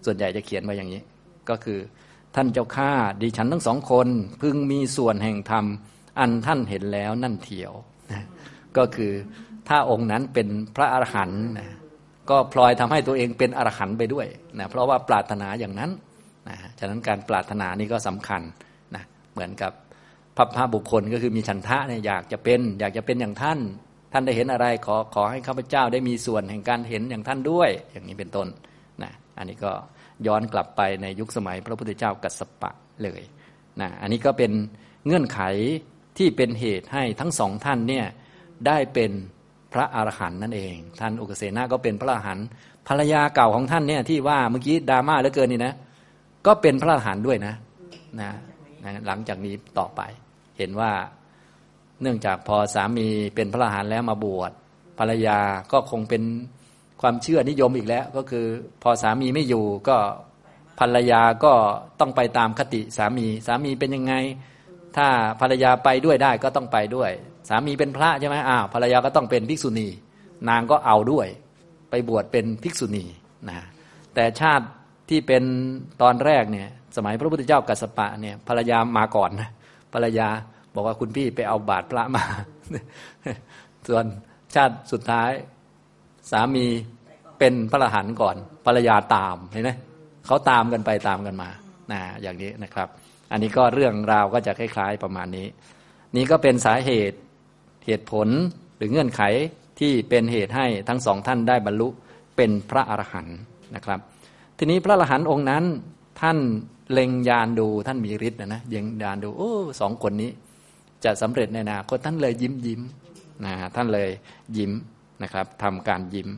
[0.05, 1.03] ส่วนใหญ่จะเขียนไว้อย่างนี้
[1.49, 1.79] ก็คือ
[2.35, 2.91] ท่านเจ้าข้า
[3.23, 4.09] ดิฉันทั้งสองคน
[4.43, 5.65] พึงมีส่วนแห่งธรรม
[6.19, 7.73] อันท่านเห็นแล้วนั่นเถียว
[8.13, 8.23] นะ
[8.77, 9.13] ก็คือ
[9.69, 11.69] ถ้าองค์นั้นเป็นพระอรหันต์นะ
[12.31, 14.27] ก็พลอยทำให้ตัวเองเป็นอรหันต์ไปด้วย
[14.59, 15.91] นะเพราะว่าปรารถนาอย่างนั้น
[16.49, 18.43] นะฉะนั้นการปรารถนานี่ก็สำคัญ
[18.95, 19.03] นะ
[19.33, 19.73] เหมือนกับ
[20.37, 23.59] พระพระบุคคลก็คือมีฉันทะเนี่ยอยากจะเป็น อยากจะเป็นอย่างท่าน
[24.13, 28.49] ท่านได้เห็นอะไรขอขอให้ข้าพเจ้าได้มีส่วนแห่งการเห็นอย่างท่านด้วย อย่างนี้เป็นต้น
[29.03, 29.73] นะอันนี้ก็
[30.27, 32.71] ย้อนกลับไปในยุคสมัยพระพุทธเจ้ากัสสปะ
[33.03, 33.23] เลย
[33.81, 34.53] นะอันนี้ก็เป็น
[35.07, 35.41] เงื่อนไข
[36.19, 38.07] ที่เป็นเหตุให้ทั้งสองท่านเนี่ย
[38.67, 39.11] ได้เป็น
[39.73, 42.47] พระอรหันต์นั่นเอง ท่านอุกเสนาก็เป็นพระอรหันต์
[42.89, 45.75] ภรรยาเก่าของท่านเนี่ยที่ว่าเมื่อกี้ดราม่าเหลือเกินนี่นะ
[46.47, 47.55] ก็เป็นพระอรหันต์ด้วยนะ
[48.21, 48.31] นะ
[48.85, 50.01] นะหลังจากนี้ต่อไป
[50.59, 50.91] เห็นว่า
[52.03, 54.53] เนื่องจากพอสามีเป็นพระอรหันต์แล้วมาบวช
[54.99, 55.39] ภรรยา
[55.73, 56.23] ก็คงเป็น
[57.01, 58.47] ความเชื่อนิยมอีกแล้ว ก็คือ
[58.83, 59.97] พอสามีไม่อยู่ก็
[60.81, 61.53] ภรรยาก็
[62.01, 64.15] ต้องไปตามคติสามี สามีเป็นยังไง
[64.97, 65.09] ถ้า
[65.41, 67.11] ภรรยาไปด้วยได้ก็ต้องไปด้วย
[67.49, 69.89] สามีเป็นพระใช่ไหมอ้าวภรรยาก็ต้องเป็นภิกษุณี
[70.49, 71.29] นางก็เอาด้วย
[71.91, 73.05] ไปบวชเป็นภิกษุณี
[73.49, 73.59] นะ
[74.15, 74.67] แต่ชาติ
[75.09, 75.43] ที่เป็น
[76.03, 79.51] ตอนแรกเนี่ย สมัยพระพุทธเจ้ากัสสปะเนี่ยภรรยามาก่อนนะ
[79.93, 80.29] ภรรยา
[80.75, 82.25] บอกว่าคุณพี่ไปเอาบาตรพระมา
[83.89, 84.05] ส่วน
[84.55, 85.31] ชาติสุดท้าย
[86.31, 86.67] สามี
[87.39, 88.37] เป็นพระอรหันต์ก่อน
[88.67, 89.71] ภรรยาตามเห็นไหม
[90.27, 91.49] เขาตามกันไปตามกันมา
[91.93, 92.89] นะอย่างนี้นะครับ
[93.33, 95.47] อันนี้ก็เรื่องราวก็จะคล้ายๆประมาณนี้
[96.17, 97.19] นี่ก็เป็นสาเหตุ
[97.87, 98.29] เหตุผล
[98.77, 99.23] หรือเงื่อนไข
[99.81, 101.89] ที่เป็นเหตุให้ทั้งสองท่านได้บรรลุ
[102.37, 103.39] เป็นพระอรหันต์
[103.75, 104.01] นะครับ
[104.59, 105.65] ทีนี้พระอรหันต์องค์นั้น
[106.21, 106.39] ท่าน
[106.93, 110.31] เล็งยานดูท่านมีฤทธิ์นะนะยิงยานดูโอ้สองคนนี้
[111.05, 112.81] จะสำเร็จในอนาคตท่านเลยยิ้มยิ้ม
[113.45, 114.11] นะท่านเลย
[114.57, 114.73] ยิ้ม
[115.23, 116.29] นะครับทำการยิ้ม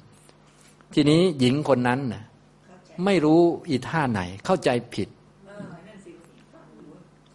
[0.95, 2.23] ทีนี้หญิงคนนั้นนะ
[3.05, 5.09] ไม่รู้อีท่าไหนเข้าใจผิด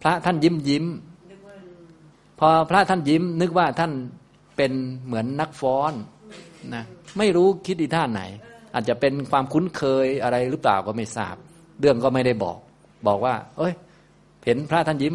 [0.02, 0.84] พระท่านยิ้มยิ้ม
[2.38, 3.92] พอพระท่านยิ้ม นึกว่าท่าน
[4.56, 4.72] เป็น
[5.06, 5.92] เหมือนนักฟ้อน
[6.74, 6.84] นะ
[7.18, 8.22] ไม่รู้คิดอีท่าไหน
[8.74, 11.36] อาจจะเป็นความคุ้นเคยอะไรหรือเปล่าก็ไม่ทราบ
[11.80, 12.58] เรื่องก็ไม่ได้บอก
[13.06, 13.72] บอกว่า เอ้ย
[14.44, 15.14] เห็นพระท่านยิ้ม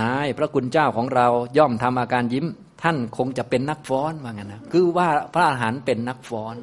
[0.00, 1.26] นายพระคุณเจ้าของเรา
[1.58, 2.46] ย่อมทำอาการยิ้ม
[2.82, 6.54] ท่านคงจะเป็นนักฟ้อนว่างั้นนะคือว่าพระอาหารเป็นนักฟ้อน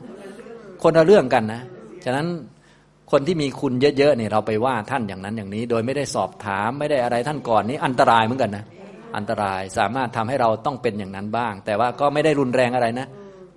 [0.83, 1.61] คนละเรื่องกันนะ
[2.03, 2.27] ฉะนั้น
[3.11, 8.65] คนที่มีคุณเยอะๆเนี่ยเราไปว่าท่านอย่างนั้นอย่างนี้ โดยไม่ได้สอบถามไม่ได้อะไรท่านก่อนนี้อันตรายเหมือนกันนะ
[9.17, 13.07] อันตรายสามารถทำให้เราต้องเป็นอย่างนั้นบ้าง แต่ว่าก็ไม่ได้รุนแรงอะไรนะ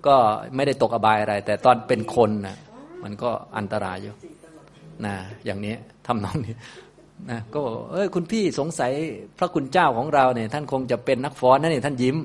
[0.07, 0.15] ก็
[0.55, 2.57] ไม่ได้ตกอบายอะไร แต่ตอนเป็นคนนะ
[3.03, 4.13] มันก็อันตรายอยู่
[5.05, 5.13] นะ
[5.45, 5.75] อย่างนี้
[6.07, 6.53] ทำนองนี้
[7.29, 8.91] นะก็บอกเอ้ยคุณพี่สงสัย
[9.37, 12.15] พระคุณเจ้าของเราเนี่ยท่านคงจะเป็นนักฟ้อนนั่นนี่ท่านยิ้ม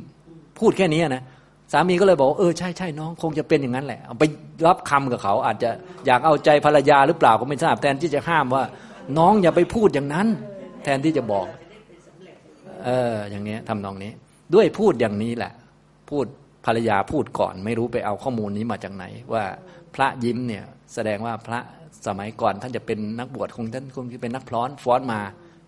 [0.58, 1.22] พูดแค่นี้นะ
[1.72, 4.24] สามีก็เลยบอกเออใช่ใช่น้องคงจะเป็นอย่างนั้นแหละเอาไป
[4.66, 5.70] รับคำกับเขา อาจจะ
[6.06, 8.64] อยากเอาใจภรรยาหรือเปล่าก็ไม่ทราบแทนที่จะห้ามว่า
[9.18, 10.28] น้องอย่าไปพูดอย่างนั้น
[10.84, 11.46] แทนที่จะบอก
[12.84, 14.12] เออ อย่างนี้ทำนองนี้
[14.54, 15.52] ด้วยพูดอย่างนี้แหละ
[16.10, 16.24] พูด
[16.66, 19.44] ภรรยาพูดก่อน ไม่รู้ไปเอาข้อมูลนี้มาจากไหน ว่า
[19.94, 20.64] พระยิ้มเนี่ย
[20.94, 21.60] แสดงว่าพระ
[22.06, 25.20] สมัยก่อนท่านจะเป็นนักบวชคงท่านคงจะเป็นนักพร้อนฟ้อนมา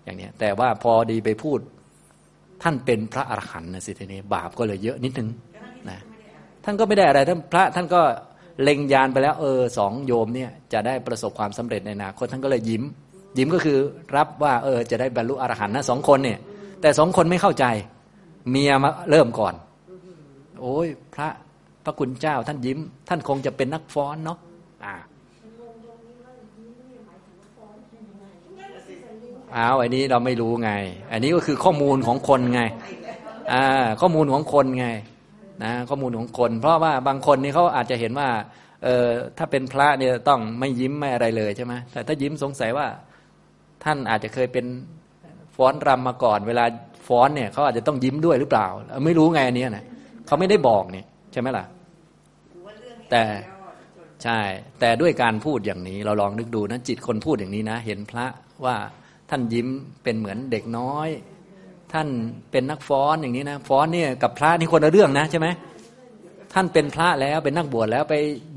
[0.05, 1.59] อย่างนี้แต่ว่าพอดีไปพูด
[2.63, 5.29] ท่านเป็นพระอรหันต์นะสิทีนี้บาปก็เลยเยอะนิดนึง
[6.65, 8.01] ท่านก็ไม่ได้อะไรท่านพระท่านก็
[8.63, 12.83] เล็งยานไปแล้วเออสองโยมเนี่ยจะได้ประสบความสำเร็จในอนาคตท่านก็เลยยิ้ม
[13.39, 13.79] ยิ้มก็คือ
[14.17, 16.39] รับว่าเออจะได้บรรลุอรหันต์นะสองคนเนี่ย
[16.81, 17.65] แต่สองคนไม่เข้าใจ
[18.51, 19.55] เมียมาเริ่มก่อน
[20.61, 21.29] โอ้ยพระ
[21.85, 22.79] พระคุณเจ้าท่านยิ้ม
[23.09, 24.39] ท่านคงจะเป็นนักฟ้อนเนาะ
[24.85, 24.95] อ่า
[29.57, 30.71] อ้าวอันนี้เราไม่รู้ไง
[31.13, 32.63] อันนี้ก็คือข้อมูลของคนไง
[33.53, 33.65] อ่า
[34.01, 34.87] ข้อมูลของคนไง
[35.65, 38.29] นะข้อมูลของคน เพราะว่าบางคนนี่เขาอาจจะเห็นว่า
[38.85, 39.09] เออ
[39.39, 42.87] ถ้าเป็นพระเนี่ยต้องไม่ยิ้มไม่อะไรเลยใช่ไหมแต่ถ้ายิ้มสงสัยว่า
[43.85, 44.67] ท่านอาจจะเคยเป็น
[45.57, 46.65] ฟ้อนรำมาก่อน เวลา
[47.07, 48.67] ฟ้อนเนี่ยเขาอาจจะต้องยิ้มด้วยหรือเปล่า
[49.07, 49.85] ไม่รู้ไงอันนี้นะ
[50.27, 51.65] เขาไม่ได้บอกเนี่ยใช่ไหมล่ะ
[53.11, 53.23] แต่
[54.23, 54.41] ใช่
[54.81, 58.27] แต่ด้วยการพูดอย่างนี้ เราลองนึกดูนะจิตคนพูดอย่างนี้นะ เห็นพระ
[58.65, 58.77] ว่า
[59.31, 59.69] ท่านยิ้ม
[60.03, 61.09] เป็นเหมือนเด็กน้อย
[61.93, 62.09] ท่าน
[62.51, 65.49] เป็นนักฟ้อนอย่างนี้นะฟ้อนเนี่ยกับพระนี่คนละเรื่องนะใช่ไหม
[66.55, 68.15] ท่านเป็นพระแล้วเป็นนักบวชแล้วไป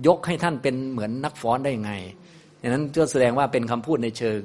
[0.08, 1.94] ยกให้ท่านเป็นเหมือนนักฟ้อนได้ยังไง
[2.60, 4.42] อย่างนั้นก็แสดงว่าเป็นคำพูดในเชิง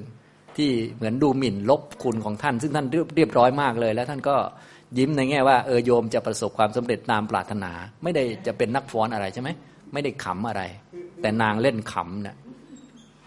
[0.57, 2.87] ที่เหมือนดูหมิ่นลบคุณของท่าน ซึ่งท่าน
[3.17, 4.37] เรียบร้อยมากเลย แล้วท่านก็
[4.99, 7.73] ยิ้มในแง่ว่าเออโยมจะประสบความสำเร็จตามปรารถนา
[8.03, 9.49] ไม่ได้จะเป็นนักฟ้อนอะไรใช่ไหม
[9.93, 10.63] ไม่ได้ขำอะไร
[11.21, 12.37] แต่นางเล่นขำเนะ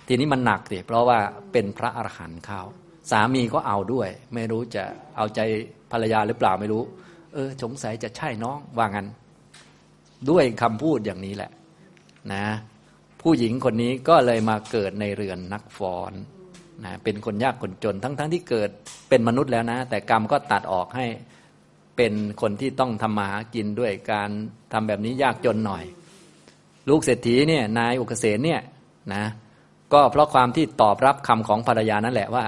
[0.07, 1.19] ทีนี้มันหนักสิเพราะว่า
[1.51, 2.61] เป็นพระอรหันต์เขา
[3.11, 4.83] สามีก็เอาด้วย ไม่รู้จะ
[5.17, 5.39] เอาใจ
[5.91, 6.83] ภรรยาหรือเปล่าไม่รู้
[7.33, 9.07] เออ สงสัยจะใช่น้องว่างั้น
[10.29, 11.51] ด้วยคำพูดอย่างนี้แหละ
[12.33, 12.45] นะ
[13.21, 16.13] ผู้หญิงคนนี้ก็เลยมาเกิดในเรือนนักฟ้อน
[16.85, 18.69] นะเป็นคนยากคนจนทั้งๆทที่เกิด
[19.09, 21.05] เป็นมนุษย์แล้วนะ แต่กรรมก็ตัดออกให้
[21.97, 24.29] เป็นคนที่ต้องทำมาหากินด้วยการ
[24.73, 25.83] ทำแบบนี้ยากจนหน่อย
[26.89, 28.61] ลูกเศรษฐีเนี่ยนายอุกเกษณเนี่ย
[29.13, 29.23] นะ
[29.93, 32.45] ก็เพราะความที่ตอบรับคำของภรรยานั่นแหละว่า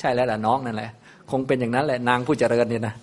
[0.00, 0.90] ใช่แล้วล่ะน้องนั่นแหละ
[1.30, 2.94] คงเป็นอย่างนั้นแหละนางผู้เจริญเนี่ยนะ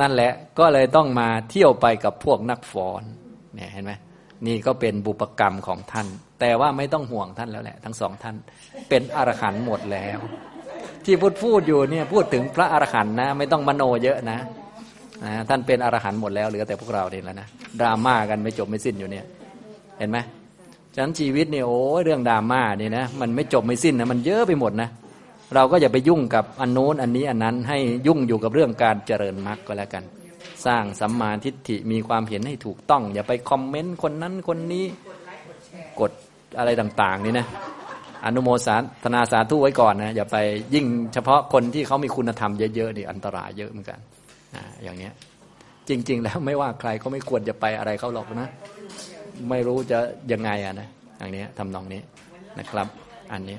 [0.00, 3.02] นั่นแหละก็เลยต้องมาเที่ยวไปกับพวกนักฟ้อน
[3.54, 3.92] เนี่ยเห็นไหม
[4.46, 6.06] นี่ก็เป็นบุปกรรมของท่าน
[6.40, 8.36] แต่ว่าไม่ต้องห่วงท่านแล้วแหละ ทั้งสองท่าน
[8.88, 10.18] เป็นอรหันต์หมดแล้ว
[11.04, 14.38] ที่พูดพูดอยู่เนี่ยพูดถึงพระอรหันต์นะ ไม่ต้องมโนเยอะนะ
[15.24, 17.48] นะท่านเป็นอรหันต์หมดแล้วเหลือแต่พวกเราเนี่ยแล้วนะ
[17.80, 19.24] ดราม่ากันไม่จบไม่สิ้นอยู่เนี่ย
[19.98, 20.18] เห็นไหม
[20.94, 24.88] ฉะนั้นชีวิตเนี่ยโอ้เรื่องดราม่านี่นะมันไม่จบไม่สิ้นนะมันเยอะไปหมดนะ
[25.54, 30.04] เราก็อย่าไปยุ่งกับอันโน้นอันนี้อันนั้นให้ยุ่งอยู่กับเรื่องการเจริญมรรคก็แล้วกัน
[30.66, 34.84] สร้างสัมมาทิฏฐิมีความเห็นให้ถูกต้อง อย่าไปคอมเมนต์คนนั้นคนนี้
[36.00, 36.10] กด
[36.58, 37.46] อะไรต่าง ๆ นี่นะ
[38.24, 40.36] อนุโมสาธนาสาธุไว้ก่อนนะอย่าไป
[40.74, 43.98] ยิ่งเฉพาะคนที่เขามีคุณธรรมเยอะๆนี่อันตรายเยอะเหมือนกัน
[44.54, 45.12] ออย่างเนี้ย
[45.88, 48.48] จริง ๆ แล้วไม่ว่าใครก็ไม่ควรจะไปอะไรเขาหรอกนะ
[49.48, 49.98] ไม่รู้จะ
[50.32, 50.88] ยังไงอะนะ
[51.18, 52.00] อย่างนี้ทำนองนี้
[52.58, 52.86] นะครับ
[53.32, 53.58] อันนี้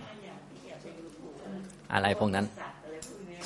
[1.94, 2.46] อะไรพวกนั้น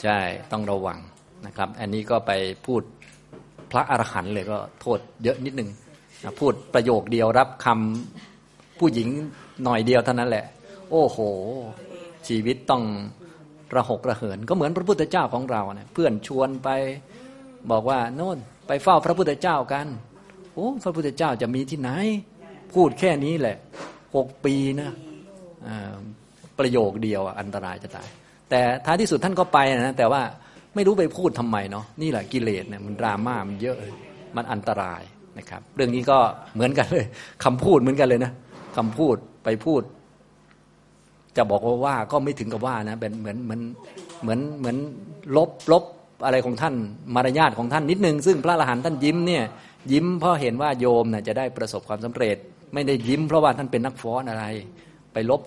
[0.02, 0.18] ใช่
[0.52, 0.98] ต้องระวัง
[1.46, 2.32] นะครับ อันนี้ก็ไป
[2.66, 2.82] พูด
[3.72, 5.70] พระอรหันต์เลยก็โทษเยอะนิดนึง
[6.24, 9.10] นะพูดประโยคเดียวรับคำผู้หญิง
[9.64, 10.46] หน่อยเดียวเท่านั้นแหละ
[10.92, 11.18] โอ้โห
[12.28, 12.84] ชีวิตต้อง
[13.76, 16.70] ระหกระเหิน ก็เหมือนพระพุทธเจ้าของเราเนะเพื่อนชวนไป
[17.72, 18.38] บอกว่าโน่น
[18.68, 19.88] ไปเฝ้าพระพุทธเจ้ากัน
[20.58, 21.90] โอ้พระพุทธเจ้าจะมีที่ไหน
[22.74, 23.58] พูดแค่นี้แหละ
[24.16, 24.90] หกปีนะ
[26.60, 28.08] ประโยคเดียวอันตรายจะตาย
[28.50, 30.22] แต่ท้ายที่สุดท่านก็ไปนะแต่ว่า
[30.76, 33.78] ไม่รู้ไปพูดทำไมเนาะนี่แหละกิเลสเนี่ยมันดราม่ามันเยอะ
[34.36, 35.02] มันอันตราย
[35.38, 36.18] นะครับ เรื่องนี้ก็
[36.56, 37.06] เหมือนกันเลย
[37.44, 38.32] คำพูดเหมือนกันเลยนะ
[38.78, 39.82] คำพูดไปพูด
[41.38, 43.62] จะบอกว่าว่าก็ไม่ถึงกับว่านะเป็นเหมือนเหมือน
[44.22, 44.78] เหมือนเหมือน
[45.38, 45.84] ลบลบ
[46.26, 46.74] อะไรของท่าน
[47.16, 49.44] มารยาทของท่านนิดนึง ซึ่งพระอรหันต์ท่านยิ้มเนี่ย
[49.92, 52.38] ยิ้มเพราะเห็นว่าโยมน่ะจะได้ประสบความสำเร็จ
[52.74, 54.46] ไม่ได้ยิ้มเพราะว่าท่านเป็นนักฟ้อนอะไร
[55.14, 55.42] ไปลบ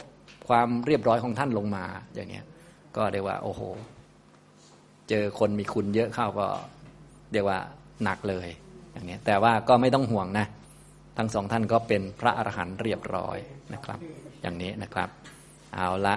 [0.48, 1.84] ความเรียบร้อยของท่านลงมา
[2.14, 2.44] อย่างเงี้ย
[2.96, 3.60] ก็เรียกว่า โอ้โห
[5.08, 6.46] เจอคนมีคุณเยอะเข้าก็
[7.32, 7.58] เรียกว่า
[8.04, 8.48] หนักเลย
[8.92, 10.46] อย่างเงี้ยแต่ว่าก็ไม่ต้องห่วงนะ
[11.18, 13.38] ทั้งสองท่านก็เป็นพระอรหันต์เรียบร้อย
[13.74, 13.98] นะครับ
[14.42, 15.08] อย่างนี้นะครับ
[15.74, 16.14] เอาละ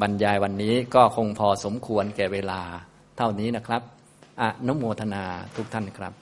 [0.00, 2.60] บรรยายวันนี้ก็คงพอสมควรแก่เวลา
[3.16, 3.82] เท่านี้นะครับ
[4.40, 5.24] อนุโมทนา
[5.56, 6.12] ทุกท่านครับ